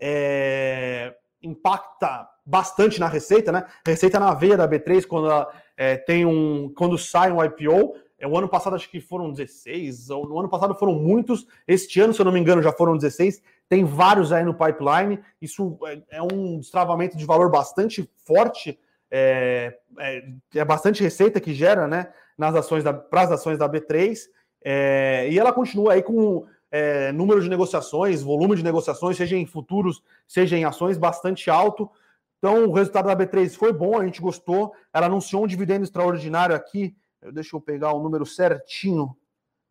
é, 0.00 1.14
impacta 1.42 2.28
bastante 2.44 3.00
na 3.00 3.08
receita, 3.08 3.50
né? 3.50 3.66
Receita 3.84 4.20
na 4.20 4.34
veia 4.34 4.56
da 4.56 4.68
B3 4.68 5.06
quando 5.06 5.30
ela, 5.30 5.50
é, 5.76 5.96
tem 5.96 6.24
um, 6.24 6.72
quando 6.76 6.96
sai 6.96 7.32
um 7.32 7.42
IPO. 7.42 7.96
É, 8.18 8.26
o 8.26 8.36
ano 8.36 8.48
passado 8.48 8.76
acho 8.76 8.88
que 8.90 9.00
foram 9.00 9.30
16, 9.30 10.10
ou 10.10 10.28
no 10.28 10.38
ano 10.38 10.48
passado 10.48 10.74
foram 10.74 10.94
muitos. 10.94 11.46
Este 11.66 12.00
ano, 12.00 12.14
se 12.14 12.20
eu 12.20 12.24
não 12.24 12.32
me 12.32 12.40
engano, 12.40 12.62
já 12.62 12.72
foram 12.72 12.96
16 12.96 13.42
tem 13.68 13.84
vários 13.84 14.32
aí 14.32 14.44
no 14.44 14.54
pipeline. 14.54 15.20
Isso 15.40 15.78
é, 15.84 16.18
é 16.18 16.22
um 16.22 16.58
destravamento 16.58 17.16
de 17.16 17.24
valor 17.24 17.50
bastante 17.50 18.08
forte, 18.24 18.78
é, 19.10 19.78
é, 19.98 20.24
é 20.54 20.64
bastante 20.64 21.02
receita 21.02 21.40
que 21.40 21.54
gera, 21.54 21.86
né, 21.86 22.12
nas 22.36 22.54
ações 22.54 22.84
da, 22.84 22.92
para 22.92 23.22
as 23.22 23.32
ações 23.32 23.58
da 23.58 23.68
B3. 23.68 24.18
É, 24.64 25.28
e 25.30 25.38
ela 25.38 25.52
continua 25.52 25.94
aí 25.94 26.02
com 26.02 26.46
é, 26.70 27.12
número 27.12 27.40
de 27.40 27.48
negociações, 27.48 28.22
volume 28.22 28.56
de 28.56 28.64
negociações, 28.64 29.16
seja 29.16 29.36
em 29.36 29.46
futuros, 29.46 30.02
seja 30.26 30.56
em 30.56 30.64
ações, 30.64 30.98
bastante 30.98 31.50
alto. 31.50 31.90
Então, 32.38 32.66
o 32.66 32.72
resultado 32.72 33.06
da 33.06 33.16
B3 33.16 33.56
foi 33.56 33.72
bom, 33.72 33.98
a 33.98 34.04
gente 34.04 34.20
gostou. 34.20 34.72
Ela 34.92 35.06
anunciou 35.06 35.44
um 35.44 35.46
dividendo 35.46 35.84
extraordinário 35.84 36.54
aqui. 36.54 36.94
Deixa 37.32 37.56
eu 37.56 37.60
pegar 37.60 37.92
o 37.92 38.02
número 38.02 38.26
certinho 38.26 39.16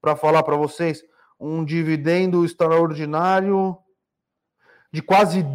para 0.01 0.15
falar 0.15 0.43
para 0.43 0.55
vocês. 0.55 1.03
Um 1.39 1.63
dividendo 1.63 2.43
extraordinário 2.43 3.77
de 4.95 5.01
quase 5.01 5.45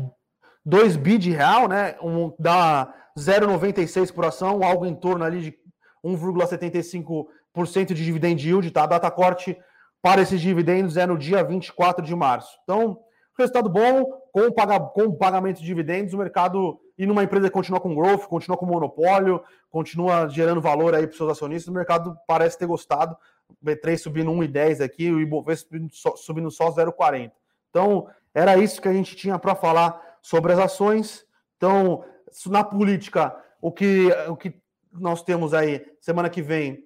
2 0.66 0.96
bi 0.96 1.16
de 1.16 1.31
real, 1.31 1.66
né? 1.66 1.96
Um, 2.03 2.31
dá 2.38 2.92
0,96 3.18 4.12
por 4.12 4.26
ação, 4.26 4.62
algo 4.62 4.85
em 4.85 4.94
torno 4.94 5.24
ali 5.24 5.40
de 5.40 5.59
1,75% 6.05 7.94
de 7.94 8.05
dividend 8.05 8.46
yield, 8.46 8.70
tá? 8.70 8.83
A 8.83 8.87
data 8.87 9.11
corte 9.11 9.57
para 10.03 10.20
esses 10.20 10.42
dividendos 10.42 10.98
é 10.98 11.07
no 11.07 11.16
dia 11.16 11.42
24 11.42 12.05
de 12.05 12.14
março. 12.14 12.59
Então, 12.64 13.00
resultado 13.38 13.70
bom, 13.70 14.05
com 14.31 14.42
o, 14.42 14.53
paga, 14.53 14.79
com 14.79 15.11
pagamento 15.16 15.61
de 15.61 15.64
dividendos, 15.64 16.12
o 16.12 16.18
mercado 16.18 16.79
e 16.98 17.07
numa 17.07 17.24
empresa 17.24 17.48
que 17.48 17.55
continua 17.55 17.81
com 17.81 17.94
growth, 17.94 18.26
continua 18.26 18.59
com 18.59 18.66
monopólio, 18.66 19.42
continua 19.70 20.29
gerando 20.29 20.61
valor 20.61 20.94
aí 20.94 21.07
para 21.07 21.12
os 21.12 21.16
seus 21.16 21.31
acionistas, 21.31 21.68
o 21.68 21.72
mercado 21.72 22.14
parece 22.26 22.59
ter 22.59 22.66
gostado. 22.66 23.16
O 23.48 23.55
B3 23.64 23.96
subindo 23.96 24.31
1,10 24.33 24.85
aqui, 24.85 25.11
o 25.11 25.18
Ibovespa 25.18 25.79
subindo 26.16 26.50
só 26.50 26.70
0,40. 26.70 27.33
Então, 27.70 28.07
era 28.34 28.56
isso 28.56 28.80
que 28.80 28.88
a 28.88 28.92
gente 28.92 29.16
tinha 29.16 29.38
para 29.38 29.54
falar 29.54 30.00
sobre 30.22 30.52
as 30.52 30.58
ações. 30.58 31.24
Então, 31.56 32.04
na 32.46 32.62
política, 32.64 33.36
o 33.60 33.72
que, 33.72 34.08
o 34.28 34.36
que 34.36 34.54
nós 34.92 35.22
temos 35.22 35.54
aí 35.54 35.84
semana 36.00 36.30
que 36.30 36.42
vem 36.42 36.84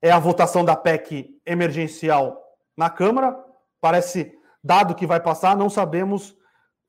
é 0.00 0.10
a 0.10 0.18
votação 0.18 0.64
da 0.64 0.76
PEC 0.76 1.40
emergencial 1.46 2.42
na 2.76 2.90
Câmara. 2.90 3.36
Parece 3.80 4.32
dado 4.62 4.94
que 4.94 5.06
vai 5.06 5.20
passar, 5.20 5.56
não 5.56 5.70
sabemos 5.70 6.36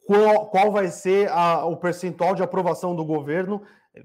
qual, 0.05 0.47
qual 0.47 0.71
vai 0.71 0.87
ser 0.87 1.29
a, 1.31 1.65
o 1.65 1.77
percentual 1.77 2.35
de 2.35 2.43
aprovação 2.43 2.95
do 2.95 3.03
governo, 3.03 3.61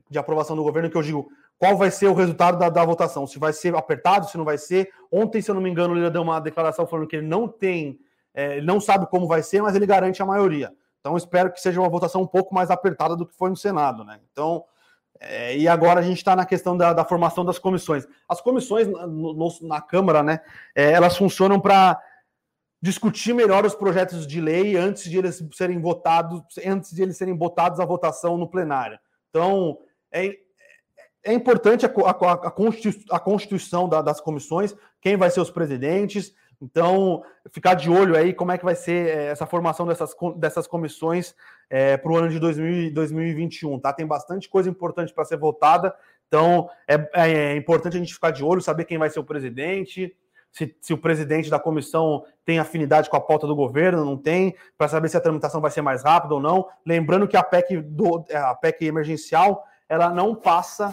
de 0.09 0.19
aprovação 0.19 0.57
do 0.57 0.63
governo, 0.63 0.91
que 0.91 0.97
eu 0.97 1.03
digo, 1.03 1.29
qual 1.59 1.77
vai 1.77 1.91
ser 1.91 2.07
o 2.07 2.15
resultado 2.15 2.59
da, 2.59 2.69
da 2.69 2.85
votação, 2.85 3.27
se 3.27 3.39
vai 3.39 3.53
ser 3.53 3.75
apertado, 3.77 4.29
se 4.29 4.39
não 4.39 4.45
vai 4.45 4.57
ser. 4.57 4.91
Ontem, 5.13 5.43
se 5.43 5.51
eu 5.51 5.55
não 5.55 5.63
me 5.63 5.71
engano, 5.71 5.97
ele 5.97 6.09
deu 6.09 6.23
uma 6.23 6.41
declaração 6.41 6.87
falando 6.87 7.07
que 7.07 7.17
ele 7.17 7.27
não 7.27 7.47
tem 7.47 8.01
é, 8.35 8.61
não 8.61 8.81
sabe 8.81 9.07
como 9.07 9.27
vai 9.27 9.43
ser, 9.43 9.63
mas 9.63 9.75
ele 9.75 9.87
garante 9.87 10.23
a 10.23 10.27
maioria. 10.27 10.73
Então, 11.01 11.17
espero 11.17 11.51
que 11.53 11.61
seja 11.61 11.81
uma 11.81 11.89
votação 11.89 12.23
um 12.23 12.27
pouco 12.27 12.55
mais 12.55 12.71
apertada 12.71 13.17
do 13.17 13.27
que 13.27 13.35
foi 13.35 13.51
no 13.51 13.57
Senado, 13.57 14.05
né? 14.05 14.21
Então, 14.33 14.65
é, 15.19 15.57
e 15.57 15.69
agora 15.69 16.01
a 16.01 16.03
gente 16.03 16.19
está 16.19 16.35
na 16.35 16.47
questão 16.47 16.77
da, 16.77 16.93
da, 16.93 17.05
formação 17.05 17.45
das 17.45 17.59
comissões. 17.59 18.07
As 18.29 18.41
comissões 18.41 18.87
no, 18.87 19.35
no, 19.35 19.49
na 19.63 19.81
Câmara, 19.81 20.23
né, 20.23 20.41
é, 20.75 20.93
elas 20.93 21.17
funcionam 21.17 21.61
para 21.61 22.01
discutir 22.81 23.35
melhor 23.35 23.67
os 23.67 23.75
projetos 23.75 24.27
de 24.27 24.41
lei 24.41 24.77
antes 24.77 25.05
de 25.05 25.19
eles 25.19 25.45
serem 25.53 25.79
votados, 25.79 26.43
antes 26.65 26.93
de 26.93 27.03
eles 27.03 27.19
serem 27.19 27.35
botados 27.35 27.79
à 27.81 27.85
votação 27.85 28.39
no 28.39 28.49
plenário. 28.49 28.99
Então, 29.29 29.79
é, 30.11 30.39
é 31.23 31.35
importante 31.35 31.85
a, 31.85 31.89
a, 31.91 32.33
a 33.17 33.21
constituição 33.21 33.87
da, 33.87 34.01
das 34.01 34.21
comissões, 34.21 34.75
quem 35.03 35.19
vai 35.19 35.31
ser 35.31 35.41
os 35.41 35.51
presidentes, 35.51 36.35
então, 36.61 37.23
ficar 37.51 37.75
de 37.75 37.89
olho 37.89 38.15
aí 38.17 38.35
como 38.35 38.53
é 38.53 38.59
que 38.59 38.65
vai 38.65 38.75
ser 38.75 39.09
eh, 39.09 39.27
essa 39.29 39.47
formação 39.47 39.87
dessas, 39.87 40.15
dessas 40.37 40.67
comissões 40.67 41.35
é, 41.71 41.97
para 41.97 42.13
o 42.13 42.17
ano 42.17 42.29
de 42.29 42.39
2000, 42.39 42.93
2021, 42.93 43.79
tá? 43.79 43.93
Tem 43.93 44.07
bastante 44.07 44.49
coisa 44.49 44.69
importante 44.69 45.15
para 45.15 45.25
ser 45.25 45.39
votada, 45.39 45.95
então 46.29 46.69
é, 46.87 46.95
é, 47.15 47.31
é, 47.33 47.57
importante 47.57 47.97
a 47.97 48.01
gente 48.01 48.13
ficar 48.13 48.31
de 48.31 48.45
olho, 48.45 48.61
saber 48.61 48.85
quem 48.85 48.99
vai 48.99 49.09
ser 49.09 49.21
o 49.21 49.25
presidente, 49.25 50.15
se, 50.53 50.77
se 50.81 50.93
o 50.93 50.99
presidente 50.99 51.49
da 51.49 51.59
comissão 51.59 52.25
tem 52.45 52.59
afinidade 52.59 53.09
com 53.09 53.17
a 53.17 53.21
pauta 53.21 53.47
do 53.47 53.57
governo, 53.57 54.05
não 54.05 54.17
tem, 54.17 54.55
para 54.77 54.89
saber 54.89 55.09
se 55.09 55.17
a 55.17 55.21
tramitação 55.21 55.61
vai 55.61 55.71
ser 55.71 55.81
mais 55.81 56.03
rápida 56.03 56.35
ou 56.35 56.41
não. 56.41 56.69
Lembrando 56.85 57.27
que 57.27 57.37
a 57.37 57.43
PEC, 57.43 57.81
do, 57.81 58.25
a 58.35 58.55
PEC 58.55 58.85
emergencial, 58.85 59.65
ela 59.89 60.11
não 60.11 60.35
passa, 60.35 60.93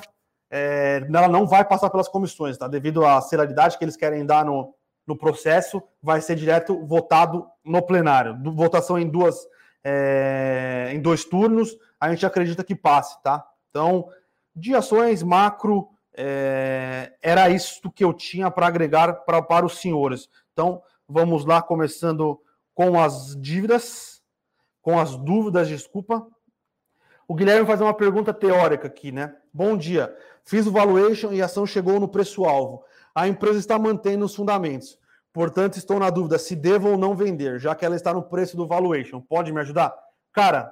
é, 0.50 1.06
ela 1.12 1.28
não 1.28 1.46
vai 1.46 1.66
passar 1.66 1.90
pelas 1.90 2.08
comissões, 2.08 2.58
tá? 2.58 2.68
Devido 2.68 3.04
à 3.06 3.20
celeridade 3.20 3.78
que 3.78 3.84
eles 3.84 3.98
querem 3.98 4.26
dar 4.26 4.46
no, 4.46 4.74
no 5.08 5.18
processo, 5.18 5.82
vai 6.04 6.20
ser 6.20 6.36
direto 6.36 6.86
votado 6.86 7.48
no 7.64 7.82
plenário. 7.82 8.38
Votação 8.54 9.00
em 9.00 9.08
duas 9.08 9.48
é, 9.84 10.92
em 10.94 11.00
dois 11.00 11.24
turnos, 11.24 11.78
a 11.98 12.10
gente 12.10 12.26
acredita 12.26 12.62
que 12.62 12.76
passe, 12.76 13.22
tá? 13.24 13.48
Então, 13.70 14.10
de 14.54 14.76
ações 14.76 15.24
macro, 15.24 15.88
é, 16.14 17.14
era 17.22 17.50
isso 17.50 17.90
que 17.92 18.04
eu 18.04 18.14
tinha 18.14 18.52
para 18.52 18.68
agregar 18.68 19.14
pra, 19.24 19.42
para 19.42 19.66
os 19.66 19.80
senhores. 19.80 20.30
Então, 20.52 20.82
vamos 21.08 21.46
lá, 21.46 21.62
começando 21.62 22.38
com 22.74 23.00
as 23.00 23.34
dívidas, 23.40 24.22
com 24.82 25.00
as 25.00 25.16
dúvidas, 25.16 25.70
desculpa. 25.70 26.28
O 27.26 27.34
Guilherme 27.34 27.66
faz 27.66 27.80
uma 27.80 27.94
pergunta 27.94 28.34
teórica 28.34 28.88
aqui, 28.88 29.12
né? 29.12 29.36
Bom 29.54 29.78
dia. 29.78 30.14
Fiz 30.44 30.68
o 30.68 30.72
valuation 30.72 31.32
e 31.32 31.42
a 31.42 31.46
ação 31.46 31.66
chegou 31.66 31.98
no 31.98 32.10
preço-alvo 32.10 32.84
a 33.18 33.28
empresa 33.28 33.58
está 33.58 33.80
mantendo 33.80 34.26
os 34.26 34.36
fundamentos. 34.36 35.00
Portanto, 35.34 35.76
estou 35.76 35.98
na 35.98 36.12
dúvida 36.12 36.38
se 36.38 36.56
devo 36.56 36.92
ou 36.92 36.98
não 37.00 37.16
vender, 37.16 37.60
já 37.60 37.74
que 37.74 37.84
ela 37.84 37.96
está 37.96 38.14
no 38.14 38.22
preço 38.22 38.56
do 38.56 38.68
valuation. 38.68 39.20
Pode 39.20 39.52
me 39.52 39.60
ajudar? 39.60 39.92
Cara, 40.32 40.72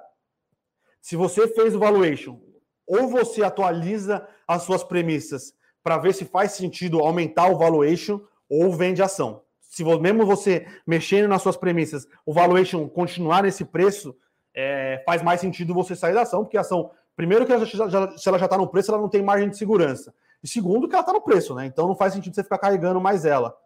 se 1.01 1.15
você 1.15 1.47
fez 1.47 1.73
o 1.73 1.79
valuation, 1.79 2.39
ou 2.85 3.07
você 3.07 3.43
atualiza 3.43 4.27
as 4.47 4.61
suas 4.61 4.83
premissas 4.83 5.55
para 5.83 5.97
ver 5.97 6.13
se 6.13 6.23
faz 6.23 6.51
sentido 6.51 6.99
aumentar 6.99 7.47
o 7.47 7.57
valuation, 7.57 8.21
ou 8.47 8.71
vende 8.71 9.01
ação. 9.01 9.41
se 9.59 9.83
mesmo 9.83 10.23
você 10.23 10.67
mexendo 10.85 11.27
nas 11.27 11.41
suas 11.41 11.57
premissas, 11.57 12.07
o 12.23 12.31
valuation 12.31 12.87
continuar 12.87 13.41
nesse 13.41 13.65
preço, 13.65 14.15
é, 14.53 15.01
faz 15.03 15.23
mais 15.23 15.41
sentido 15.41 15.73
você 15.73 15.95
sair 15.95 16.13
da 16.13 16.21
ação, 16.21 16.43
porque 16.43 16.57
a 16.57 16.61
ação, 16.61 16.91
primeiro 17.15 17.43
que 17.43 17.51
ela 17.51 17.65
já, 17.65 17.89
já, 17.89 18.15
se 18.15 18.29
ela 18.29 18.37
já 18.37 18.45
está 18.45 18.55
no 18.55 18.67
preço, 18.67 18.91
ela 18.91 19.01
não 19.01 19.09
tem 19.09 19.23
margem 19.23 19.49
de 19.49 19.57
segurança. 19.57 20.13
E 20.45 20.47
segundo, 20.47 20.87
que 20.87 20.93
ela 20.93 21.01
está 21.01 21.11
no 21.11 21.21
preço, 21.21 21.55
né? 21.55 21.65
Então 21.65 21.87
não 21.87 21.95
faz 21.95 22.13
sentido 22.13 22.35
você 22.35 22.43
ficar 22.43 22.59
carregando 22.59 23.01
mais 23.01 23.25
ela. 23.25 23.57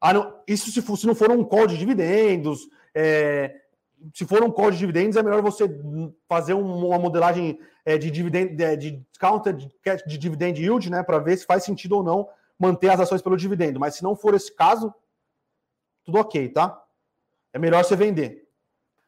Ah, 0.00 0.12
não, 0.12 0.40
isso 0.46 0.70
se, 0.70 0.80
for, 0.80 0.96
se 0.96 1.04
não 1.04 1.16
for 1.16 1.32
um 1.32 1.42
call 1.42 1.66
de 1.66 1.76
dividendos, 1.76 2.60
é, 2.94 3.52
se 4.14 4.24
for 4.24 4.40
um 4.44 4.50
call 4.52 4.70
de 4.70 4.78
dividendos, 4.78 5.16
é 5.16 5.22
melhor 5.24 5.42
você 5.42 5.68
fazer 6.28 6.54
uma 6.54 6.96
modelagem 6.96 7.58
é, 7.84 7.98
de 7.98 8.08
dividend, 8.08 8.62
é, 8.62 8.76
de 8.76 9.04
counter 9.18 9.52
de, 9.52 9.68
de 10.06 10.16
dividend 10.16 10.62
yield, 10.62 10.88
né, 10.88 11.02
para 11.02 11.18
ver 11.18 11.36
se 11.38 11.44
faz 11.44 11.64
sentido 11.64 11.96
ou 11.96 12.04
não 12.04 12.28
manter 12.56 12.88
as 12.88 13.00
ações 13.00 13.20
pelo 13.20 13.36
dividendo. 13.36 13.80
Mas 13.80 13.96
se 13.96 14.04
não 14.04 14.14
for 14.14 14.32
esse 14.32 14.54
caso, 14.54 14.94
tudo 16.04 16.18
ok, 16.18 16.50
tá? 16.50 16.80
É 17.52 17.58
melhor 17.58 17.84
você 17.84 17.96
vender. 17.96 18.46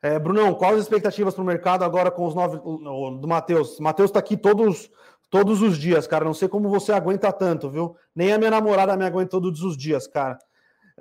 É, 0.02 0.18
Brunão, 0.18 0.52
quais 0.52 0.74
as 0.74 0.82
expectativas 0.82 1.32
para 1.32 1.42
o 1.42 1.46
mercado 1.46 1.84
agora 1.84 2.11
com 2.11 2.26
os 2.26 2.34
nove 2.34 2.58
do 2.58 3.28
Matheus? 3.28 3.78
Matheus 3.78 4.11
está 4.11 4.18
aqui 4.18 4.37
todos 4.37 4.90
todos 5.30 5.62
os 5.62 5.78
dias, 5.78 6.06
cara. 6.06 6.24
Não 6.24 6.34
sei 6.34 6.48
como 6.48 6.68
você 6.68 6.92
aguenta 6.92 7.32
tanto, 7.32 7.70
viu? 7.70 7.96
Nem 8.14 8.32
a 8.32 8.38
minha 8.38 8.50
namorada 8.50 8.96
me 8.96 9.04
aguenta 9.04 9.30
todos 9.30 9.62
os 9.62 9.76
dias, 9.76 10.06
cara. 10.06 10.38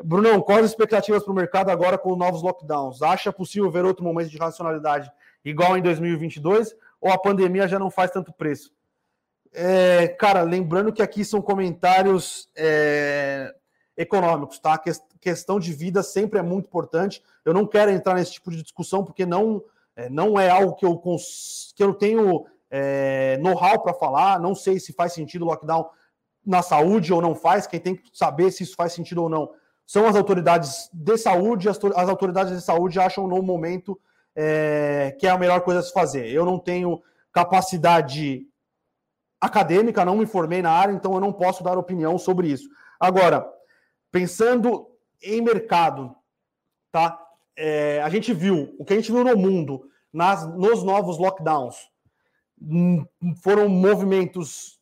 Brunão, 0.03 0.41
quais 0.41 0.65
as 0.65 0.71
expectativas 0.71 1.23
para 1.23 1.31
o 1.31 1.35
mercado 1.35 1.69
agora 1.69 1.97
com 1.97 2.15
novos 2.15 2.41
lockdowns? 2.41 3.01
Acha 3.01 3.33
possível 3.33 3.69
ver 3.71 3.83
outro 3.85 4.03
momento 4.03 4.29
de 4.29 4.37
racionalidade 4.37 5.11
igual 5.43 5.77
em 5.77 5.81
2022 5.81 6.75
ou 7.01 7.11
a 7.11 7.17
pandemia 7.17 7.67
já 7.67 7.79
não 7.79 7.89
faz 7.89 8.11
tanto 8.11 8.31
preço? 8.31 8.71
É, 9.53 10.07
cara, 10.07 10.43
lembrando 10.43 10.93
que 10.93 11.01
aqui 11.01 11.25
são 11.25 11.41
comentários 11.41 12.49
é, 12.55 13.55
econômicos, 13.95 14.59
tá? 14.59 14.77
Que, 14.77 14.91
questão 15.19 15.59
de 15.59 15.73
vida 15.73 16.03
sempre 16.03 16.37
é 16.37 16.43
muito 16.43 16.67
importante. 16.67 17.23
Eu 17.43 17.53
não 17.53 17.65
quero 17.65 17.89
entrar 17.89 18.13
nesse 18.13 18.33
tipo 18.33 18.51
de 18.51 18.61
discussão 18.61 19.03
porque 19.03 19.25
não 19.25 19.63
é, 19.97 20.09
não 20.09 20.39
é 20.39 20.47
algo 20.47 20.75
que 20.75 20.85
eu, 20.85 20.95
que 21.75 21.83
eu 21.83 21.93
tenho 21.95 22.45
é, 22.69 23.37
know-how 23.37 23.81
para 23.81 23.93
falar. 23.93 24.39
Não 24.39 24.55
sei 24.55 24.79
se 24.79 24.93
faz 24.93 25.13
sentido 25.13 25.45
lockdown 25.45 25.89
na 26.45 26.61
saúde 26.61 27.13
ou 27.13 27.21
não 27.21 27.35
faz. 27.35 27.67
Quem 27.67 27.79
tem 27.79 27.95
que 27.95 28.09
saber 28.13 28.51
se 28.51 28.63
isso 28.63 28.75
faz 28.75 28.93
sentido 28.93 29.23
ou 29.23 29.29
não 29.29 29.49
são 29.87 30.05
as 30.05 30.17
autoridades 30.17 30.89
de 30.91 31.17
saúde, 31.17 31.69
as, 31.69 31.79
as 31.95 32.09
autoridades 32.09 32.53
de 32.53 32.61
saúde 32.61 32.99
acham 32.99 33.25
no 33.25 33.41
momento 33.41 33.97
é, 34.35 35.15
que 35.17 35.25
é 35.25 35.29
a 35.29 35.37
melhor 35.37 35.61
coisa 35.61 35.79
a 35.79 35.83
se 35.83 35.93
fazer. 35.93 36.27
Eu 36.27 36.45
não 36.45 36.59
tenho 36.59 37.01
capacidade 37.31 38.45
acadêmica, 39.39 40.03
não 40.03 40.17
me 40.17 40.25
formei 40.25 40.61
na 40.61 40.71
área, 40.71 40.91
então 40.91 41.13
eu 41.13 41.21
não 41.21 41.31
posso 41.31 41.63
dar 41.63 41.77
opinião 41.77 42.17
sobre 42.17 42.49
isso. 42.49 42.67
Agora, 42.99 43.47
pensando 44.11 44.87
em 45.23 45.41
mercado, 45.41 46.13
tá? 46.91 47.17
É, 47.55 48.01
a 48.03 48.09
gente 48.09 48.33
viu 48.33 48.75
o 48.77 48.83
que 48.83 48.93
a 48.93 48.95
gente 48.97 49.11
viu 49.11 49.23
no 49.23 49.37
mundo 49.37 49.89
nas, 50.11 50.45
nos 50.55 50.83
novos 50.83 51.17
lockdowns 51.17 51.75
foram 53.41 53.69
movimentos 53.69 54.79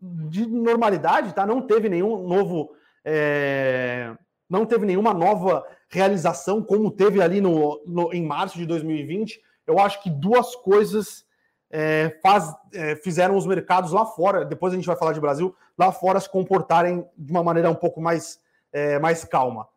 de 0.00 0.46
normalidade, 0.46 1.34
tá? 1.34 1.46
Não 1.46 1.62
teve 1.62 1.88
nenhum 1.88 2.26
novo 2.26 2.70
é, 3.04 4.14
não 4.48 4.66
teve 4.66 4.84
nenhuma 4.84 5.14
nova 5.14 5.64
realização 5.88 6.62
como 6.62 6.90
teve 6.90 7.22
ali 7.22 7.40
no, 7.40 7.80
no 7.86 8.12
em 8.12 8.24
março 8.24 8.58
de 8.58 8.66
2020. 8.66 9.40
Eu 9.66 9.78
acho 9.78 10.02
que 10.02 10.10
duas 10.10 10.56
coisas 10.56 11.24
é, 11.70 12.18
faz, 12.20 12.52
é, 12.74 12.96
fizeram 12.96 13.36
os 13.36 13.46
mercados 13.46 13.92
lá 13.92 14.04
fora, 14.04 14.44
depois 14.44 14.72
a 14.72 14.76
gente 14.76 14.86
vai 14.86 14.96
falar 14.96 15.12
de 15.12 15.20
Brasil, 15.20 15.54
lá 15.78 15.92
fora 15.92 16.18
se 16.18 16.28
comportarem 16.28 17.06
de 17.16 17.30
uma 17.30 17.44
maneira 17.44 17.70
um 17.70 17.74
pouco 17.74 18.00
mais, 18.00 18.40
é, 18.72 18.98
mais 18.98 19.24
calma. 19.24 19.68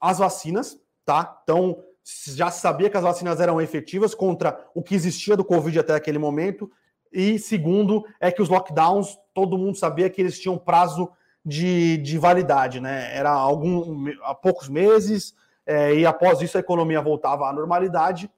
As 0.00 0.18
vacinas, 0.18 0.80
tá? 1.04 1.38
Então, 1.42 1.82
já 2.34 2.50
sabia 2.50 2.88
que 2.88 2.96
as 2.96 3.02
vacinas 3.02 3.40
eram 3.40 3.60
efetivas 3.60 4.14
contra 4.14 4.66
o 4.74 4.82
que 4.82 4.94
existia 4.94 5.36
do 5.36 5.44
Covid 5.44 5.78
até 5.78 5.94
aquele 5.94 6.18
momento. 6.18 6.70
E 7.14 7.38
segundo, 7.38 8.04
é 8.18 8.32
que 8.32 8.42
os 8.42 8.48
lockdowns, 8.48 9.16
todo 9.32 9.56
mundo 9.56 9.78
sabia 9.78 10.10
que 10.10 10.20
eles 10.20 10.36
tinham 10.36 10.58
prazo 10.58 11.08
de, 11.44 11.96
de 11.98 12.18
validade, 12.18 12.80
né? 12.80 13.16
Era 13.16 13.30
algum, 13.30 14.12
há 14.22 14.34
poucos 14.34 14.68
meses, 14.68 15.32
é, 15.64 15.94
e 15.94 16.04
após 16.04 16.40
isso 16.40 16.56
a 16.56 16.60
economia 16.60 17.00
voltava 17.00 17.48
à 17.48 17.52
normalidade. 17.52 18.28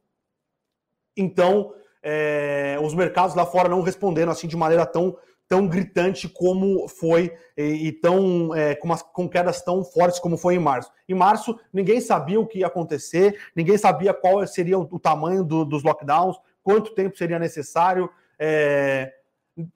Então, 1.17 1.73
é, 2.03 2.79
os 2.83 2.93
mercados 2.93 3.35
lá 3.35 3.47
fora 3.47 3.67
não 3.67 3.81
responderam 3.81 4.31
assim 4.31 4.47
de 4.47 4.57
maneira 4.59 4.85
tão, 4.85 5.17
tão 5.49 5.67
gritante 5.67 6.29
como 6.29 6.87
foi, 6.87 7.35
e, 7.57 7.89
e 7.89 7.93
tão 7.93 8.55
é, 8.55 8.75
com, 8.75 8.89
umas, 8.89 9.01
com 9.01 9.27
quedas 9.27 9.63
tão 9.63 9.83
fortes 9.83 10.19
como 10.19 10.37
foi 10.37 10.57
em 10.57 10.61
março. 10.61 10.93
Em 11.09 11.15
março, 11.15 11.59
ninguém 11.73 12.01
sabia 12.03 12.39
o 12.39 12.47
que 12.47 12.59
ia 12.59 12.67
acontecer, 12.67 13.39
ninguém 13.57 13.79
sabia 13.79 14.13
qual 14.13 14.47
seria 14.47 14.79
o, 14.79 14.87
o 14.91 14.99
tamanho 14.99 15.43
do, 15.43 15.65
dos 15.65 15.83
lockdowns, 15.83 16.37
quanto 16.63 16.95
tempo 16.95 17.17
seria 17.17 17.39
necessário. 17.39 18.11
É, 18.39 19.13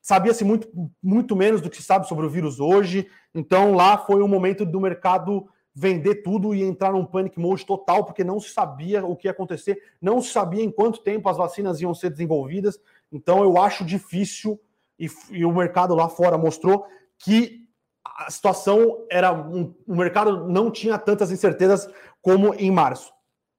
sabia-se 0.00 0.44
muito, 0.44 0.68
muito 1.02 1.34
menos 1.34 1.60
do 1.60 1.70
que 1.70 1.76
se 1.76 1.82
sabe 1.82 2.06
sobre 2.06 2.26
o 2.26 2.30
vírus 2.30 2.60
hoje. 2.60 3.08
Então 3.34 3.74
lá 3.74 3.98
foi 3.98 4.22
um 4.22 4.28
momento 4.28 4.64
do 4.66 4.80
mercado 4.80 5.48
vender 5.74 6.16
tudo 6.16 6.54
e 6.54 6.62
entrar 6.62 6.92
num 6.92 7.04
panic 7.04 7.38
mode 7.38 7.64
total, 7.64 8.04
porque 8.04 8.24
não 8.24 8.40
se 8.40 8.50
sabia 8.50 9.04
o 9.04 9.16
que 9.16 9.28
ia 9.28 9.30
acontecer, 9.30 9.80
não 10.00 10.20
se 10.20 10.30
sabia 10.30 10.62
em 10.62 10.70
quanto 10.70 11.02
tempo 11.02 11.28
as 11.28 11.36
vacinas 11.36 11.80
iam 11.80 11.94
ser 11.94 12.10
desenvolvidas. 12.10 12.78
Então 13.10 13.42
eu 13.42 13.56
acho 13.56 13.84
difícil, 13.84 14.60
e, 14.98 15.08
e 15.30 15.44
o 15.44 15.52
mercado 15.52 15.94
lá 15.94 16.08
fora 16.08 16.36
mostrou 16.36 16.86
que 17.18 17.66
a 18.04 18.30
situação 18.30 19.06
era. 19.10 19.32
Um, 19.32 19.74
o 19.86 19.96
mercado 19.96 20.48
não 20.48 20.70
tinha 20.70 20.98
tantas 20.98 21.30
incertezas 21.30 21.88
como 22.20 22.54
em 22.54 22.70
março. 22.70 23.12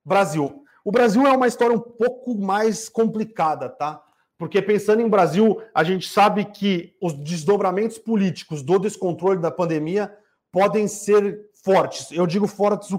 Brasil. 0.05 0.63
O 0.83 0.91
Brasil 0.91 1.25
é 1.27 1.31
uma 1.31 1.47
história 1.47 1.75
um 1.75 1.79
pouco 1.79 2.35
mais 2.35 2.89
complicada, 2.89 3.69
tá? 3.69 4.03
Porque 4.41 4.59
pensando 4.59 5.03
em 5.03 5.07
Brasil, 5.07 5.61
a 5.71 5.83
gente 5.83 6.09
sabe 6.09 6.45
que 6.45 6.95
os 6.99 7.13
desdobramentos 7.13 7.99
políticos 7.99 8.63
do 8.63 8.79
descontrole 8.79 9.39
da 9.39 9.51
pandemia 9.51 10.11
podem 10.51 10.87
ser 10.87 11.47
fortes. 11.63 12.11
Eu 12.11 12.25
digo 12.25 12.47
fortes 12.47 12.89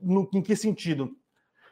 no, 0.00 0.30
em 0.32 0.40
que 0.40 0.54
sentido? 0.54 1.10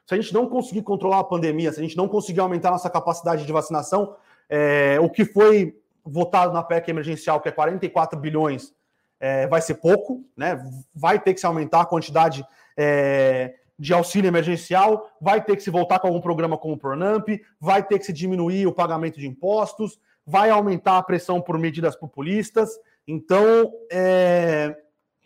Se 0.04 0.12
a 0.12 0.20
gente 0.20 0.34
não 0.34 0.48
conseguir 0.48 0.82
controlar 0.82 1.20
a 1.20 1.24
pandemia, 1.24 1.72
se 1.72 1.78
a 1.78 1.84
gente 1.84 1.96
não 1.96 2.08
conseguir 2.08 2.40
aumentar 2.40 2.72
nossa 2.72 2.90
capacidade 2.90 3.46
de 3.46 3.52
vacinação, 3.52 4.16
é, 4.48 4.98
o 5.00 5.08
que 5.08 5.24
foi 5.24 5.80
votado 6.04 6.52
na 6.52 6.64
PEC 6.64 6.90
emergencial, 6.90 7.40
que 7.40 7.48
é 7.48 7.52
44 7.52 8.18
bilhões, 8.18 8.74
é, 9.20 9.46
vai 9.46 9.60
ser 9.60 9.74
pouco, 9.74 10.24
né? 10.36 10.60
Vai 10.92 11.20
ter 11.20 11.32
que 11.32 11.38
se 11.38 11.46
aumentar 11.46 11.82
a 11.82 11.86
quantidade 11.86 12.44
é, 12.76 13.54
de 13.82 13.92
auxílio 13.92 14.28
emergencial, 14.28 15.10
vai 15.20 15.42
ter 15.44 15.56
que 15.56 15.62
se 15.62 15.68
voltar 15.68 15.98
com 15.98 16.06
algum 16.06 16.20
programa 16.20 16.56
como 16.56 16.74
o 16.74 16.78
Pronamp, 16.78 17.28
vai 17.60 17.82
ter 17.82 17.98
que 17.98 18.06
se 18.06 18.12
diminuir 18.12 18.64
o 18.64 18.72
pagamento 18.72 19.18
de 19.18 19.26
impostos, 19.26 19.98
vai 20.24 20.50
aumentar 20.50 20.98
a 20.98 21.02
pressão 21.02 21.40
por 21.40 21.58
medidas 21.58 21.96
populistas. 21.96 22.78
Então, 23.08 23.72
é, 23.90 24.76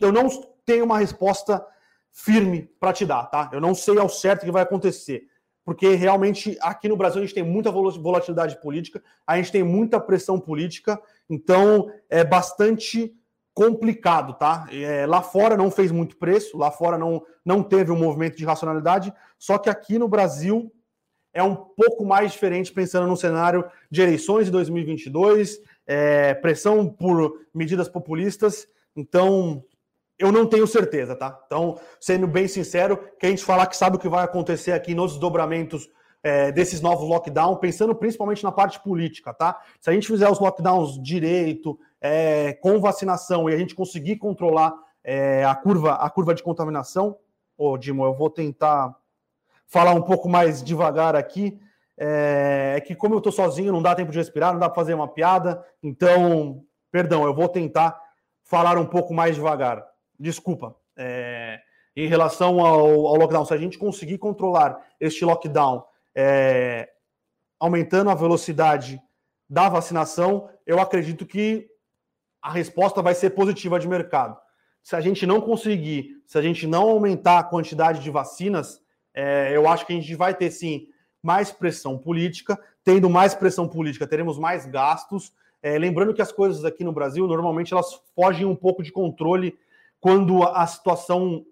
eu 0.01 0.11
não 0.11 0.27
tenho 0.64 0.87
uma 0.87 0.99
resposta 0.99 1.62
firme 2.11 2.62
para 2.81 2.95
te 2.95 3.05
dar, 3.05 3.27
tá? 3.27 3.51
Eu 3.53 3.61
não 3.61 3.75
sei 3.75 3.99
ao 3.99 4.09
certo 4.09 4.40
o 4.40 4.47
que 4.47 4.51
vai 4.51 4.62
acontecer, 4.62 5.27
porque 5.62 5.95
realmente 5.95 6.57
aqui 6.62 6.88
no 6.88 6.97
Brasil 6.97 7.21
a 7.21 7.27
gente 7.27 7.35
tem 7.35 7.45
muita 7.45 7.71
volatilidade 7.71 8.59
política, 8.62 9.03
a 9.27 9.37
gente 9.37 9.53
tem 9.53 9.62
muita 9.62 10.01
pressão 10.01 10.40
política, 10.40 10.99
então 11.29 11.92
é 12.09 12.25
bastante 12.25 13.14
complicado, 13.57 14.35
tá? 14.35 14.69
É, 14.71 15.07
lá 15.07 15.23
fora 15.23 15.57
não 15.57 15.71
fez 15.71 15.90
muito 15.90 16.19
preço, 16.19 16.59
lá 16.59 16.71
fora 16.71 16.99
não, 16.99 17.25
não 17.42 17.62
teve 17.62 17.90
um 17.90 17.97
movimento 17.97 18.37
de 18.37 18.45
racionalidade, 18.45 19.11
só 19.38 19.57
que 19.57 19.71
aqui 19.71 19.99
no 19.99 20.07
Brasil 20.07 20.71
é 21.33 21.42
um 21.42 21.57
pouco 21.57 22.05
mais 22.05 22.33
diferente, 22.33 22.71
pensando 22.71 23.07
no 23.07 23.16
cenário 23.16 23.64
de 23.90 24.03
eleições 24.03 24.45
de 24.45 24.53
2022, 24.53 25.59
é, 25.87 26.35
pressão 26.35 26.87
por 26.87 27.47
medidas 27.55 27.88
populistas, 27.88 28.69
então 28.95 29.64
eu 30.19 30.31
não 30.31 30.47
tenho 30.47 30.66
certeza, 30.66 31.16
tá? 31.16 31.42
Então, 31.47 31.81
sendo 31.99 32.27
bem 32.27 32.47
sincero, 32.47 32.99
que 33.19 33.25
a 33.25 33.31
gente 33.31 33.42
falar 33.42 33.69
que 33.69 33.77
sabe 33.77 33.97
o 33.97 33.99
que 33.99 34.09
vai 34.09 34.23
acontecer 34.23 34.73
aqui 34.73 34.95
nos 34.95 35.12
desdobramentos 35.12 35.88
é, 36.27 36.51
desses 36.51 36.81
novos 36.81 37.09
lockdowns, 37.09 37.61
pensando 37.61 37.95
principalmente 37.95 38.43
na 38.43 38.51
parte 38.51 38.81
política, 38.81 39.33
tá? 39.33 39.61
Se 39.81 39.89
a 39.89 39.93
gente 39.93 40.09
fizer 40.09 40.29
os 40.29 40.41
lockdowns 40.41 41.01
direito, 41.01 41.79
é, 42.01 42.53
com 42.55 42.81
vacinação 42.81 43.49
e 43.49 43.55
a 43.55 43.57
gente 43.57 43.77
conseguir 43.77 44.17
controlar 44.17 44.75
é, 45.05 45.45
a 45.45 45.55
curva 45.55 45.95
a 45.95 46.11
curva 46.11 46.35
de 46.35 46.43
contaminação, 46.43 47.17
ô 47.57 47.79
Dimo, 47.79 48.05
eu 48.05 48.12
vou 48.12 48.29
tentar 48.29 48.93
falar 49.69 49.93
um 49.93 50.03
pouco 50.03 50.29
mais 50.29 50.65
devagar 50.65 51.15
aqui. 51.15 51.61
É, 51.97 52.75
é 52.77 52.81
que 52.81 52.97
como 52.97 53.15
eu 53.15 53.19
estou 53.19 53.33
sozinho, 53.33 53.73
não 53.73 53.81
dá 53.81 53.95
tempo 53.95 54.11
de 54.11 54.19
respirar, 54.19 54.53
não 54.53 54.59
dá 54.59 54.69
para 54.69 54.75
fazer 54.75 54.95
uma 54.95 55.07
piada. 55.07 55.65
Então, 55.81 56.65
perdão, 56.91 57.25
eu 57.25 57.35
vou 57.35 57.49
tentar 57.49 58.01
falar 58.43 58.77
um 58.79 58.87
pouco 58.87 59.15
mais 59.15 59.37
devagar. 59.37 59.87
Desculpa. 60.19 60.75
É, 60.97 61.61
em 61.95 62.09
relação 62.09 62.59
ao, 62.59 63.07
ao, 63.07 63.15
lockdown, 63.15 63.45
se 63.45 63.55
a 63.55 63.57
gente 63.57 63.79
conseguir 63.79 64.19
controlar 64.19 64.77
este 65.01 65.25
lockdown, 65.25 65.85
é, 66.16 66.88
aumentando 67.61 68.09
a 68.09 68.14
velocidade 68.14 69.00
da 69.48 69.68
vacinação, 69.68 70.48
eu 70.66 70.81
acredito 70.81 71.26
que 71.26 71.68
a 72.40 72.50
resposta 72.50 73.02
vai 73.02 73.14
ser 73.14 73.31
positiva 73.31 73.79
de 73.79 73.87
mercado. 73.87 74.37
se 74.83 74.94
a 74.94 75.00
gente 75.00 75.26
não 75.26 75.40
conseguir, 75.40 76.22
se 76.26 76.38
a 76.38 76.42
gente 76.42 76.64
não 76.64 76.88
aumentar 76.88 77.40
a 77.40 77.44
quantidade 77.44 78.00
de 78.00 78.11
vacinas, 78.11 78.81
é, 79.12 79.50
eu 79.55 79.68
acho 79.68 79.85
que 79.85 79.92
a 79.92 79.96
gente 79.96 80.14
vai 80.14 80.33
ter 80.33 80.50
sim 80.50 80.87
mais 81.20 81.50
pressão 81.50 81.98
política. 81.98 82.57
Tendo 82.85 83.11
mais 83.11 83.35
pressão 83.35 83.66
política, 83.66 84.07
teremos 84.07 84.38
mais 84.38 84.64
gastos. 84.64 85.33
É, 85.61 85.76
lembrando 85.76 86.14
que 86.14 86.22
as 86.22 86.31
coisas 86.31 86.64
aqui 86.64 86.85
no 86.85 86.92
Brasil 86.92 87.26
normalmente 87.26 87.72
elas 87.72 88.00
fogem 88.14 88.46
um 88.46 88.55
pouco 88.55 88.81
de 88.81 88.92
controle 88.92 89.59
quando 89.98 90.44
a 90.44 90.64
situação 90.68 91.44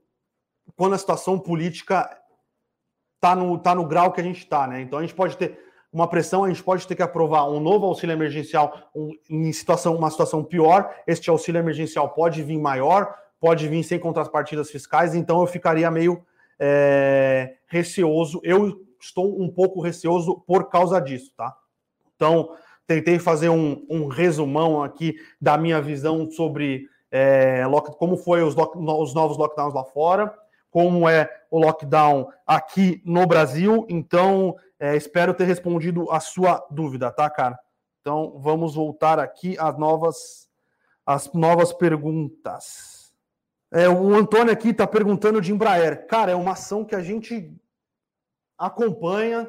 quando 0.77 0.94
a 0.94 0.98
situação 0.98 1.38
política 1.38 2.09
está 3.25 3.35
no, 3.35 3.59
tá 3.59 3.75
no 3.75 3.87
grau 3.87 4.13
que 4.13 4.21
a 4.21 4.25
gente 4.25 4.41
está, 4.41 4.67
né? 4.67 4.83
Então 4.83 4.99
a 4.99 5.03
gente 5.03 5.15
pode 5.15 5.37
ter 5.39 5.59
uma 5.91 6.07
pressão, 6.07 6.45
a 6.45 6.49
gente 6.49 6.63
pode 6.63 6.87
ter 6.87 6.95
que 6.95 7.03
aprovar 7.03 7.49
um 7.49 7.59
novo 7.59 7.87
auxílio 7.87 8.13
emergencial 8.13 8.91
um, 8.95 9.13
em 9.31 9.51
situação, 9.53 9.97
uma 9.97 10.11
situação 10.11 10.45
pior. 10.45 10.95
Este 11.07 11.31
auxílio 11.31 11.59
emergencial 11.59 12.11
pode 12.11 12.43
vir 12.43 12.59
maior, 12.59 13.15
pode 13.41 13.67
vir 13.67 13.83
sem 13.83 13.99
contrapartidas 13.99 14.71
fiscais, 14.71 15.15
então 15.15 15.41
eu 15.41 15.47
ficaria 15.47 15.91
meio 15.91 16.23
é, 16.59 17.55
receoso. 17.67 18.41
Eu 18.45 18.83
estou 19.01 19.41
um 19.41 19.49
pouco 19.49 19.81
receoso 19.81 20.43
por 20.47 20.69
causa 20.69 21.01
disso, 21.01 21.33
tá? 21.37 21.57
Então, 22.17 22.51
tentei 22.87 23.19
fazer 23.19 23.49
um, 23.49 23.87
um 23.89 24.07
resumão 24.07 24.83
aqui 24.83 25.17
da 25.41 25.57
minha 25.57 25.81
visão 25.81 26.31
sobre 26.31 26.89
é, 27.11 27.63
como 27.99 28.17
foi 28.17 28.43
os, 28.43 28.55
os 28.57 29.15
novos 29.15 29.39
lockdowns 29.39 29.73
lá 29.73 29.85
fora 29.85 30.35
como 30.75 31.09
é 31.09 31.31
o 31.53 31.61
lockdown 31.61 32.29
aqui 32.45 33.01
no 33.05 33.25
Brasil. 33.29 33.87
Então, 33.89 34.57
é, 34.77 34.97
espero 34.97 35.33
ter 35.33 35.45
respondido 35.45 36.11
a 36.11 36.19
sua 36.19 36.67
dúvida, 36.69 37.13
tá, 37.13 37.31
cara? 37.31 37.57
Então, 38.01 38.41
vamos 38.41 38.75
voltar 38.75 39.21
aqui 39.21 39.57
às 39.57 39.79
novas, 39.79 40.49
às 41.07 41.33
novas 41.33 41.73
perguntas. 41.73 43.15
É, 43.73 43.89
o 43.89 44.17
Antônio 44.17 44.53
aqui 44.53 44.71
está 44.71 44.85
perguntando 44.85 45.41
de 45.41 45.53
Embraer. 45.53 46.09
Cara, 46.09 46.33
é 46.33 46.35
uma 46.35 46.55
ação 46.55 46.85
que 46.85 46.97
a 46.97 47.01
gente 47.01 47.57
acompanha, 48.59 49.49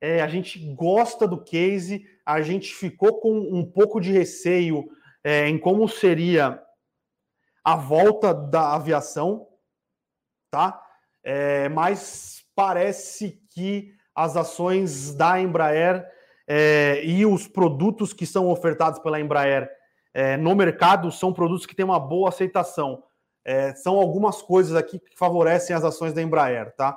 é, 0.00 0.22
a 0.22 0.26
gente 0.26 0.58
gosta 0.74 1.28
do 1.28 1.40
case, 1.40 2.04
a 2.26 2.42
gente 2.42 2.74
ficou 2.74 3.20
com 3.20 3.32
um 3.32 3.64
pouco 3.64 4.00
de 4.00 4.10
receio 4.10 4.88
é, 5.22 5.48
em 5.48 5.56
como 5.56 5.88
seria 5.88 6.60
a 7.62 7.76
volta 7.76 8.34
da 8.34 8.74
aviação, 8.74 9.46
tá? 10.54 10.80
É, 11.24 11.68
mas 11.70 12.44
parece 12.54 13.42
que 13.52 13.92
as 14.14 14.36
ações 14.36 15.12
da 15.12 15.40
Embraer 15.40 16.06
é, 16.46 17.04
e 17.04 17.26
os 17.26 17.48
produtos 17.48 18.12
que 18.12 18.24
são 18.24 18.48
ofertados 18.48 19.00
pela 19.00 19.18
Embraer 19.18 19.68
é, 20.12 20.36
no 20.36 20.54
mercado 20.54 21.10
são 21.10 21.32
produtos 21.32 21.66
que 21.66 21.74
têm 21.74 21.84
uma 21.84 21.98
boa 21.98 22.28
aceitação. 22.28 23.02
É, 23.44 23.74
são 23.74 23.96
algumas 23.96 24.42
coisas 24.42 24.76
aqui 24.76 25.00
que 25.00 25.18
favorecem 25.18 25.74
as 25.74 25.82
ações 25.82 26.12
da 26.12 26.22
Embraer, 26.22 26.72
tá? 26.76 26.96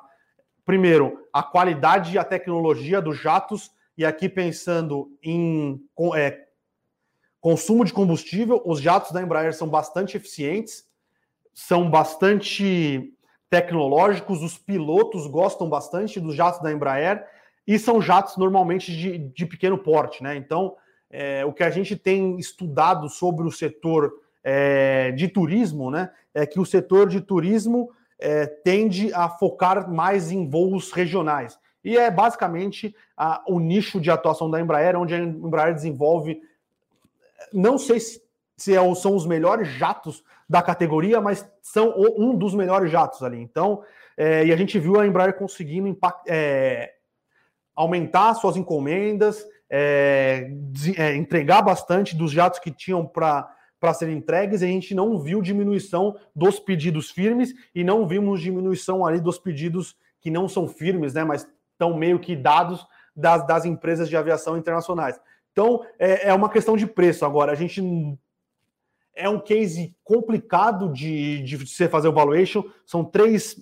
Primeiro, 0.64 1.26
a 1.34 1.42
qualidade 1.42 2.14
e 2.14 2.20
a 2.20 2.24
tecnologia 2.24 3.02
dos 3.02 3.18
jatos, 3.18 3.72
e 3.98 4.06
aqui 4.06 4.30
pensando 4.30 5.10
em 5.24 5.82
é, 6.14 6.46
consumo 7.42 7.84
de 7.84 7.92
combustível, 7.92 8.62
os 8.64 8.80
jatos 8.80 9.12
da 9.12 9.22
Embraer 9.22 9.56
são 9.56 9.68
bastante 9.68 10.16
eficientes, 10.16 10.86
são 11.56 11.90
bastante 11.90 13.17
tecnológicos, 13.50 14.44
os 14.44 14.58
pilotos 14.58 15.28
gostam 15.28 15.70
bastante 15.70 16.20
dos 16.20 16.36
jatos 16.36 16.62
da 16.62 16.72
Embraer 16.72 17.26
e 17.66 17.78
são 17.78 18.02
jatos 18.02 18.38
normalmente 18.38 18.96
de, 18.96 19.18
de 19.18 19.46
pequeno 19.46 19.78
porte, 19.78 20.24
né? 20.24 20.36
Então, 20.36 20.76
é, 21.10 21.46
o 21.46 21.54
que 21.54 21.64
a 21.64 21.70
gente 21.70 21.96
tem 21.96 22.38
estudado 22.38 23.10
sobre 23.10 23.48
o 23.48 23.52
setor 23.52 24.14
é, 24.44 25.12
de 25.12 25.28
turismo, 25.28 25.92
né, 25.92 26.10
é 26.34 26.46
que 26.46 26.60
o 26.60 26.66
setor 26.66 27.08
de 27.08 27.22
turismo 27.22 27.92
é, 28.20 28.46
tende 28.46 29.14
a 29.14 29.30
focar 29.30 29.90
mais 29.90 30.32
em 30.32 30.50
voos 30.50 30.92
regionais. 30.92 31.60
E 31.84 31.98
é 31.98 32.10
basicamente 32.12 32.96
a, 33.16 33.44
o 33.48 33.60
nicho 33.60 34.00
de 34.00 34.12
atuação 34.12 34.50
da 34.50 34.60
Embraer, 34.60 34.98
onde 34.98 35.14
a 35.14 35.20
Embraer 35.20 35.74
desenvolve, 35.74 36.42
não 37.54 37.78
sei 37.78 38.00
se, 38.00 38.22
se 38.56 38.76
é, 38.76 38.96
são 38.96 39.16
os 39.16 39.26
melhores 39.26 39.68
jatos 39.70 40.24
da 40.50 40.62
categoria, 40.62 41.20
mas 41.20 41.48
são 41.62 41.94
um 42.18 42.36
dos 42.36 42.54
melhores 42.56 42.92
jatos 42.92 43.22
ali. 43.24 43.40
Então, 43.40 43.84
é, 44.16 44.46
e 44.46 44.54
a 44.54 44.56
gente 44.56 44.80
viu 44.80 45.00
a 45.00 45.06
Embraer 45.06 45.38
conseguindo 45.38 45.88
impact, 45.88 46.24
é, 46.28 46.94
aumentar 47.76 48.34
suas 48.34 48.56
encomendas, 48.56 49.46
é, 49.70 50.50
é, 50.96 51.16
entregar 51.16 51.62
bastante 51.62 52.16
dos 52.16 52.32
jatos 52.32 52.60
que 52.60 52.72
tinham 52.72 53.06
para 53.06 53.54
para 53.80 53.94
serem 53.94 54.18
entregues, 54.18 54.64
a 54.64 54.66
gente 54.66 54.96
não 54.96 55.20
viu 55.20 55.40
diminuição 55.40 56.16
dos 56.36 56.60
pedidos 56.60 57.12
firmes 57.12 57.54
e 57.76 57.84
não 57.84 58.08
vimos 58.08 58.42
diminuição 58.42 59.06
ali 59.06 59.20
dos 59.20 59.38
pedidos 59.38 59.96
que 60.20 60.32
não 60.32 60.48
são 60.48 60.68
firmes, 60.68 61.14
né, 61.14 61.24
mas 61.24 61.48
estão 61.74 61.96
meio 61.96 62.20
que 62.20 62.36
dados 62.36 62.84
das, 63.16 63.46
das 63.46 63.66
empresas 63.66 64.10
de 64.10 64.18
aviação 64.18 64.58
internacionais. 64.58 65.20
Então, 65.52 65.86
é, 66.00 66.30
é 66.30 66.34
uma 66.34 66.50
questão 66.50 66.76
de 66.76 66.88
preço. 66.88 67.24
Agora, 67.24 67.52
a 67.52 67.56
gente 67.56 67.82
é 69.18 69.28
um 69.28 69.40
case 69.40 69.96
complicado 70.04 70.94
de, 70.94 71.42
de 71.44 71.58
você 71.58 71.90
fazer 71.90 72.08
o 72.08 72.14
valuation. 72.14 72.64
São 72.86 73.04
três, 73.04 73.58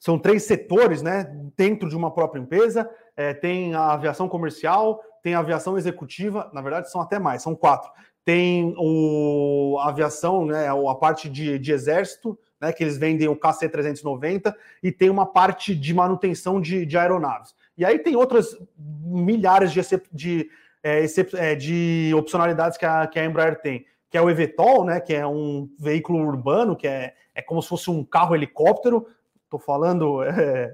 são 0.00 0.18
três 0.18 0.42
setores 0.44 1.02
né, 1.02 1.30
dentro 1.56 1.88
de 1.88 1.96
uma 1.96 2.12
própria 2.12 2.40
empresa. 2.40 2.90
É, 3.16 3.32
tem 3.32 3.74
a 3.74 3.92
aviação 3.92 4.28
comercial, 4.28 5.00
tem 5.22 5.34
a 5.34 5.38
aviação 5.38 5.78
executiva, 5.78 6.50
na 6.52 6.60
verdade 6.60 6.90
são 6.90 7.00
até 7.00 7.18
mais, 7.18 7.42
são 7.42 7.54
quatro. 7.54 7.90
Tem 8.24 8.74
o, 8.78 9.76
a 9.80 9.90
aviação, 9.90 10.46
né, 10.46 10.66
a 10.68 10.94
parte 10.94 11.28
de, 11.28 11.58
de 11.58 11.72
exército, 11.72 12.38
né, 12.60 12.72
que 12.72 12.82
eles 12.82 12.96
vendem 12.96 13.28
o 13.28 13.36
KC-390, 13.36 14.54
e 14.82 14.90
tem 14.90 15.10
uma 15.10 15.26
parte 15.26 15.74
de 15.74 15.92
manutenção 15.92 16.60
de, 16.60 16.86
de 16.86 16.96
aeronaves. 16.96 17.54
E 17.76 17.84
aí 17.84 17.98
tem 17.98 18.16
outras 18.16 18.56
milhares 18.78 19.72
de, 19.72 19.80
de, 20.10 20.50
é, 20.82 21.04
é, 21.34 21.54
de 21.54 22.12
opcionalidades 22.16 22.78
que 22.78 22.86
a, 22.86 23.06
que 23.06 23.18
a 23.18 23.24
Embraer 23.24 23.60
tem 23.60 23.84
que 24.14 24.18
é 24.18 24.22
o 24.22 24.30
Evetol, 24.30 24.84
né, 24.84 25.00
que 25.00 25.12
é 25.12 25.26
um 25.26 25.68
veículo 25.76 26.20
urbano, 26.20 26.76
que 26.76 26.86
é, 26.86 27.14
é 27.34 27.42
como 27.42 27.60
se 27.60 27.68
fosse 27.68 27.90
um 27.90 28.04
carro 28.04 28.32
helicóptero. 28.32 29.08
Estou 29.42 29.58
falando, 29.58 30.22
é, 30.22 30.72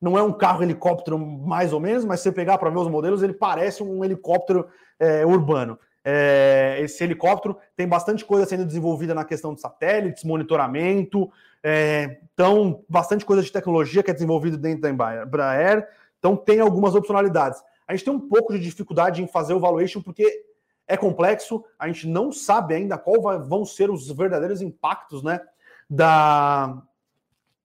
não 0.00 0.16
é 0.16 0.22
um 0.22 0.32
carro 0.32 0.62
helicóptero 0.62 1.18
mais 1.18 1.74
ou 1.74 1.78
menos, 1.78 2.02
mas 2.02 2.20
se 2.20 2.22
você 2.22 2.32
pegar 2.32 2.56
para 2.56 2.70
ver 2.70 2.78
os 2.78 2.88
modelos, 2.88 3.22
ele 3.22 3.34
parece 3.34 3.82
um 3.82 4.02
helicóptero 4.02 4.66
é, 4.98 5.26
urbano. 5.26 5.78
É, 6.02 6.78
esse 6.80 7.04
helicóptero 7.04 7.58
tem 7.76 7.86
bastante 7.86 8.24
coisa 8.24 8.46
sendo 8.46 8.64
desenvolvida 8.64 9.14
na 9.14 9.26
questão 9.26 9.52
de 9.52 9.60
satélites, 9.60 10.24
monitoramento, 10.24 11.30
é, 11.62 12.20
então 12.32 12.82
bastante 12.88 13.22
coisa 13.22 13.42
de 13.42 13.52
tecnologia 13.52 14.02
que 14.02 14.10
é 14.10 14.14
desenvolvida 14.14 14.56
dentro 14.56 14.80
da 14.80 14.88
Embraer. 14.88 15.86
Então 16.18 16.34
tem 16.34 16.58
algumas 16.58 16.94
opcionalidades. 16.94 17.62
A 17.86 17.94
gente 17.94 18.06
tem 18.06 18.14
um 18.14 18.28
pouco 18.30 18.54
de 18.54 18.60
dificuldade 18.60 19.22
em 19.22 19.28
fazer 19.28 19.52
o 19.52 19.60
valuation 19.60 20.00
porque 20.00 20.48
é 20.90 20.96
complexo, 20.96 21.64
a 21.78 21.86
gente 21.86 22.08
não 22.08 22.32
sabe 22.32 22.74
ainda 22.74 22.98
qual 22.98 23.22
vão 23.46 23.64
ser 23.64 23.90
os 23.90 24.10
verdadeiros 24.10 24.60
impactos 24.60 25.22
né, 25.22 25.40
da, 25.88 26.82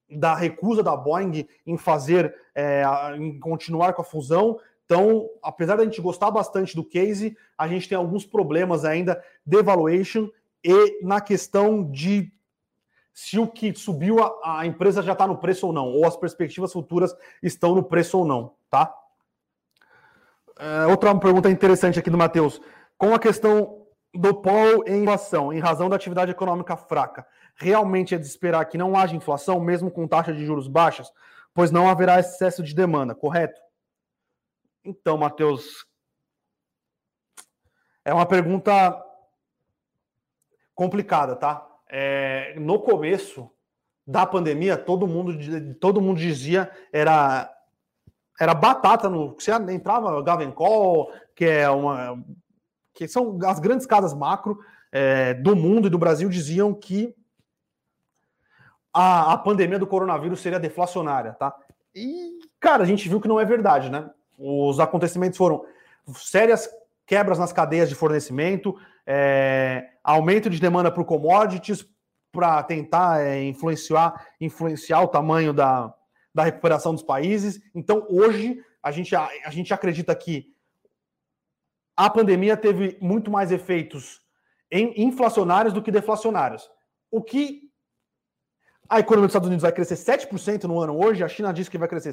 da 0.08 0.32
recusa 0.36 0.80
da 0.80 0.96
Boeing 0.96 1.44
em 1.66 1.76
fazer, 1.76 2.32
é, 2.54 2.84
em 3.18 3.36
continuar 3.40 3.94
com 3.94 4.02
a 4.02 4.04
fusão. 4.04 4.60
Então, 4.84 5.28
apesar 5.42 5.74
da 5.74 5.82
gente 5.82 6.00
gostar 6.00 6.30
bastante 6.30 6.76
do 6.76 6.84
case, 6.84 7.36
a 7.58 7.66
gente 7.66 7.88
tem 7.88 7.98
alguns 7.98 8.24
problemas 8.24 8.84
ainda 8.84 9.20
de 9.44 9.60
valuation 9.60 10.30
e 10.62 11.04
na 11.04 11.20
questão 11.20 11.82
de 11.82 12.32
se 13.12 13.40
o 13.40 13.48
que 13.48 13.74
subiu 13.74 14.22
a, 14.22 14.60
a 14.60 14.66
empresa 14.66 15.02
já 15.02 15.14
está 15.14 15.26
no 15.26 15.38
preço 15.38 15.66
ou 15.66 15.72
não, 15.72 15.88
ou 15.88 16.06
as 16.06 16.16
perspectivas 16.16 16.72
futuras 16.72 17.12
estão 17.42 17.74
no 17.74 17.82
preço 17.82 18.18
ou 18.18 18.24
não, 18.24 18.52
tá? 18.70 18.94
É, 20.58 20.86
outra 20.86 21.14
pergunta 21.18 21.50
interessante 21.50 21.98
aqui 21.98 22.08
do 22.08 22.16
Matheus 22.16 22.60
com 22.98 23.14
a 23.14 23.18
questão 23.18 23.86
do 24.14 24.34
polo 24.34 24.84
em 24.86 25.02
inflação, 25.02 25.52
em 25.52 25.58
razão 25.58 25.88
da 25.88 25.96
atividade 25.96 26.30
econômica 26.30 26.76
fraca, 26.76 27.26
realmente 27.54 28.14
é 28.14 28.18
de 28.18 28.26
esperar 28.26 28.64
que 28.66 28.78
não 28.78 28.96
haja 28.96 29.16
inflação, 29.16 29.60
mesmo 29.60 29.90
com 29.90 30.08
taxa 30.08 30.32
de 30.32 30.44
juros 30.44 30.68
baixas, 30.68 31.10
pois 31.52 31.70
não 31.70 31.88
haverá 31.88 32.18
excesso 32.18 32.62
de 32.62 32.74
demanda, 32.74 33.14
correto? 33.14 33.60
Então, 34.84 35.18
Matheus, 35.18 35.86
é 38.04 38.12
uma 38.14 38.26
pergunta 38.26 39.02
complicada, 40.74 41.34
tá? 41.34 41.66
É, 41.88 42.54
no 42.58 42.78
começo 42.78 43.50
da 44.06 44.24
pandemia, 44.24 44.76
todo 44.76 45.06
mundo, 45.06 45.34
todo 45.80 46.00
mundo 46.00 46.18
dizia 46.18 46.70
era 46.92 47.52
era 48.38 48.54
batata 48.54 49.08
no. 49.08 49.34
Você 49.34 49.50
entrava 49.52 50.22
Gavencol, 50.22 51.10
que 51.34 51.46
é 51.46 51.68
uma 51.70 52.22
que 52.96 53.06
são 53.06 53.38
as 53.44 53.60
grandes 53.60 53.86
casas 53.86 54.14
macro 54.14 54.58
é, 54.90 55.34
do 55.34 55.54
mundo 55.54 55.86
e 55.86 55.90
do 55.90 55.98
Brasil, 55.98 56.28
diziam 56.30 56.72
que 56.72 57.14
a, 58.92 59.34
a 59.34 59.38
pandemia 59.38 59.78
do 59.78 59.86
coronavírus 59.86 60.40
seria 60.40 60.58
deflacionária, 60.58 61.34
tá? 61.34 61.54
E, 61.94 62.38
cara, 62.58 62.82
a 62.82 62.86
gente 62.86 63.06
viu 63.06 63.20
que 63.20 63.28
não 63.28 63.38
é 63.38 63.44
verdade, 63.44 63.90
né? 63.90 64.08
Os 64.38 64.80
acontecimentos 64.80 65.36
foram 65.36 65.64
sérias 66.14 66.68
quebras 67.04 67.38
nas 67.38 67.52
cadeias 67.52 67.90
de 67.90 67.94
fornecimento, 67.94 68.74
é, 69.06 69.90
aumento 70.02 70.48
de 70.48 70.58
demanda 70.58 70.90
por 70.90 71.04
commodities, 71.04 71.86
para 72.32 72.62
tentar 72.62 73.20
é, 73.20 73.42
influenciar, 73.44 74.26
influenciar 74.40 75.02
o 75.02 75.08
tamanho 75.08 75.52
da, 75.52 75.92
da 76.34 76.44
recuperação 76.44 76.92
dos 76.94 77.02
países. 77.02 77.60
Então, 77.74 78.06
hoje, 78.08 78.62
a 78.82 78.90
gente, 78.90 79.14
a, 79.14 79.28
a 79.44 79.50
gente 79.50 79.72
acredita 79.72 80.14
que 80.14 80.55
a 81.96 82.10
pandemia 82.10 82.56
teve 82.56 82.98
muito 83.00 83.30
mais 83.30 83.50
efeitos 83.50 84.20
inflacionários 84.70 85.72
do 85.72 85.82
que 85.82 85.90
deflacionários. 85.90 86.68
O 87.10 87.22
que 87.22 87.70
a 88.88 89.00
economia 89.00 89.26
dos 89.26 89.32
Estados 89.32 89.48
Unidos 89.48 89.62
vai 89.62 89.72
crescer 89.72 89.94
7% 89.94 90.64
no 90.64 90.80
ano 90.80 90.96
hoje, 91.02 91.24
a 91.24 91.28
China 91.28 91.52
diz 91.52 91.68
que 91.68 91.78
vai 91.78 91.88
crescer 91.88 92.12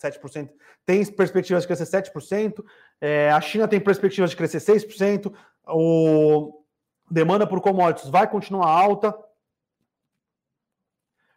7%, 0.00 0.50
tem 0.86 1.04
perspectivas 1.04 1.64
de 1.64 1.66
crescer 1.66 1.84
7%, 1.84 2.64
é, 3.00 3.30
a 3.30 3.40
China 3.40 3.66
tem 3.66 3.80
perspectivas 3.80 4.30
de 4.30 4.36
crescer 4.36 4.58
6%, 4.58 5.34
o 5.66 6.64
demanda 7.10 7.46
por 7.46 7.60
commodities 7.60 8.10
vai 8.10 8.28
continuar 8.30 8.68
alta. 8.68 9.16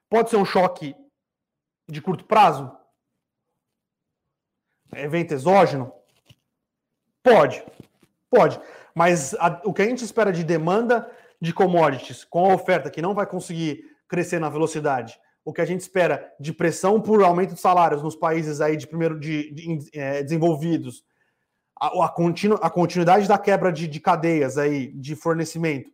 Pode 0.09 0.29
ser 0.29 0.37
um 0.37 0.45
choque 0.45 0.95
de 1.87 2.01
curto 2.01 2.25
prazo? 2.25 2.71
Evento 4.93 5.33
exógeno? 5.33 5.96
Pode, 7.27 7.61
pode. 8.29 8.59
Mas 8.95 9.33
a, 9.35 9.61
o 9.65 9.73
que 9.73 9.81
a 9.81 9.85
gente 9.85 10.03
espera 10.03 10.31
de 10.31 10.43
demanda 10.43 11.11
de 11.41 11.53
commodities 11.53 12.23
com 12.23 12.49
a 12.49 12.55
oferta 12.55 12.89
que 12.89 13.01
não 13.01 13.13
vai 13.13 13.27
conseguir 13.27 13.83
crescer 14.07 14.39
na 14.39 14.49
velocidade, 14.49 15.19
o 15.43 15.51
que 15.51 15.59
a 15.59 15.65
gente 15.65 15.81
espera 15.81 16.33
de 16.39 16.53
pressão 16.53 17.01
por 17.01 17.21
aumento 17.21 17.53
de 17.53 17.59
salários 17.59 18.01
nos 18.01 18.15
países 18.15 18.61
aí 18.61 18.77
de 18.77 18.87
primeiro 18.87 19.19
de, 19.19 19.51
de 19.51 19.89
é, 19.93 20.23
desenvolvidos, 20.23 21.03
a, 21.79 22.05
a, 22.05 22.09
continu, 22.09 22.57
a, 22.61 22.69
continuidade 22.69 23.27
da 23.27 23.37
quebra 23.37 23.71
de, 23.71 23.87
de, 23.87 23.99
cadeias 23.99 24.57
aí 24.57 24.87
de 24.93 25.15
fornecimento, 25.15 25.91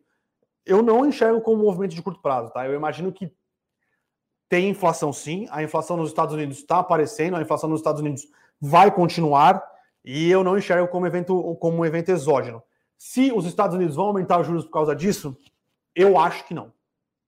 eu 0.64 0.82
não 0.82 1.04
enxergo 1.04 1.40
como 1.40 1.62
um 1.62 1.66
movimento 1.66 1.94
de 1.94 2.02
curto 2.02 2.22
prazo, 2.22 2.50
tá? 2.50 2.66
Eu 2.66 2.74
imagino 2.74 3.12
que 3.12 3.30
tem 4.48 4.70
inflação 4.70 5.12
sim, 5.12 5.46
a 5.50 5.62
inflação 5.62 5.96
nos 5.96 6.10
Estados 6.10 6.34
Unidos 6.34 6.58
está 6.58 6.78
aparecendo, 6.78 7.36
a 7.36 7.42
inflação 7.42 7.68
nos 7.68 7.80
Estados 7.80 8.00
Unidos 8.00 8.26
vai 8.60 8.90
continuar 8.90 9.73
e 10.04 10.30
eu 10.30 10.44
não 10.44 10.58
enxergo 10.58 10.88
como 10.88 11.06
evento 11.06 11.56
como 11.56 11.78
um 11.78 11.84
evento 11.84 12.10
exógeno. 12.10 12.62
Se 12.96 13.32
os 13.32 13.46
Estados 13.46 13.74
Unidos 13.74 13.96
vão 13.96 14.06
aumentar 14.06 14.40
os 14.40 14.46
juros 14.46 14.64
por 14.64 14.72
causa 14.72 14.94
disso, 14.94 15.36
eu 15.94 16.18
acho 16.18 16.46
que 16.46 16.54
não, 16.54 16.72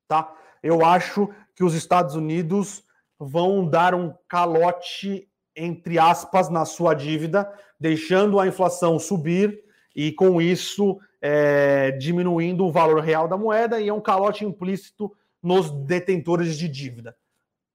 tá? 0.06 0.32
Eu 0.62 0.84
acho 0.84 1.28
que 1.54 1.64
os 1.64 1.74
Estados 1.74 2.14
Unidos 2.14 2.84
vão 3.18 3.66
dar 3.66 3.94
um 3.94 4.12
calote 4.28 5.28
entre 5.56 5.98
aspas 5.98 6.50
na 6.50 6.66
sua 6.66 6.92
dívida, 6.92 7.50
deixando 7.80 8.38
a 8.38 8.46
inflação 8.46 8.98
subir 8.98 9.64
e 9.94 10.12
com 10.12 10.40
isso 10.40 11.00
é, 11.20 11.92
diminuindo 11.92 12.66
o 12.66 12.70
valor 12.70 13.00
real 13.00 13.26
da 13.26 13.38
moeda 13.38 13.80
e 13.80 13.88
é 13.88 13.92
um 13.92 14.00
calote 14.00 14.44
implícito 14.44 15.10
nos 15.42 15.70
detentores 15.70 16.58
de 16.58 16.68
dívida. 16.68 17.16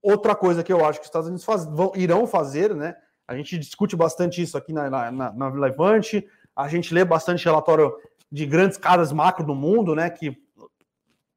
Outra 0.01 0.35
coisa 0.35 0.63
que 0.63 0.71
eu 0.71 0.85
acho 0.85 0.99
que 0.99 1.03
os 1.03 1.07
Estados 1.07 1.27
Unidos 1.27 1.43
faz, 1.43 1.65
vão, 1.65 1.91
irão 1.95 2.27
fazer, 2.27 2.75
né? 2.75 2.95
A 3.31 3.37
gente 3.37 3.57
discute 3.57 3.95
bastante 3.95 4.41
isso 4.41 4.57
aqui 4.57 4.73
na, 4.73 4.89
na, 4.89 5.31
na 5.31 5.47
Levante, 5.47 6.27
a 6.53 6.67
gente 6.67 6.93
lê 6.93 7.05
bastante 7.05 7.45
relatório 7.45 7.95
de 8.29 8.45
grandes 8.45 8.77
casas 8.77 9.13
macro 9.13 9.45
do 9.45 9.55
mundo, 9.55 9.95
né? 9.95 10.09
Que, 10.09 10.37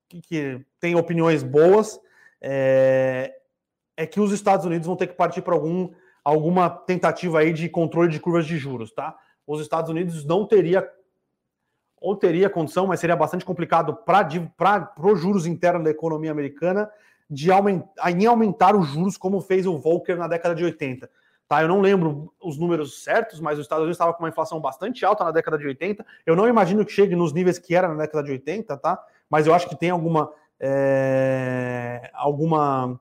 que, 0.09 0.21
que 0.21 0.67
tem 0.81 0.97
opiniões 0.97 1.45
boas. 1.45 2.01
É, 2.41 3.33
é 3.97 4.05
que 4.07 4.19
os 4.19 4.33
Estados 4.33 4.67
Unidos 4.67 4.89
vão 4.89 4.97
ter 4.97 5.07
que 5.07 5.15
partir 5.15 5.41
para 5.41 5.55
algum, 5.55 5.89
alguma 6.25 6.69
tentativa 6.69 7.39
aí 7.39 7.53
de 7.53 7.69
controle 7.69 8.11
de 8.11 8.19
curvas 8.19 8.45
de 8.45 8.59
juros, 8.59 8.93
tá? 8.93 9.17
Os 9.47 9.61
Estados 9.61 9.89
Unidos 9.89 10.25
não 10.25 10.45
teria 10.45 10.85
ou 12.01 12.17
teria 12.17 12.51
condição, 12.51 12.89
mas 12.89 12.99
seria 12.99 13.15
bastante 13.15 13.45
complicado 13.45 13.95
para 14.05 14.93
os 14.99 15.21
juros 15.21 15.47
internos 15.47 15.85
da 15.85 15.91
economia 15.91 16.33
americana 16.33 16.91
de 17.31 17.53
aumentar, 17.53 18.11
em 18.11 18.27
aumentar 18.27 18.75
os 18.75 18.89
juros 18.89 19.17
como 19.17 19.41
fez 19.41 19.65
o 19.65 19.79
Volcker 19.79 20.19
na 20.19 20.27
década 20.27 20.57
de 20.57 20.65
80. 20.65 21.09
Tá, 21.55 21.63
eu 21.63 21.69
não 21.69 21.81
lembro 21.81 22.35
os 22.43 22.59
números 22.59 23.05
certos, 23.05 23.39
mas 23.39 23.61
os 23.61 23.65
Estados 23.65 23.85
Unidos 23.85 23.95
estava 23.95 24.13
com 24.13 24.25
uma 24.25 24.29
inflação 24.29 24.59
bastante 24.61 25.05
alta 25.05 25.23
na 25.23 25.31
década 25.31 25.57
de 25.57 25.65
80. 25.65 26.05
Eu 26.27 26.35
não 26.35 26.49
imagino 26.49 26.85
que 26.85 26.91
chegue 26.91 27.15
nos 27.15 27.33
níveis 27.33 27.61
que 27.61 27.77
era 27.77 27.87
na 27.87 27.95
década 27.95 28.25
de 28.25 28.33
80, 28.33 28.77
tá? 28.77 29.01
Mas 29.31 29.47
eu 29.47 29.55
acho 29.55 29.69
que 29.69 29.77
tem 29.77 29.89
alguma 29.91 30.33
é, 30.59 32.11
alguma 32.13 33.01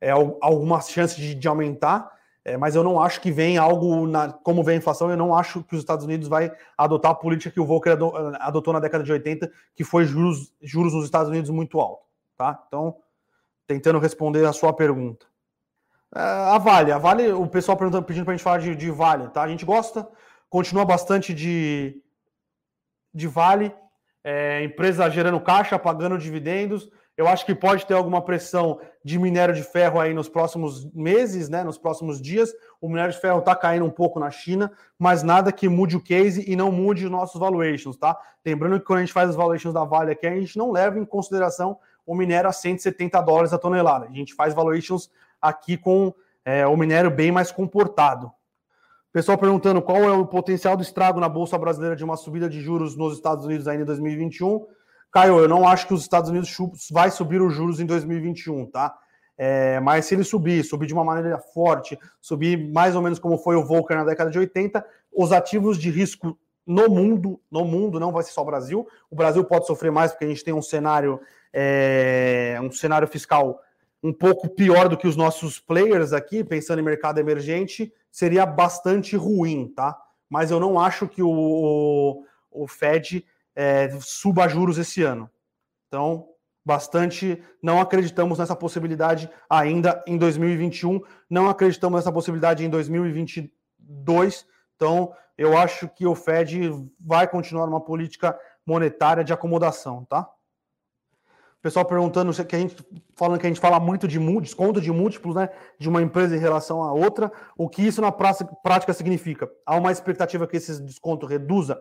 é, 0.00 0.10
alguma 0.10 0.80
chance 0.80 1.14
de, 1.14 1.36
de 1.36 1.46
aumentar. 1.46 2.10
É, 2.44 2.56
mas 2.56 2.74
eu 2.74 2.82
não 2.82 3.00
acho 3.00 3.20
que 3.20 3.30
vem 3.30 3.56
algo 3.56 4.04
na, 4.08 4.32
como 4.32 4.64
vem 4.64 4.74
a 4.74 4.78
inflação, 4.78 5.08
eu 5.08 5.16
não 5.16 5.32
acho 5.32 5.62
que 5.62 5.76
os 5.76 5.80
Estados 5.80 6.04
Unidos 6.04 6.26
vai 6.26 6.50
adotar 6.76 7.12
a 7.12 7.14
política 7.14 7.52
que 7.52 7.60
o 7.60 7.66
Volcker 7.66 7.96
adotou 8.40 8.72
na 8.72 8.80
década 8.80 9.04
de 9.04 9.12
80, 9.12 9.48
que 9.76 9.84
foi 9.84 10.04
juros, 10.04 10.52
juros 10.60 10.92
nos 10.92 11.04
Estados 11.04 11.28
Unidos 11.28 11.50
muito 11.50 11.78
alto. 11.78 12.04
Tá? 12.36 12.64
Então, 12.66 12.96
tentando 13.64 14.00
responder 14.00 14.44
a 14.44 14.52
sua 14.52 14.72
pergunta. 14.72 15.26
É, 16.14 16.20
a 16.20 16.58
Vale, 16.58 16.92
a 16.92 16.98
Vale, 16.98 17.32
o 17.32 17.46
pessoal 17.46 17.76
perguntando, 17.76 18.04
pedindo 18.04 18.24
para 18.24 18.34
a 18.34 18.36
gente 18.36 18.44
falar 18.44 18.58
de, 18.58 18.74
de, 18.74 18.90
Vale, 18.90 19.28
tá? 19.28 19.42
A 19.42 19.48
gente 19.48 19.64
gosta, 19.64 20.08
continua 20.48 20.84
bastante 20.84 21.34
de, 21.34 22.02
de 23.12 23.26
Vale, 23.26 23.74
é, 24.22 24.64
empresa 24.64 25.08
gerando 25.10 25.40
caixa, 25.40 25.78
pagando 25.78 26.18
dividendos. 26.18 26.88
Eu 27.16 27.26
acho 27.26 27.46
que 27.46 27.54
pode 27.54 27.86
ter 27.86 27.94
alguma 27.94 28.20
pressão 28.20 28.78
de 29.02 29.18
minério 29.18 29.54
de 29.54 29.62
ferro 29.62 29.98
aí 29.98 30.12
nos 30.12 30.28
próximos 30.28 30.84
meses, 30.92 31.48
né? 31.48 31.64
Nos 31.64 31.78
próximos 31.78 32.20
dias. 32.20 32.52
O 32.78 32.88
minério 32.88 33.12
de 33.12 33.18
ferro 33.18 33.38
está 33.38 33.56
caindo 33.56 33.86
um 33.86 33.90
pouco 33.90 34.20
na 34.20 34.30
China, 34.30 34.70
mas 34.98 35.22
nada 35.22 35.50
que 35.50 35.66
mude 35.66 35.96
o 35.96 36.02
case 36.02 36.44
e 36.46 36.54
não 36.54 36.70
mude 36.70 37.06
os 37.06 37.10
nossos 37.10 37.40
valuations, 37.40 37.96
tá? 37.96 38.18
Lembrando 38.44 38.78
que 38.78 38.84
quando 38.84 38.98
a 38.98 39.00
gente 39.02 39.14
faz 39.14 39.30
as 39.30 39.36
valuations 39.36 39.72
da 39.72 39.82
Vale 39.82 40.12
aqui, 40.12 40.26
a 40.26 40.38
gente 40.38 40.58
não 40.58 40.70
leva 40.70 40.98
em 40.98 41.06
consideração 41.06 41.78
o 42.04 42.14
minério 42.14 42.50
a 42.50 42.52
170 42.52 43.18
dólares 43.22 43.52
a 43.54 43.58
tonelada. 43.58 44.06
A 44.06 44.12
gente 44.12 44.34
faz 44.34 44.52
valuations 44.52 45.10
aqui 45.48 45.76
com 45.76 46.14
é, 46.44 46.66
o 46.66 46.76
minério 46.76 47.10
bem 47.10 47.32
mais 47.32 47.50
comportado. 47.50 48.30
Pessoal 49.12 49.38
perguntando 49.38 49.80
qual 49.80 50.04
é 50.04 50.12
o 50.12 50.26
potencial 50.26 50.76
do 50.76 50.82
estrago 50.82 51.18
na 51.18 51.28
Bolsa 51.28 51.56
Brasileira 51.56 51.96
de 51.96 52.04
uma 52.04 52.18
subida 52.18 52.50
de 52.50 52.60
juros 52.60 52.96
nos 52.96 53.14
Estados 53.14 53.46
Unidos 53.46 53.66
ainda 53.66 53.82
em 53.82 53.86
2021. 53.86 54.66
Caio, 55.10 55.38
eu 55.38 55.48
não 55.48 55.66
acho 55.66 55.86
que 55.86 55.94
os 55.94 56.02
Estados 56.02 56.28
Unidos 56.28 56.54
vai 56.90 57.10
subir 57.10 57.40
os 57.40 57.54
juros 57.54 57.80
em 57.80 57.86
2021, 57.86 58.66
tá? 58.66 58.94
É, 59.38 59.80
mas 59.80 60.04
se 60.04 60.14
ele 60.14 60.22
subir, 60.22 60.62
subir 60.64 60.86
de 60.86 60.92
uma 60.92 61.02
maneira 61.02 61.38
forte, 61.38 61.98
subir 62.20 62.70
mais 62.72 62.94
ou 62.94 63.00
menos 63.00 63.18
como 63.18 63.38
foi 63.38 63.56
o 63.56 63.64
Volcker 63.64 63.96
na 63.96 64.04
década 64.04 64.30
de 64.30 64.38
80, 64.38 64.84
os 65.10 65.32
ativos 65.32 65.78
de 65.78 65.90
risco 65.90 66.38
no 66.66 66.88
mundo, 66.90 67.40
no 67.50 67.64
mundo, 67.64 67.98
não 67.98 68.12
vai 68.12 68.22
ser 68.22 68.32
só 68.32 68.42
o 68.42 68.46
Brasil. 68.46 68.86
O 69.10 69.16
Brasil 69.16 69.42
pode 69.44 69.66
sofrer 69.66 69.90
mais 69.90 70.12
porque 70.12 70.26
a 70.26 70.28
gente 70.28 70.44
tem 70.44 70.52
um 70.52 70.60
cenário, 70.60 71.20
é, 71.52 72.58
um 72.62 72.70
cenário 72.70 73.08
fiscal 73.08 73.60
um 74.06 74.12
pouco 74.12 74.48
pior 74.48 74.88
do 74.88 74.96
que 74.96 75.08
os 75.08 75.16
nossos 75.16 75.58
players 75.58 76.12
aqui, 76.12 76.44
pensando 76.44 76.78
em 76.78 76.84
mercado 76.84 77.18
emergente, 77.18 77.92
seria 78.08 78.46
bastante 78.46 79.16
ruim, 79.16 79.66
tá? 79.74 80.00
Mas 80.30 80.52
eu 80.52 80.60
não 80.60 80.78
acho 80.78 81.08
que 81.08 81.20
o, 81.20 82.24
o 82.48 82.68
Fed 82.68 83.26
é, 83.54 83.90
suba 84.00 84.46
juros 84.46 84.78
esse 84.78 85.02
ano. 85.02 85.28
Então, 85.88 86.28
bastante. 86.64 87.42
Não 87.60 87.80
acreditamos 87.80 88.38
nessa 88.38 88.54
possibilidade 88.54 89.28
ainda 89.50 90.04
em 90.06 90.16
2021, 90.16 91.00
não 91.28 91.48
acreditamos 91.48 91.98
nessa 91.98 92.12
possibilidade 92.12 92.64
em 92.64 92.70
2022. 92.70 94.46
Então, 94.76 95.12
eu 95.36 95.58
acho 95.58 95.88
que 95.88 96.06
o 96.06 96.14
Fed 96.14 96.70
vai 97.00 97.26
continuar 97.26 97.66
uma 97.66 97.80
política 97.80 98.38
monetária 98.64 99.24
de 99.24 99.32
acomodação, 99.32 100.04
tá? 100.04 100.28
Pessoal 101.62 101.84
perguntando 101.84 102.32
que 102.44 102.56
a 102.56 102.58
gente 102.58 102.76
falando 103.14 103.40
que 103.40 103.46
a 103.46 103.48
gente 103.48 103.60
fala 103.60 103.80
muito 103.80 104.06
de 104.06 104.18
desconto 104.40 104.80
de 104.80 104.92
múltiplos, 104.92 105.34
né, 105.34 105.48
de 105.78 105.88
uma 105.88 106.02
empresa 106.02 106.36
em 106.36 106.40
relação 106.40 106.82
à 106.82 106.92
outra, 106.92 107.32
o 107.56 107.68
que 107.68 107.82
isso 107.82 108.00
na 108.00 108.12
prática 108.12 108.92
significa? 108.92 109.50
Há 109.64 109.76
uma 109.76 109.90
expectativa 109.90 110.46
que 110.46 110.56
esse 110.56 110.80
desconto 110.82 111.26
reduza 111.26 111.80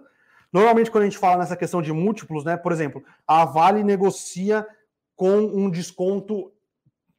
Normalmente, 0.55 0.89
quando 0.89 1.01
a 1.01 1.05
gente 1.05 1.17
fala 1.17 1.37
nessa 1.37 1.57
questão 1.57 1.81
de 1.81 1.91
múltiplos, 1.91 2.45
né, 2.45 2.55
por 2.55 2.71
exemplo, 2.71 3.03
a 3.27 3.43
Vale 3.43 3.83
negocia 3.83 4.65
com 5.13 5.37
um 5.37 5.69
desconto 5.69 6.49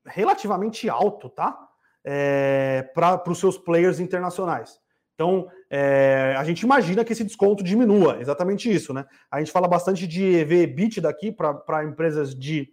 relativamente 0.06 0.88
alto, 0.88 1.28
tá? 1.28 1.54
É, 2.02 2.88
para 2.94 3.30
os 3.30 3.38
seus 3.38 3.58
players 3.58 4.00
internacionais. 4.00 4.80
Então, 5.16 5.48
é, 5.70 6.34
a 6.36 6.44
gente 6.44 6.60
imagina 6.60 7.02
que 7.02 7.12
esse 7.14 7.24
desconto 7.24 7.64
diminua, 7.64 8.18
exatamente 8.20 8.70
isso, 8.70 8.92
né? 8.92 9.06
A 9.30 9.38
gente 9.38 9.50
fala 9.50 9.66
bastante 9.66 10.06
de 10.06 10.22
EV/EBIT 10.22 11.00
daqui 11.00 11.32
para 11.32 11.84
empresas 11.84 12.34
de, 12.34 12.68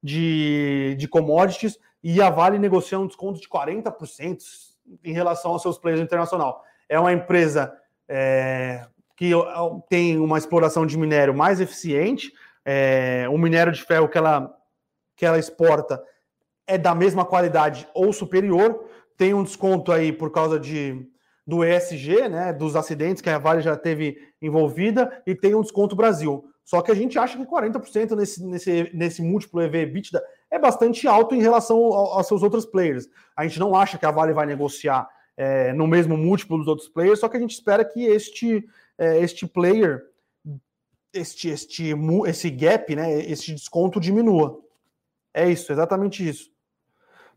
de, 0.00 0.94
de 0.96 1.08
commodities 1.08 1.78
e 2.00 2.22
a 2.22 2.30
Vale 2.30 2.60
negocia 2.60 2.98
um 2.98 3.08
desconto 3.08 3.40
de 3.40 3.48
40% 3.48 4.38
em 5.04 5.12
relação 5.12 5.50
aos 5.50 5.62
seus 5.62 5.78
players 5.78 6.00
internacional. 6.00 6.62
É 6.88 6.98
uma 6.98 7.12
empresa 7.12 7.76
é, 8.08 8.86
que 9.16 9.32
tem 9.88 10.16
uma 10.16 10.38
exploração 10.38 10.86
de 10.86 10.96
minério 10.96 11.34
mais 11.34 11.60
eficiente, 11.60 12.32
é, 12.64 13.26
o 13.28 13.36
minério 13.36 13.72
de 13.72 13.82
ferro 13.82 14.08
que 14.08 14.16
ela, 14.16 14.56
que 15.16 15.26
ela 15.26 15.40
exporta 15.40 16.00
é 16.68 16.78
da 16.78 16.94
mesma 16.94 17.24
qualidade 17.24 17.88
ou 17.92 18.12
superior, 18.12 18.88
tem 19.16 19.34
um 19.34 19.42
desconto 19.42 19.90
aí 19.90 20.12
por 20.12 20.30
causa 20.30 20.58
de, 20.58 21.04
do 21.46 21.64
ESG, 21.64 22.28
né, 22.28 22.52
dos 22.52 22.76
acidentes 22.76 23.22
que 23.22 23.30
a 23.30 23.38
Vale 23.38 23.60
já 23.60 23.76
teve 23.76 24.16
envolvida, 24.40 25.22
e 25.26 25.34
tem 25.34 25.54
um 25.54 25.62
desconto 25.62 25.96
Brasil. 25.96 26.44
Só 26.64 26.80
que 26.82 26.92
a 26.92 26.94
gente 26.94 27.18
acha 27.18 27.36
que 27.36 27.44
40% 27.44 28.14
nesse, 28.14 28.44
nesse, 28.44 28.90
nesse 28.94 29.22
múltiplo 29.22 29.60
EV 29.60 29.82
EBITDA 29.82 30.22
é 30.50 30.58
bastante 30.58 31.08
alto 31.08 31.34
em 31.34 31.40
relação 31.40 31.76
aos 31.76 32.26
seus 32.26 32.42
outros 32.42 32.64
players. 32.64 33.08
A 33.36 33.44
gente 33.46 33.58
não 33.58 33.74
acha 33.74 33.98
que 33.98 34.06
a 34.06 34.10
Vale 34.10 34.32
vai 34.32 34.46
negociar 34.46 35.08
é, 35.36 35.72
no 35.72 35.86
mesmo 35.86 36.16
múltiplo 36.16 36.58
dos 36.58 36.68
outros 36.68 36.88
players, 36.88 37.18
só 37.18 37.28
que 37.28 37.36
a 37.36 37.40
gente 37.40 37.54
espera 37.54 37.84
que 37.84 38.04
este, 38.04 38.64
é, 38.98 39.18
este 39.18 39.46
player, 39.46 40.02
este, 41.12 41.48
este, 41.48 41.94
esse 42.26 42.50
gap, 42.50 42.94
né, 42.94 43.20
este 43.22 43.52
desconto 43.52 43.98
diminua. 43.98 44.60
É 45.32 45.48
isso, 45.48 45.72
exatamente 45.72 46.28
isso. 46.28 46.50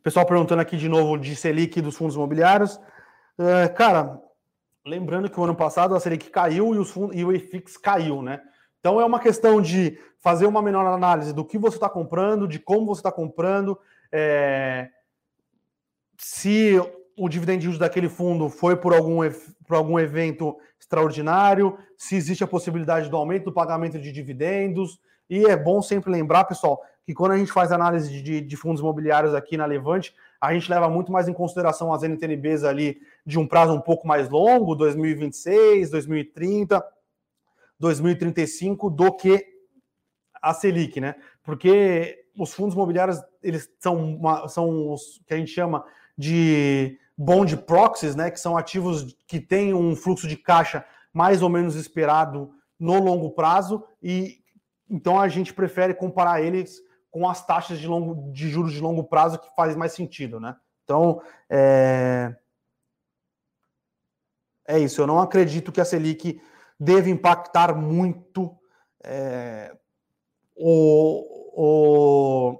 Pessoal 0.03 0.25
perguntando 0.25 0.61
aqui 0.61 0.75
de 0.75 0.89
novo 0.89 1.17
de 1.17 1.33
Selic 1.33 1.79
dos 1.81 1.95
fundos 1.95 2.15
imobiliários. 2.15 2.77
É, 3.37 3.67
cara, 3.69 4.21
lembrando 4.85 5.29
que 5.29 5.39
o 5.39 5.43
ano 5.43 5.55
passado 5.55 5.95
a 5.95 5.99
Selic 5.99 6.29
caiu 6.29 6.75
e, 6.75 6.77
os 6.77 6.91
fundos, 6.91 7.15
e 7.15 7.23
o 7.23 7.31
IFIX 7.31 7.77
caiu, 7.77 8.21
né? 8.21 8.41
Então 8.79 8.99
é 8.99 9.05
uma 9.05 9.19
questão 9.19 9.61
de 9.61 9.97
fazer 10.19 10.45
uma 10.45 10.61
menor 10.61 10.85
análise 10.85 11.33
do 11.33 11.45
que 11.45 11.57
você 11.57 11.77
está 11.77 11.89
comprando, 11.89 12.47
de 12.47 12.59
como 12.59 12.85
você 12.85 12.99
está 12.99 13.11
comprando, 13.11 13.79
é, 14.11 14.89
se 16.17 16.79
o 17.17 17.29
dividend 17.29 17.63
yield 17.63 17.79
daquele 17.79 18.09
fundo 18.09 18.49
foi 18.49 18.75
por 18.75 18.93
algum, 18.93 19.19
por 19.65 19.75
algum 19.75 19.99
evento 19.99 20.55
extraordinário, 20.79 21.77
se 21.97 22.15
existe 22.15 22.43
a 22.43 22.47
possibilidade 22.47 23.09
do 23.09 23.17
aumento 23.17 23.45
do 23.45 23.53
pagamento 23.53 23.99
de 23.99 24.11
dividendos. 24.11 24.99
E 25.29 25.45
é 25.45 25.55
bom 25.55 25.81
sempre 25.81 26.11
lembrar, 26.11 26.43
pessoal, 26.43 26.81
que 27.05 27.13
quando 27.13 27.31
a 27.31 27.37
gente 27.37 27.51
faz 27.51 27.71
análise 27.71 28.21
de, 28.21 28.41
de 28.41 28.57
fundos 28.57 28.81
imobiliários 28.81 29.33
aqui 29.33 29.57
na 29.57 29.65
Levante, 29.65 30.13
a 30.43 30.53
gente 30.53 30.69
leva 30.69 30.89
muito 30.89 31.09
mais 31.09 31.29
em 31.29 31.33
consideração 31.33 31.93
as 31.93 32.03
NTNBs 32.03 32.65
ali 32.65 32.99
de 33.25 33.39
um 33.39 33.47
prazo 33.47 33.73
um 33.73 33.79
pouco 33.79 34.05
mais 34.05 34.27
longo, 34.27 34.75
2026, 34.75 35.89
2030, 35.89 36.83
2035, 37.79 38.89
do 38.89 39.13
que 39.13 39.41
a 40.41 40.53
Selic, 40.53 40.99
né? 40.99 41.15
Porque 41.43 42.25
os 42.37 42.53
fundos 42.53 42.75
imobiliários, 42.75 43.21
eles 43.41 43.69
são, 43.79 43.95
uma, 43.95 44.45
são 44.49 44.91
os 44.91 45.21
que 45.25 45.33
a 45.33 45.37
gente 45.37 45.49
chama 45.49 45.85
de 46.17 46.99
bond 47.17 47.55
proxies, 47.55 48.13
né? 48.13 48.29
Que 48.29 48.37
são 48.37 48.57
ativos 48.57 49.15
que 49.25 49.39
têm 49.39 49.73
um 49.73 49.95
fluxo 49.95 50.27
de 50.27 50.35
caixa 50.35 50.83
mais 51.13 51.41
ou 51.41 51.47
menos 51.47 51.77
esperado 51.77 52.51
no 52.77 52.99
longo 52.99 53.29
prazo 53.29 53.81
e 54.01 54.43
então 54.89 55.17
a 55.17 55.29
gente 55.29 55.53
prefere 55.53 55.93
comparar 55.93 56.41
eles 56.41 56.81
com 57.13 57.29
as 57.29 57.45
taxas 57.45 57.77
de, 57.77 57.87
longo, 57.87 58.31
de 58.31 58.49
juros 58.49 58.73
de 58.73 58.81
longo 58.81 59.03
prazo 59.03 59.37
que 59.37 59.47
faz 59.55 59.75
mais 59.75 59.93
sentido, 59.93 60.39
né? 60.39 60.55
Então, 60.83 61.21
é... 61.47 62.35
é 64.67 64.79
isso. 64.79 64.99
Eu 64.99 65.05
não 65.05 65.19
acredito 65.19 65.71
que 65.71 65.79
a 65.79 65.85
Selic 65.85 66.41
deve 66.79 67.11
impactar 67.11 67.75
muito 67.75 68.57
é... 69.03 69.77
o, 70.55 71.53
o... 71.55 72.59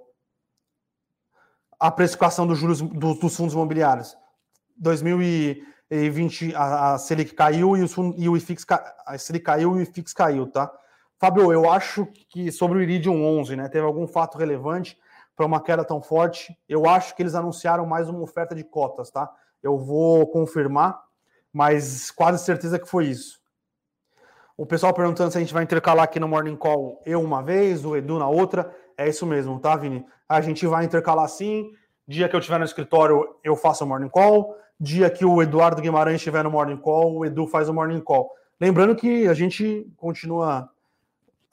a 1.79 1.89
precificação 1.89 2.45
dos 2.45 2.59
juros 2.59 2.79
dos, 2.79 3.19
dos 3.19 3.35
fundos 3.35 3.55
imobiliários. 3.55 4.15
2020 4.77 6.53
a, 6.53 6.93
a 6.93 6.99
Selic 6.99 7.33
caiu 7.33 7.75
e, 7.75 7.81
os, 7.81 7.95
e 8.17 8.29
o 8.29 8.37
IFIX 8.37 8.65
a 9.03 9.17
Selic 9.17 9.45
caiu 9.45 9.75
e 9.75 9.79
o 9.79 9.81
IFIX 9.81 10.13
caiu, 10.13 10.45
tá? 10.45 10.71
Fábio, 11.23 11.53
eu 11.53 11.71
acho 11.71 12.05
que 12.27 12.51
sobre 12.51 12.77
o 12.77 12.81
Iridium 12.81 13.25
11, 13.39 13.55
né, 13.55 13.69
teve 13.69 13.85
algum 13.85 14.05
fato 14.05 14.37
relevante 14.37 14.99
para 15.33 15.45
uma 15.45 15.61
queda 15.61 15.81
tão 15.85 16.01
forte. 16.01 16.53
Eu 16.67 16.85
acho 16.85 17.15
que 17.15 17.23
eles 17.23 17.33
anunciaram 17.33 17.85
mais 17.85 18.09
uma 18.09 18.19
oferta 18.19 18.53
de 18.53 18.61
cotas, 18.61 19.09
tá? 19.09 19.31
Eu 19.63 19.77
vou 19.77 20.27
confirmar, 20.27 21.01
mas 21.53 22.11
quase 22.11 22.43
certeza 22.43 22.77
que 22.77 22.89
foi 22.89 23.05
isso. 23.05 23.39
O 24.57 24.65
pessoal 24.65 24.93
perguntando 24.93 25.31
se 25.31 25.37
a 25.37 25.39
gente 25.39 25.53
vai 25.53 25.63
intercalar 25.63 26.03
aqui 26.03 26.19
no 26.19 26.27
Morning 26.27 26.57
Call 26.57 27.01
eu 27.05 27.21
uma 27.21 27.41
vez, 27.41 27.85
o 27.85 27.95
Edu 27.95 28.19
na 28.19 28.27
outra. 28.27 28.75
É 28.97 29.07
isso 29.07 29.25
mesmo, 29.25 29.57
tá, 29.61 29.77
Vini? 29.77 30.05
A 30.27 30.41
gente 30.41 30.67
vai 30.67 30.83
intercalar 30.83 31.29
sim. 31.29 31.71
Dia 32.05 32.27
que 32.27 32.35
eu 32.35 32.39
estiver 32.41 32.59
no 32.59 32.65
escritório, 32.65 33.33
eu 33.45 33.55
faço 33.55 33.85
o 33.85 33.87
Morning 33.87 34.09
Call. 34.09 34.57
Dia 34.77 35.09
que 35.09 35.23
o 35.23 35.41
Eduardo 35.41 35.81
Guimarães 35.81 36.17
estiver 36.17 36.43
no 36.43 36.51
Morning 36.51 36.75
Call, 36.75 37.15
o 37.15 37.25
Edu 37.25 37.47
faz 37.47 37.69
o 37.69 37.73
Morning 37.73 38.01
Call. 38.01 38.29
Lembrando 38.59 38.93
que 38.93 39.25
a 39.25 39.33
gente 39.33 39.89
continua 39.95 40.69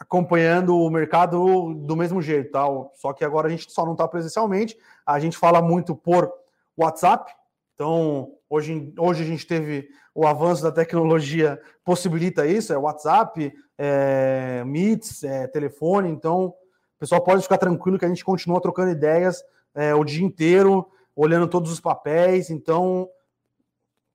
acompanhando 0.01 0.75
o 0.77 0.91
mercado 0.91 1.75
do 1.75 1.95
mesmo 1.95 2.23
jeito, 2.23 2.51
tá? 2.51 2.65
Só 2.95 3.13
que 3.13 3.23
agora 3.23 3.47
a 3.47 3.51
gente 3.51 3.71
só 3.71 3.85
não 3.85 3.93
está 3.93 4.09
presencialmente, 4.09 4.77
a 5.05 5.21
gente 5.21 5.37
fala 5.37 5.61
muito 5.61 5.95
por 5.95 6.33
WhatsApp. 6.75 7.31
Então, 7.75 8.33
hoje, 8.49 8.93
hoje 8.99 9.23
a 9.23 9.27
gente 9.27 9.47
teve 9.47 9.89
o 10.15 10.27
avanço 10.27 10.63
da 10.63 10.73
tecnologia 10.73 11.61
possibilita 11.85 12.47
isso, 12.47 12.73
é 12.73 12.79
WhatsApp, 12.79 13.53
é, 13.77 14.65
Meets, 14.65 15.23
é, 15.23 15.47
telefone. 15.47 16.09
Então, 16.09 16.47
o 16.47 16.99
pessoal 16.99 17.23
pode 17.23 17.43
ficar 17.43 17.59
tranquilo 17.59 17.99
que 17.99 18.05
a 18.05 18.09
gente 18.09 18.25
continua 18.25 18.61
trocando 18.61 18.91
ideias 18.91 19.45
é, 19.75 19.95
o 19.95 20.05
dia 20.05 20.25
inteiro, 20.25 20.91
olhando 21.15 21.47
todos 21.47 21.71
os 21.71 21.81
papéis. 21.81 22.51
Então, 22.51 23.09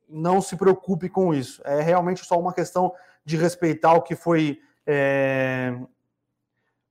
não 0.09 0.41
se 0.41 0.55
preocupe 0.55 1.09
com 1.09 1.33
isso. 1.33 1.61
É 1.63 1.81
realmente 1.81 2.25
só 2.25 2.39
uma 2.39 2.53
questão 2.53 2.91
de 3.23 3.37
respeitar 3.37 3.93
o 3.93 4.01
que 4.01 4.15
foi 4.15 4.59
é, 4.85 5.77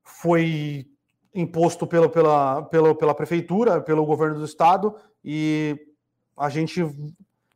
foi 0.02 0.86
imposto 1.34 1.86
pelo, 1.86 2.08
pela, 2.08 2.62
pela, 2.62 2.94
pela 2.94 3.14
prefeitura, 3.14 3.80
pelo 3.80 4.06
governo 4.06 4.38
do 4.38 4.44
estado, 4.44 4.94
e 5.24 5.78
a 6.36 6.48
gente 6.48 6.82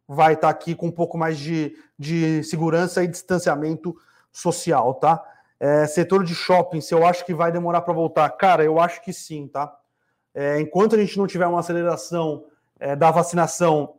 vai 0.07 0.34
estar 0.34 0.49
tá 0.49 0.51
aqui 0.51 0.74
com 0.74 0.86
um 0.86 0.93
pouco 0.93 1.16
mais 1.18 1.39
de, 1.39 1.76
de 1.99 2.43
segurança 2.43 3.05
e 3.05 3.09
distanciamento 3.09 3.97
social, 4.32 4.95
tá? 4.95 5.22
É, 5.61 5.86
setor 5.86 6.24
de 6.24 6.34
shopping, 6.34 6.80
se 6.80 6.95
eu 6.95 7.05
acho 7.05 7.24
que 7.24 7.34
vai 7.34 7.51
demorar 7.51 7.82
para 7.82 7.93
voltar, 7.93 8.28
cara, 8.30 8.64
eu 8.64 8.80
acho 8.80 9.03
que 9.03 9.12
sim, 9.12 9.49
tá? 9.49 9.76
É, 10.34 10.61
enquanto 10.61 10.95
a 10.95 10.99
gente 10.99 11.18
não 11.18 11.26
tiver 11.26 11.47
uma 11.47 11.61
aceleração 11.61 12.45
é, 12.78 12.95
da 12.95 13.11
vacinação 13.11 13.97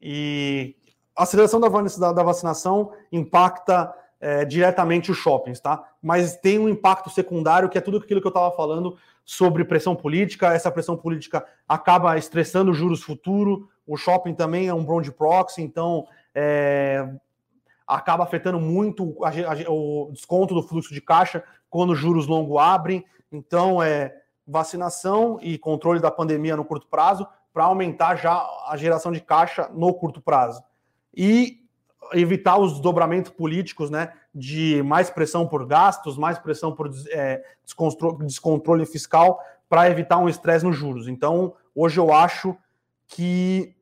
e 0.00 0.74
a 1.14 1.22
aceleração 1.22 1.60
da, 1.60 1.68
da 2.12 2.22
vacinação 2.22 2.92
impacta 3.12 3.94
é, 4.20 4.44
diretamente 4.44 5.10
os 5.10 5.18
shoppings, 5.18 5.60
tá? 5.60 5.84
Mas 6.02 6.36
tem 6.36 6.58
um 6.58 6.68
impacto 6.68 7.10
secundário, 7.10 7.68
que 7.68 7.78
é 7.78 7.80
tudo 7.80 7.98
aquilo 7.98 8.20
que 8.20 8.26
eu 8.26 8.30
estava 8.30 8.54
falando 8.54 8.96
sobre 9.24 9.64
pressão 9.64 9.94
política. 9.94 10.52
Essa 10.52 10.70
pressão 10.70 10.96
política 10.96 11.44
acaba 11.68 12.16
estressando 12.18 12.70
os 12.70 12.76
juros 12.76 13.02
futuro. 13.02 13.68
O 13.86 13.96
shopping 13.96 14.34
também 14.34 14.68
é 14.68 14.74
um 14.74 14.84
bond 14.84 15.10
proxy, 15.12 15.62
então 15.62 16.06
é, 16.34 17.06
acaba 17.86 18.24
afetando 18.24 18.58
muito 18.58 19.16
a, 19.22 19.28
a, 19.28 19.70
o 19.70 20.10
desconto 20.12 20.54
do 20.54 20.62
fluxo 20.62 20.92
de 20.92 21.00
caixa 21.00 21.42
quando 21.68 21.90
os 21.90 21.98
juros 21.98 22.26
longos 22.26 22.58
abrem. 22.58 23.04
Então, 23.30 23.82
é 23.82 24.14
vacinação 24.46 25.38
e 25.40 25.58
controle 25.58 26.00
da 26.00 26.10
pandemia 26.10 26.56
no 26.56 26.64
curto 26.64 26.86
prazo 26.86 27.26
para 27.52 27.64
aumentar 27.64 28.16
já 28.16 28.44
a 28.68 28.76
geração 28.76 29.12
de 29.12 29.20
caixa 29.20 29.70
no 29.72 29.92
curto 29.94 30.20
prazo. 30.20 30.62
E 31.16 31.63
evitar 32.12 32.58
os 32.58 32.80
dobramentos 32.80 33.30
políticos, 33.30 33.90
né? 33.90 34.12
De 34.34 34.82
mais 34.82 35.10
pressão 35.10 35.46
por 35.46 35.66
gastos, 35.66 36.16
mais 36.16 36.38
pressão 36.38 36.74
por 36.74 36.90
é, 37.10 37.42
descontrole 38.20 38.84
fiscal, 38.86 39.40
para 39.68 39.88
evitar 39.88 40.18
um 40.18 40.28
estresse 40.28 40.64
nos 40.64 40.76
juros. 40.76 41.08
Então, 41.08 41.54
hoje 41.74 41.98
eu 41.98 42.12
acho 42.12 42.56
que 43.06 43.74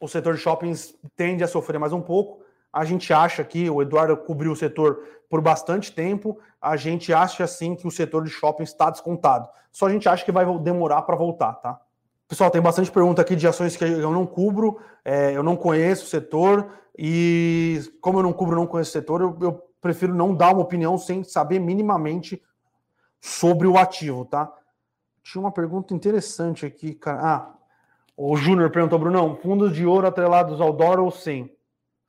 o 0.00 0.06
setor 0.06 0.34
de 0.34 0.40
shoppings 0.40 0.94
tende 1.16 1.42
a 1.42 1.48
sofrer 1.48 1.78
mais 1.78 1.92
um 1.92 2.00
pouco. 2.00 2.42
A 2.72 2.84
gente 2.84 3.12
acha 3.12 3.42
que 3.42 3.68
o 3.68 3.82
Eduardo 3.82 4.16
cobriu 4.16 4.52
o 4.52 4.56
setor 4.56 5.02
por 5.28 5.40
bastante 5.40 5.92
tempo. 5.92 6.38
A 6.60 6.76
gente 6.76 7.12
acha 7.12 7.46
sim 7.46 7.74
que 7.74 7.86
o 7.86 7.90
setor 7.90 8.24
de 8.24 8.30
shoppings 8.30 8.70
está 8.70 8.90
descontado. 8.90 9.48
Só 9.72 9.86
a 9.86 9.90
gente 9.90 10.08
acha 10.08 10.24
que 10.24 10.32
vai 10.32 10.46
demorar 10.58 11.02
para 11.02 11.16
voltar, 11.16 11.54
tá? 11.54 11.80
Pessoal, 12.28 12.50
tem 12.50 12.60
bastante 12.60 12.92
pergunta 12.92 13.22
aqui 13.22 13.34
de 13.34 13.48
ações 13.48 13.74
que 13.74 13.82
eu 13.82 14.12
não 14.12 14.26
cubro, 14.26 14.78
é, 15.02 15.34
eu 15.34 15.42
não 15.42 15.56
conheço 15.56 16.04
o 16.04 16.08
setor, 16.08 16.70
e 16.96 17.80
como 18.02 18.18
eu 18.18 18.22
não 18.22 18.34
cubro, 18.34 18.54
não 18.54 18.66
conheço 18.66 18.90
o 18.90 18.92
setor, 18.92 19.22
eu, 19.22 19.38
eu, 19.40 19.64
prefiro 19.80 20.12
não 20.12 20.34
dar 20.34 20.52
uma 20.52 20.60
opinião 20.60 20.98
sem 20.98 21.22
saber 21.22 21.60
minimamente 21.60 22.42
sobre 23.20 23.66
o 23.66 23.78
ativo, 23.78 24.24
tá? 24.24 24.52
Tinha 25.22 25.40
uma 25.40 25.52
pergunta 25.52 25.94
interessante 25.94 26.66
aqui, 26.66 26.94
cara. 26.94 27.20
Ah, 27.22 27.54
o 28.16 28.36
Júnior 28.36 28.70
perguntou, 28.70 28.98
Brunão, 28.98 29.36
fundos 29.36 29.72
de 29.72 29.86
ouro 29.86 30.08
atrelados 30.08 30.60
ao 30.60 30.72
dólar 30.72 30.98
ou 30.98 31.12
sem? 31.12 31.56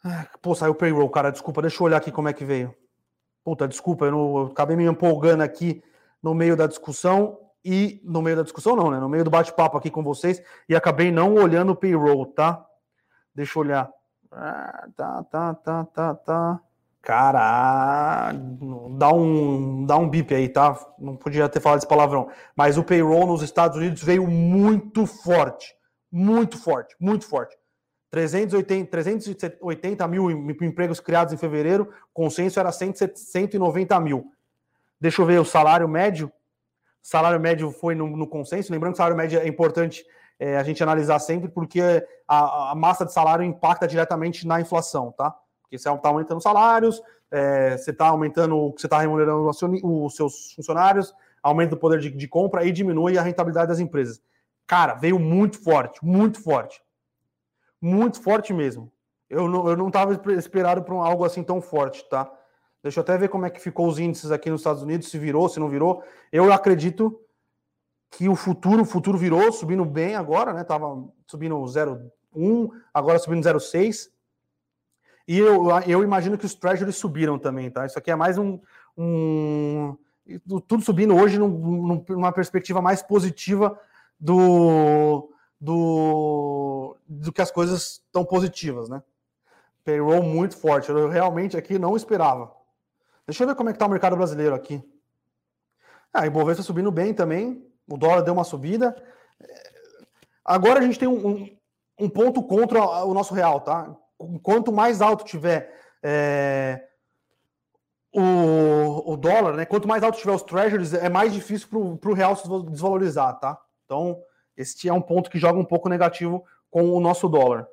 Ah, 0.03 0.25
pô, 0.41 0.55
saiu 0.55 0.71
o 0.71 0.75
payroll, 0.75 1.09
cara, 1.09 1.31
desculpa, 1.31 1.61
deixa 1.61 1.81
eu 1.81 1.85
olhar 1.85 1.97
aqui 1.97 2.11
como 2.11 2.27
é 2.27 2.33
que 2.33 2.43
veio. 2.43 2.75
Puta, 3.43 3.67
desculpa, 3.67 4.05
eu, 4.05 4.11
não, 4.11 4.37
eu 4.39 4.45
acabei 4.47 4.75
me 4.75 4.85
empolgando 4.85 5.43
aqui 5.43 5.81
no 6.21 6.33
meio 6.33 6.57
da 6.57 6.67
discussão 6.67 7.37
e 7.63 8.01
no 8.03 8.21
meio 8.21 8.37
da 8.37 8.43
discussão, 8.43 8.75
não, 8.75 8.91
né? 8.91 8.99
No 8.99 9.09
meio 9.09 9.23
do 9.23 9.29
bate-papo 9.29 9.77
aqui 9.77 9.89
com 9.89 10.03
vocês, 10.03 10.41
e 10.67 10.75
acabei 10.75 11.11
não 11.11 11.35
olhando 11.35 11.71
o 11.71 11.75
payroll, 11.75 12.25
tá? 12.25 12.65
Deixa 13.33 13.57
eu 13.57 13.63
olhar. 13.63 13.89
Ah, 14.31 14.87
tá, 14.95 15.23
tá, 15.23 15.53
tá, 15.53 15.85
tá, 15.85 16.15
tá. 16.15 16.61
Cara, 17.01 18.33
dá 18.97 19.11
um, 19.11 19.85
dá 19.85 19.97
um 19.97 20.09
bip 20.09 20.33
aí, 20.33 20.49
tá? 20.49 20.77
Não 20.99 21.15
podia 21.15 21.47
ter 21.47 21.59
falado 21.59 21.79
esse 21.79 21.87
palavrão. 21.87 22.29
Mas 22.55 22.77
o 22.77 22.83
payroll 22.83 23.27
nos 23.27 23.41
Estados 23.41 23.77
Unidos 23.77 24.03
veio 24.03 24.27
muito 24.27 25.05
forte. 25.05 25.75
Muito 26.11 26.57
forte, 26.57 26.95
muito 26.99 27.25
forte. 27.25 27.57
380, 28.11 28.89
380 28.89 30.07
mil 30.07 30.31
empregos 30.31 30.99
criados 30.99 31.33
em 31.33 31.37
fevereiro, 31.37 31.89
consenso 32.13 32.59
era 32.59 32.71
190 32.71 33.99
mil. 33.99 34.31
Deixa 34.99 35.21
eu 35.21 35.25
ver 35.25 35.39
o 35.39 35.45
salário 35.45 35.87
médio. 35.87 36.31
Salário 37.01 37.39
médio 37.39 37.71
foi 37.71 37.95
no, 37.95 38.07
no 38.07 38.27
consenso. 38.27 38.71
Lembrando 38.71 38.93
que 38.93 38.95
o 38.95 38.97
salário 38.97 39.17
médio 39.17 39.39
é 39.39 39.47
importante 39.47 40.05
é, 40.39 40.57
a 40.57 40.63
gente 40.63 40.81
analisar 40.81 41.19
sempre, 41.19 41.49
porque 41.49 41.81
a, 42.27 42.71
a, 42.71 42.75
massa 42.75 43.05
de 43.05 43.13
salário 43.13 43.43
impacta 43.43 43.87
diretamente 43.87 44.47
na 44.47 44.61
inflação, 44.61 45.11
tá? 45.11 45.35
Porque 45.61 45.77
você 45.77 45.89
está 45.89 46.09
aumentando 46.09 46.41
salários, 46.41 47.01
é, 47.29 47.77
você 47.77 47.91
está 47.91 48.07
aumentando, 48.07 48.71
você 48.71 48.87
está 48.87 48.99
remunerando 48.99 49.49
os 49.49 50.15
seus 50.15 50.53
funcionários, 50.53 51.13
aumenta 51.43 51.75
o 51.75 51.77
poder 51.77 51.99
de, 51.99 52.09
de 52.09 52.27
compra 52.27 52.63
e 52.63 52.71
diminui 52.71 53.17
a 53.17 53.21
rentabilidade 53.21 53.67
das 53.67 53.79
empresas. 53.79 54.21
Cara, 54.65 54.93
veio 54.93 55.19
muito 55.19 55.61
forte, 55.61 56.03
muito 56.03 56.41
forte. 56.41 56.81
Muito 57.81 58.21
forte 58.21 58.53
mesmo. 58.53 58.91
Eu 59.29 59.47
não, 59.47 59.67
eu 59.69 59.77
não 59.77 59.91
esperado 60.37 60.83
por 60.83 60.95
algo 60.95 61.23
assim 61.23 61.43
tão 61.43 61.61
forte, 61.61 62.07
tá? 62.09 62.31
Deixa 62.81 62.99
eu 62.99 63.01
até 63.01 63.17
ver 63.17 63.29
como 63.29 63.45
é 63.45 63.49
que 63.49 63.59
ficou 63.59 63.87
os 63.87 63.99
índices 63.99 64.31
aqui 64.31 64.49
nos 64.49 64.61
Estados 64.61 64.81
Unidos, 64.81 65.09
se 65.09 65.17
virou, 65.17 65.49
se 65.49 65.59
não 65.59 65.69
virou. 65.69 66.03
Eu 66.31 66.51
acredito 66.51 67.19
que 68.11 68.29
o 68.29 68.35
futuro, 68.35 68.83
o 68.83 68.85
futuro 68.85 69.17
virou, 69.17 69.51
subindo 69.51 69.83
bem 69.85 70.15
agora, 70.15 70.53
né? 70.53 70.63
Tava 70.63 71.07
subindo 71.27 71.55
0,1, 71.55 72.69
agora 72.93 73.19
subindo 73.19 73.43
0,6. 73.43 74.09
E 75.27 75.37
eu, 75.37 75.69
eu 75.85 76.03
imagino 76.03 76.37
que 76.37 76.45
os 76.45 76.55
treasuries 76.55 76.95
subiram 76.95 77.37
também, 77.37 77.69
tá? 77.69 77.85
Isso 77.85 77.99
aqui 77.99 78.09
é 78.09 78.15
mais 78.15 78.37
um, 78.37 78.59
um 78.97 79.95
tudo 80.67 80.83
subindo 80.83 81.15
hoje 81.15 81.37
num, 81.37 82.03
numa 82.07 82.31
perspectiva 82.31 82.81
mais 82.81 83.01
positiva 83.01 83.79
do, 84.19 85.31
do, 85.59 86.95
do 87.07 87.31
que 87.31 87.41
as 87.41 87.51
coisas 87.51 88.01
estão 88.05 88.23
positivas, 88.25 88.89
né? 88.89 89.01
Payroll 89.83 90.23
muito 90.23 90.57
forte. 90.57 90.89
Eu 90.89 91.09
realmente 91.09 91.57
aqui 91.57 91.79
não 91.79 91.95
esperava. 91.95 92.58
Deixa 93.29 93.43
eu 93.43 93.47
ver 93.47 93.53
como 93.53 93.69
é 93.69 93.73
que 93.73 93.77
tá 93.77 93.85
o 93.85 93.89
mercado 93.89 94.15
brasileiro 94.15 94.55
aqui. 94.55 94.83
Ah, 96.11 96.25
Ibovespa 96.25 96.63
subindo 96.63 96.91
bem 96.91 97.13
também. 97.13 97.63
O 97.87 97.95
dólar 97.95 98.21
deu 98.21 98.33
uma 98.33 98.43
subida. 98.43 98.95
Agora 100.43 100.79
a 100.79 100.81
gente 100.81 100.97
tem 100.97 101.07
um, 101.07 101.27
um, 101.27 101.57
um 101.99 102.09
ponto 102.09 102.41
contra 102.41 102.83
o 103.05 103.13
nosso 103.13 103.35
real, 103.35 103.61
tá? 103.61 103.95
Quanto 104.41 104.71
mais 104.71 104.99
alto 104.99 105.23
tiver 105.23 105.71
é, 106.01 106.87
o, 108.11 109.13
o 109.13 109.15
dólar, 109.15 109.53
né? 109.53 109.63
Quanto 109.63 109.87
mais 109.87 110.01
alto 110.01 110.17
tiver 110.17 110.33
os 110.33 110.41
treasuries, 110.41 110.95
é 110.95 111.07
mais 111.07 111.31
difícil 111.31 111.67
para 112.01 112.09
o 112.09 112.15
real 112.15 112.35
se 112.35 112.49
desvalorizar, 112.71 113.39
tá? 113.39 113.61
Então, 113.85 114.19
esse 114.57 114.89
é 114.89 114.93
um 114.93 115.03
ponto 115.03 115.29
que 115.29 115.37
joga 115.37 115.59
um 115.59 115.65
pouco 115.65 115.87
negativo 115.87 116.43
com 116.71 116.89
o 116.93 116.99
nosso 116.99 117.29
dólar. 117.29 117.67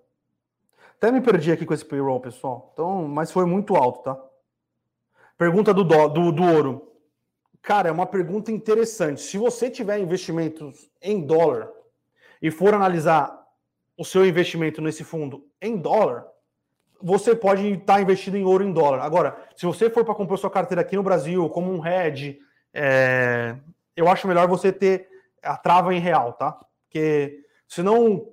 Até 0.98 1.10
me 1.10 1.22
perdi 1.22 1.50
aqui 1.50 1.64
com 1.64 1.72
esse 1.72 1.84
payroll, 1.84 2.20
pessoal. 2.20 2.70
Então, 2.74 3.08
mas 3.08 3.32
foi 3.32 3.46
muito 3.46 3.74
alto, 3.74 4.02
tá? 4.02 4.25
Pergunta 5.38 5.74
do, 5.74 5.84
do, 5.84 6.08
do, 6.08 6.32
do 6.32 6.42
ouro. 6.42 6.92
Cara, 7.60 7.88
é 7.88 7.92
uma 7.92 8.06
pergunta 8.06 8.50
interessante. 8.50 9.20
Se 9.20 9.36
você 9.36 9.68
tiver 9.68 9.98
investimentos 9.98 10.88
em 11.02 11.20
dólar 11.20 11.68
e 12.40 12.50
for 12.50 12.72
analisar 12.72 13.36
o 13.96 14.04
seu 14.04 14.24
investimento 14.24 14.80
nesse 14.80 15.02
fundo 15.02 15.46
em 15.60 15.76
dólar, 15.76 16.26
você 17.02 17.34
pode 17.34 17.66
estar 17.72 18.00
investido 18.00 18.36
em 18.36 18.44
ouro 18.44 18.64
em 18.64 18.72
dólar. 18.72 19.00
Agora, 19.00 19.36
se 19.54 19.66
você 19.66 19.90
for 19.90 20.04
para 20.04 20.14
comprar 20.14 20.36
sua 20.36 20.50
carteira 20.50 20.80
aqui 20.80 20.96
no 20.96 21.02
Brasil, 21.02 21.48
como 21.50 21.72
um 21.72 21.84
hedge, 21.84 22.38
é... 22.72 23.56
eu 23.94 24.08
acho 24.08 24.28
melhor 24.28 24.46
você 24.48 24.72
ter 24.72 25.08
a 25.42 25.56
trava 25.56 25.94
em 25.94 25.98
real, 25.98 26.32
tá? 26.32 26.58
Porque 26.84 27.40
senão 27.68 28.26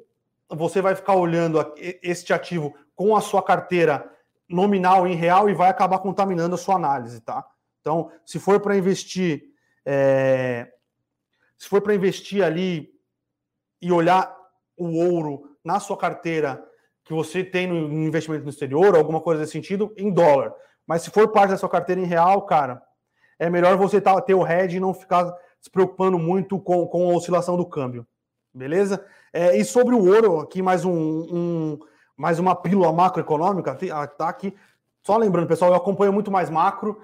você 0.49 0.82
vai 0.82 0.95
ficar 0.95 1.16
olhando 1.16 1.60
este 2.01 2.34
ativo 2.34 2.74
com 2.95 3.16
a 3.16 3.22
sua 3.22 3.41
carteira 3.41 4.10
nominal 4.50 5.08
em 5.08 5.16
real 5.16 5.50
e 5.50 5.54
vai 5.54 5.70
acabar 5.70 6.00
contaminando 6.00 6.56
a 6.56 6.58
sua 6.58 6.76
análise, 6.76 7.22
tá? 7.22 7.46
Então, 7.82 8.12
se 8.26 8.39
for 8.39 8.60
para 8.60 8.78
investir, 8.78 9.44
é... 9.86 10.72
se 11.58 11.68
for 11.68 11.82
para 11.82 11.96
investir 11.96 12.44
ali 12.44 12.89
e 13.82 13.91
olhar 13.91 14.36
o 14.78 14.98
ouro 14.98 15.58
na 15.64 15.80
sua 15.80 15.98
carteira 15.98 16.64
que 17.04 17.14
você 17.14 17.44
tem 17.44 17.68
no 17.68 17.91
investimento 17.91 18.44
no 18.44 18.50
exterior, 18.50 18.96
alguma 18.96 19.20
coisa 19.20 19.41
desse 19.41 19.52
sentido, 19.52 19.94
em 19.98 20.10
dólar. 20.12 20.54
Mas 20.88 21.02
se 21.02 21.10
for 21.10 21.30
parte 21.30 21.52
da 21.52 21.58
sua 21.58 21.70
carteira 21.70 22.00
em 22.00 22.06
real, 22.06 22.44
cara, 22.44 22.82
é 23.38 23.50
melhor 23.50 23.78
você 23.78 24.00
tá, 24.00 24.20
ter 24.22 24.34
o 24.34 24.48
hedge 24.48 24.78
e 24.78 24.80
não 24.80 24.94
ficar 24.94 25.34
se 25.60 25.70
preocupando 25.70 26.18
muito 26.18 26.60
com, 26.60 26.88
com 26.88 27.12
a 27.12 27.16
oscilação 27.16 27.58
do 27.58 27.66
câmbio. 27.66 28.08
Beleza? 28.54 29.06
É, 29.32 29.58
e 29.58 29.66
sobre 29.66 29.96
o 29.96 30.06
ouro, 30.06 30.39
aqui 30.39 30.62
mais 30.62 30.86
um, 30.86 30.91
um 30.94 31.80
mais 32.16 32.39
uma 32.39 32.55
pílula 32.55 32.91
macroeconômica, 32.91 33.78
ah, 33.91 34.07
tá 34.07 34.30
aqui. 34.30 34.53
Só 35.01 35.18
lembrando, 35.18 35.47
pessoal, 35.47 35.72
eu 35.72 35.78
acompanho 35.78 36.14
muito 36.14 36.32
mais 36.32 36.49
macro, 36.49 36.99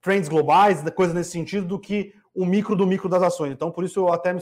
trends 0.00 0.28
globais, 0.28 0.82
coisas 0.90 1.14
nesse 1.14 1.30
sentido, 1.30 1.66
do 1.66 1.78
que 1.78 2.14
o 2.34 2.44
micro 2.44 2.76
do 2.76 2.86
micro 2.86 3.08
das 3.08 3.22
ações. 3.22 3.52
Então, 3.52 3.70
por 3.70 3.84
isso 3.84 4.00
eu 4.00 4.12
até 4.12 4.32
me, 4.32 4.40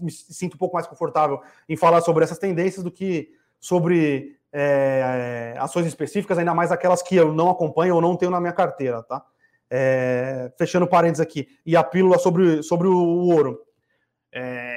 me 0.00 0.10
sinto 0.10 0.54
um 0.54 0.58
pouco 0.58 0.74
mais 0.74 0.86
confortável 0.86 1.40
em 1.68 1.76
falar 1.76 2.00
sobre 2.00 2.24
essas 2.24 2.38
tendências 2.38 2.84
do 2.84 2.90
que 2.90 3.30
sobre 3.58 4.38
é, 4.52 5.54
ações 5.58 5.86
específicas, 5.86 6.38
ainda 6.38 6.54
mais 6.54 6.70
aquelas 6.70 7.02
que 7.02 7.16
eu 7.16 7.32
não 7.32 7.50
acompanho 7.50 7.94
ou 7.94 8.00
não 8.00 8.16
tenho 8.16 8.30
na 8.30 8.40
minha 8.40 8.52
carteira, 8.52 9.02
tá? 9.02 9.24
É, 9.70 10.52
fechando 10.58 10.86
parênteses 10.86 11.20
aqui. 11.20 11.48
E 11.64 11.74
a 11.74 11.82
pílula 11.82 12.18
sobre, 12.18 12.62
sobre 12.62 12.86
o 12.88 12.96
ouro. 12.96 13.58
É, 14.32 14.76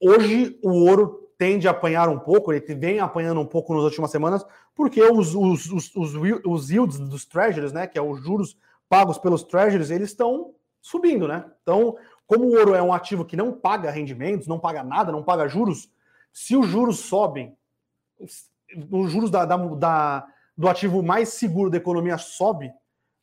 hoje 0.00 0.58
o 0.62 0.70
ouro 0.70 1.21
tende 1.42 1.66
a 1.66 1.72
apanhar 1.72 2.08
um 2.08 2.20
pouco, 2.20 2.52
ele 2.52 2.72
vem 2.76 3.00
apanhando 3.00 3.40
um 3.40 3.44
pouco 3.44 3.74
nas 3.74 3.82
últimas 3.82 4.12
semanas, 4.12 4.46
porque 4.76 5.02
os, 5.02 5.34
os, 5.34 5.68
os, 5.72 5.96
os, 5.96 6.14
os 6.46 6.70
yields 6.70 7.00
dos 7.00 7.24
treasuries, 7.24 7.72
né, 7.72 7.84
que 7.84 7.98
é 7.98 8.00
os 8.00 8.22
juros 8.22 8.56
pagos 8.88 9.18
pelos 9.18 9.42
treasuries, 9.42 9.90
eles 9.90 10.10
estão 10.10 10.52
subindo, 10.80 11.26
né? 11.26 11.44
Então, 11.60 11.96
como 12.28 12.44
o 12.44 12.56
ouro 12.56 12.76
é 12.76 12.82
um 12.82 12.92
ativo 12.92 13.24
que 13.24 13.36
não 13.36 13.50
paga 13.50 13.90
rendimentos, 13.90 14.46
não 14.46 14.60
paga 14.60 14.84
nada, 14.84 15.10
não 15.10 15.20
paga 15.20 15.48
juros, 15.48 15.90
se 16.32 16.56
os 16.56 16.68
juros 16.68 17.00
sobem 17.00 17.56
os 18.88 19.10
juros 19.10 19.28
da, 19.28 19.44
da, 19.44 19.56
da, 19.56 20.26
do 20.56 20.68
ativo 20.68 21.02
mais 21.02 21.30
seguro 21.30 21.70
da 21.70 21.76
economia 21.76 22.18
sobe, 22.18 22.72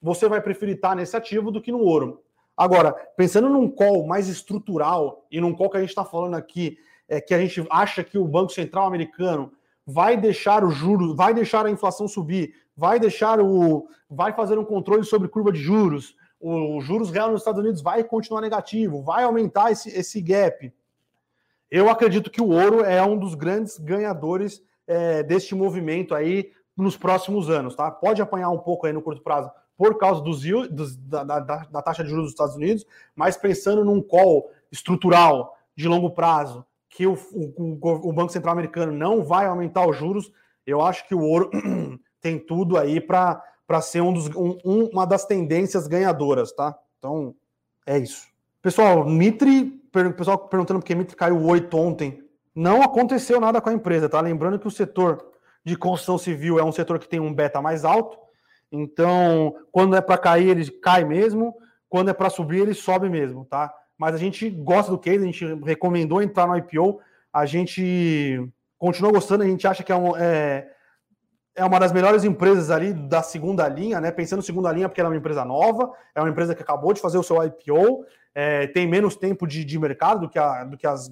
você 0.02 0.28
vai 0.28 0.42
preferir 0.42 0.76
estar 0.76 0.94
nesse 0.94 1.16
ativo 1.16 1.52
do 1.52 1.62
que 1.62 1.72
no 1.72 1.80
ouro. 1.80 2.22
Agora, 2.58 2.92
pensando 3.16 3.48
num 3.48 3.72
call 3.72 4.06
mais 4.06 4.28
estrutural 4.28 5.26
e 5.32 5.40
num 5.40 5.56
call 5.56 5.70
que 5.70 5.78
a 5.78 5.80
gente 5.80 5.90
está 5.92 6.04
falando 6.04 6.34
aqui, 6.34 6.78
é 7.10 7.20
que 7.20 7.34
a 7.34 7.40
gente 7.40 7.66
acha 7.70 8.04
que 8.04 8.18
o 8.18 8.28
Banco 8.28 8.54
Central 8.54 8.86
americano 8.86 9.52
vai 9.86 10.16
deixar 10.16 10.64
o 10.64 10.70
juros, 10.70 11.16
vai 11.16 11.34
deixar 11.34 11.66
a 11.66 11.72
inflação 11.72 12.08
subir, 12.08 12.54
vai 12.78 13.00
deixar 13.00 13.42
o. 13.42 13.90
vai 14.10 14.32
fazer 14.32 14.58
um 14.58 14.64
controle 14.64 15.04
sobre 15.04 15.28
curva 15.28 15.52
de 15.52 15.60
juros, 15.60 16.16
o 16.40 16.80
juros 16.80 17.12
real 17.12 17.32
nos 17.32 17.42
Estados 17.42 17.60
Unidos 17.60 17.82
vai 17.82 18.04
continuar 18.04 18.42
negativo, 18.42 19.02
vai 19.02 19.24
aumentar 19.24 19.72
esse, 19.72 19.90
esse 19.90 20.22
gap. 20.22 20.72
Eu 21.70 21.90
acredito 21.90 22.32
que 22.32 22.42
o 22.42 22.50
ouro 22.50 22.84
é 22.84 23.04
um 23.04 23.18
dos 23.18 23.36
grandes 23.36 23.78
ganhadores 23.78 24.64
é, 24.88 25.22
deste 25.22 25.54
movimento 25.54 26.16
aí 26.16 26.52
nos 26.76 26.96
próximos 26.96 27.50
anos, 27.50 27.76
tá? 27.76 27.92
Pode 27.92 28.22
apanhar 28.22 28.50
um 28.50 28.58
pouco 28.58 28.88
aí 28.88 28.94
no 28.94 29.02
curto 29.02 29.22
prazo 29.22 29.52
por 29.78 29.98
causa 29.98 30.22
dos, 30.22 30.42
dos 30.70 30.96
da, 30.96 31.24
da, 31.24 31.40
da, 31.40 31.82
taxa 31.82 32.04
de 32.04 32.10
juros 32.10 32.26
dos 32.26 32.34
Estados 32.34 32.56
Unidos, 32.56 32.86
mas 33.16 33.38
pensando 33.38 33.84
num 33.84 34.02
call 34.02 34.50
estrutural 34.72 35.58
de 35.76 35.88
longo 35.88 36.12
prazo, 36.12 36.66
que 36.90 37.06
o, 37.06 37.14
o, 37.34 38.10
o 38.10 38.14
Banco 38.14 38.32
Central 38.32 38.54
americano 38.54 38.92
não 38.92 39.24
vai 39.24 39.46
aumentar 39.46 39.88
os 39.88 39.96
juros, 39.96 40.32
eu 40.66 40.82
acho 40.82 41.08
que 41.08 41.16
o 41.16 41.22
ouro 41.22 41.50
tem 42.20 42.38
tudo 42.38 42.78
aí 42.78 43.00
para 43.00 43.42
ser 43.82 44.02
um 44.02 44.12
dos, 44.12 44.28
um, 44.36 44.58
uma 44.92 45.06
das 45.06 45.26
tendências 45.26 45.88
ganhadoras, 45.88 46.52
tá? 46.52 46.78
Então, 46.98 47.36
é 47.86 47.98
isso. 47.98 48.28
Pessoal, 48.62 49.06
Mitre, 49.08 49.82
pessoal 50.18 50.38
perguntando 50.38 50.80
por 50.80 50.86
que 50.86 50.96
Mitre 50.96 51.16
caiu 51.16 51.42
8 51.42 51.78
ontem. 51.78 52.24
Não 52.54 52.82
aconteceu 52.82 53.40
nada 53.40 53.62
com 53.62 53.70
a 53.70 53.74
empresa, 53.74 54.10
tá? 54.10 54.20
Lembrando 54.20 54.60
que 54.60 54.68
o 54.68 54.72
setor 54.72 55.32
de 55.64 55.78
construção 55.78 56.18
civil 56.18 56.60
é 56.60 56.64
um 56.64 56.72
setor 56.72 57.00
que 57.00 57.08
tem 57.08 57.20
um 57.20 57.34
beta 57.34 57.62
mais 57.62 57.86
alto. 57.86 58.18
Então, 58.72 59.56
quando 59.72 59.96
é 59.96 60.02
para 60.02 60.18
cair, 60.18 60.50
ele 60.50 60.70
cai 60.70 61.04
mesmo. 61.04 61.56
Quando 61.88 62.10
é 62.10 62.14
para 62.14 62.30
subir, 62.30 62.62
ele 62.62 62.74
sobe 62.74 63.10
mesmo, 63.10 63.46
tá? 63.46 63.74
Mas 64.00 64.16
a 64.16 64.18
gente 64.18 64.50
gosta 64.50 64.90
do 64.90 64.98
case, 64.98 65.22
a 65.22 65.28
gente 65.28 65.46
recomendou 65.64 66.22
entrar 66.22 66.48
no 66.48 66.58
IPO. 66.58 67.02
A 67.34 67.46
gente 67.46 68.50
continua 68.78 69.12
gostando, 69.12 69.44
a 69.44 69.48
gente 69.48 69.68
acha 69.68 69.84
que 69.84 69.92
é, 69.92 69.96
um, 69.96 70.16
é, 70.16 70.70
é 71.54 71.66
uma 71.66 71.78
das 71.78 71.92
melhores 71.92 72.24
empresas 72.24 72.72
ali 72.72 72.94
da 72.94 73.22
segunda 73.22 73.68
linha, 73.68 74.00
né? 74.00 74.10
Pensando 74.10 74.42
segunda 74.42 74.72
linha, 74.72 74.88
porque 74.88 75.02
ela 75.02 75.10
é 75.10 75.12
uma 75.12 75.18
empresa 75.18 75.44
nova, 75.44 75.92
é 76.16 76.22
uma 76.22 76.30
empresa 76.30 76.56
que 76.56 76.62
acabou 76.62 76.94
de 76.94 77.02
fazer 77.02 77.18
o 77.18 77.24
seu 77.24 77.44
IPO, 77.44 78.06
é, 78.34 78.68
tem 78.68 78.88
menos 78.88 79.18
tempo 79.18 79.46
de, 79.46 79.66
de 79.66 79.78
mercado 79.78 80.22
do 80.22 80.30
que, 80.30 80.40
a, 80.40 80.64
do 80.64 80.78
que 80.78 80.88
as 80.88 81.12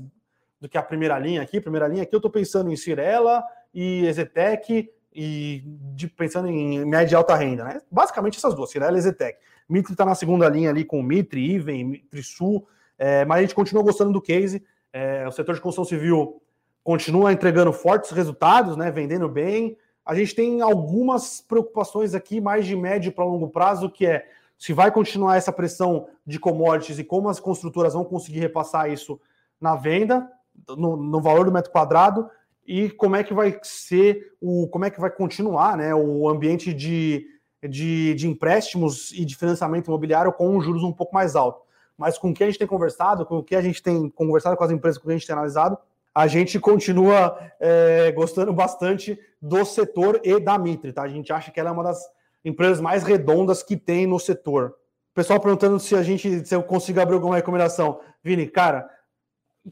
do 0.59 0.67
que 0.67 0.77
a 0.77 0.81
primeira 0.81 1.19
linha 1.19 1.41
aqui. 1.41 1.61
Primeira 1.61 1.87
linha 1.87 2.03
aqui 2.03 2.15
eu 2.15 2.19
estou 2.19 2.31
pensando 2.31 2.71
em 2.71 2.75
Cirela 2.75 3.43
e 3.73 4.05
Ezetec 4.07 4.89
e 5.13 5.61
de, 5.93 6.07
pensando 6.07 6.47
em 6.47 6.85
média 6.85 7.15
e 7.15 7.17
alta 7.17 7.35
renda, 7.35 7.63
né? 7.63 7.81
Basicamente 7.91 8.37
essas 8.37 8.55
duas, 8.55 8.71
Cirela 8.71 8.95
e 8.95 8.99
Ezetec. 8.99 9.37
Mitre 9.69 9.91
está 9.91 10.05
na 10.05 10.15
segunda 10.15 10.47
linha 10.47 10.69
ali 10.69 10.85
com 10.85 11.03
Mitre, 11.03 11.41
Iven, 11.41 12.01
Sul, 12.23 12.65
é, 12.97 13.25
mas 13.25 13.39
a 13.39 13.41
gente 13.41 13.55
continua 13.55 13.83
gostando 13.83 14.11
do 14.11 14.21
case. 14.21 14.63
É, 14.91 15.27
o 15.27 15.31
setor 15.31 15.55
de 15.55 15.61
construção 15.61 15.85
civil 15.85 16.41
continua 16.83 17.33
entregando 17.33 17.73
fortes 17.73 18.11
resultados, 18.11 18.77
né? 18.77 18.89
Vendendo 18.89 19.27
bem. 19.27 19.77
A 20.05 20.15
gente 20.15 20.33
tem 20.33 20.61
algumas 20.61 21.41
preocupações 21.41 22.15
aqui 22.15 22.39
mais 22.39 22.65
de 22.65 22.75
médio 22.75 23.11
para 23.11 23.25
longo 23.25 23.49
prazo, 23.49 23.89
que 23.89 24.05
é 24.05 24.25
se 24.57 24.73
vai 24.73 24.89
continuar 24.91 25.35
essa 25.35 25.51
pressão 25.51 26.07
de 26.25 26.39
commodities 26.39 26.97
e 26.97 27.03
como 27.03 27.29
as 27.29 27.39
construtoras 27.39 27.93
vão 27.93 28.03
conseguir 28.03 28.39
repassar 28.39 28.89
isso 28.91 29.19
na 29.61 29.75
venda, 29.75 30.27
no, 30.69 30.97
no 30.97 31.21
valor 31.21 31.45
do 31.45 31.51
metro 31.51 31.71
quadrado, 31.71 32.29
e 32.65 32.89
como 32.89 33.15
é 33.15 33.23
que 33.23 33.33
vai 33.33 33.59
ser 33.63 34.33
o 34.41 34.67
como 34.67 34.85
é 34.85 34.89
que 34.89 34.99
vai 34.99 35.09
continuar 35.09 35.77
né, 35.77 35.93
o 35.93 36.27
ambiente 36.27 36.73
de, 36.73 37.27
de, 37.63 38.15
de 38.15 38.27
empréstimos 38.27 39.11
e 39.11 39.23
de 39.23 39.35
financiamento 39.35 39.87
imobiliário 39.87 40.33
com 40.33 40.59
juros 40.59 40.83
um 40.83 40.91
pouco 40.91 41.13
mais 41.13 41.35
altos. 41.35 41.66
Mas 41.97 42.17
com 42.17 42.29
o 42.29 42.33
que 42.33 42.43
a 42.43 42.47
gente 42.47 42.59
tem 42.59 42.67
conversado, 42.67 43.25
com 43.25 43.37
o 43.37 43.43
que 43.43 43.55
a 43.55 43.61
gente 43.61 43.81
tem 43.81 44.09
conversado 44.09 44.55
com 44.55 44.63
as 44.63 44.71
empresas 44.71 45.01
que 45.01 45.09
a 45.09 45.13
gente 45.13 45.25
tem 45.25 45.33
analisado, 45.33 45.77
a 46.13 46.27
gente 46.27 46.59
continua 46.59 47.37
é, 47.59 48.11
gostando 48.11 48.51
bastante 48.53 49.19
do 49.41 49.63
setor 49.65 50.19
e 50.23 50.39
da 50.39 50.57
Mitre, 50.57 50.91
tá? 50.91 51.03
A 51.03 51.07
gente 51.07 51.31
acha 51.31 51.51
que 51.51 51.59
ela 51.59 51.69
é 51.69 51.73
uma 51.73 51.83
das 51.83 52.03
empresas 52.43 52.79
mais 52.79 53.03
redondas 53.03 53.61
que 53.61 53.77
tem 53.77 54.07
no 54.07 54.19
setor. 54.19 54.75
Pessoal 55.13 55.39
perguntando 55.39 55.79
se 55.79 55.95
a 55.95 56.03
gente 56.03 56.45
se 56.45 56.55
eu 56.55 56.63
consigo 56.63 56.99
abrir 56.99 57.15
alguma 57.15 57.35
recomendação. 57.35 57.99
Vini, 58.23 58.47
cara, 58.47 58.89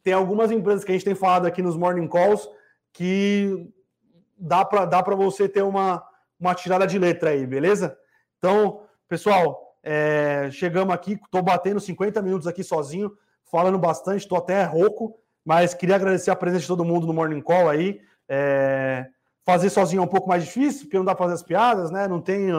tem 0.03 0.13
algumas 0.13 0.51
empresas 0.51 0.83
que 0.83 0.91
a 0.91 0.95
gente 0.95 1.05
tem 1.05 1.15
falado 1.15 1.45
aqui 1.45 1.61
nos 1.61 1.77
morning 1.77 2.07
calls 2.07 2.49
que 2.91 3.67
dá 4.37 4.63
para 4.63 4.85
dá 4.85 5.01
você 5.01 5.47
ter 5.47 5.61
uma, 5.61 6.03
uma 6.39 6.53
tirada 6.53 6.85
de 6.85 6.99
letra 6.99 7.31
aí, 7.31 7.45
beleza? 7.45 7.97
Então, 8.37 8.81
pessoal, 9.07 9.64
é, 9.85 10.49
chegamos 10.51 10.93
aqui, 10.93 11.13
estou 11.13 11.41
batendo 11.41 11.79
50 11.79 12.21
minutos 12.21 12.47
aqui 12.47 12.63
sozinho, 12.63 13.15
falando 13.49 13.77
bastante, 13.77 14.21
estou 14.21 14.37
até 14.37 14.63
rouco, 14.63 15.17
mas 15.45 15.73
queria 15.73 15.95
agradecer 15.95 16.31
a 16.31 16.35
presença 16.35 16.63
de 16.63 16.67
todo 16.67 16.83
mundo 16.83 17.07
no 17.07 17.13
Morning 17.13 17.41
Call 17.41 17.69
aí. 17.69 18.01
É, 18.27 19.05
fazer 19.45 19.69
sozinho 19.69 20.01
é 20.01 20.03
um 20.03 20.07
pouco 20.07 20.27
mais 20.27 20.43
difícil, 20.43 20.81
porque 20.81 20.97
não 20.97 21.05
dá 21.05 21.13
para 21.13 21.25
fazer 21.25 21.35
as 21.35 21.43
piadas, 21.43 21.91
né? 21.91 22.07
Não 22.07 22.19
tem 22.19 22.49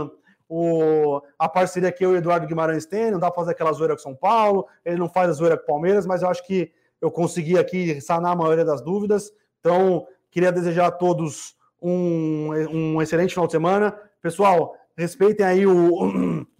o, 0.49 1.21
a 1.39 1.49
parceria 1.49 1.91
que 1.91 2.07
eu 2.07 2.13
e 2.13 2.15
o 2.15 2.19
Eduardo 2.19 2.47
Guimarães 2.47 2.87
tem, 2.87 3.11
não 3.11 3.19
dá 3.19 3.29
para 3.31 3.43
fazer 3.43 3.51
aquela 3.51 3.73
zoeira 3.73 3.95
com 3.95 4.01
São 4.01 4.15
Paulo, 4.15 4.67
ele 4.85 4.97
não 4.97 5.09
faz 5.09 5.29
a 5.29 5.33
zoeira 5.33 5.59
com 5.59 5.67
Palmeiras, 5.67 6.07
mas 6.07 6.23
eu 6.23 6.29
acho 6.29 6.47
que 6.47 6.73
eu 7.01 7.11
consegui 7.11 7.59
aqui 7.59 8.01
sanar 8.01 8.33
a 8.33 8.37
maioria 8.37 8.65
das 8.65 8.81
dúvidas. 8.81 9.33
Então, 9.61 10.07
Queria 10.37 10.53
desejar 10.53 10.89
a 10.89 10.91
todos 10.91 11.57
um, 11.81 12.51
um 12.71 13.01
excelente 13.01 13.31
final 13.31 13.47
de 13.47 13.53
semana. 13.53 13.99
Pessoal, 14.21 14.77
respeitem 14.95 15.47
aí 15.47 15.67
o, 15.67 16.47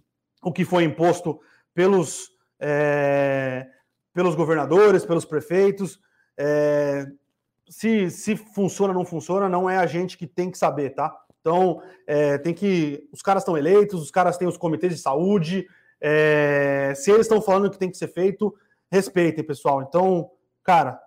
o 0.47 0.51
que 0.53 0.63
foi 0.63 0.85
imposto 0.85 1.41
pelos, 1.73 2.29
é, 2.57 3.67
pelos 4.13 4.33
governadores, 4.33 5.05
pelos 5.05 5.25
prefeitos. 5.25 5.99
É, 6.37 7.05
se, 7.69 8.09
se 8.09 8.37
funciona 8.37 8.93
ou 8.93 8.99
não 8.99 9.05
funciona, 9.05 9.49
não 9.49 9.69
é 9.69 9.77
a 9.77 9.85
gente 9.85 10.17
que 10.17 10.25
tem 10.25 10.49
que 10.49 10.57
saber, 10.57 10.91
tá? 10.91 11.13
Então, 11.41 11.81
é, 12.05 12.37
tem 12.37 12.53
que. 12.53 13.09
Os 13.11 13.21
caras 13.21 13.43
estão 13.43 13.57
eleitos, 13.57 14.01
os 14.01 14.09
caras 14.09 14.37
têm 14.37 14.47
os 14.47 14.55
comitês 14.55 14.95
de 14.95 15.01
saúde. 15.01 15.67
É, 15.99 16.93
se 16.95 17.11
eles 17.11 17.25
estão 17.25 17.41
falando 17.41 17.69
que 17.69 17.77
tem 17.77 17.91
que 17.91 17.97
ser 17.97 18.07
feito, 18.07 18.55
respeitem, 18.89 19.43
pessoal. 19.43 19.81
Então, 19.81 20.31
cara, 20.63 20.97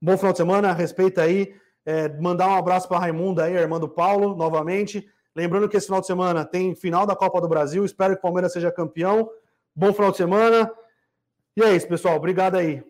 bom 0.00 0.16
final 0.18 0.32
de 0.32 0.38
semana, 0.38 0.74
respeita 0.74 1.22
aí. 1.22 1.54
É, 1.86 2.06
mandar 2.18 2.48
um 2.48 2.56
abraço 2.56 2.86
para 2.86 2.98
Raimundo 2.98 3.40
aí, 3.40 3.56
a 3.56 3.62
irmã 3.62 3.80
do 3.80 3.88
Paulo, 3.88 4.36
novamente. 4.36 5.08
Lembrando 5.38 5.68
que 5.68 5.76
esse 5.76 5.86
final 5.86 6.00
de 6.00 6.08
semana 6.08 6.44
tem 6.44 6.74
final 6.74 7.06
da 7.06 7.14
Copa 7.14 7.40
do 7.40 7.46
Brasil. 7.46 7.84
Espero 7.84 8.14
que 8.14 8.18
o 8.18 8.22
Palmeiras 8.22 8.52
seja 8.52 8.72
campeão. 8.72 9.30
Bom 9.72 9.92
final 9.92 10.10
de 10.10 10.16
semana. 10.16 10.68
E 11.56 11.62
é 11.62 11.76
isso, 11.76 11.86
pessoal. 11.86 12.16
Obrigado 12.16 12.56
aí. 12.56 12.82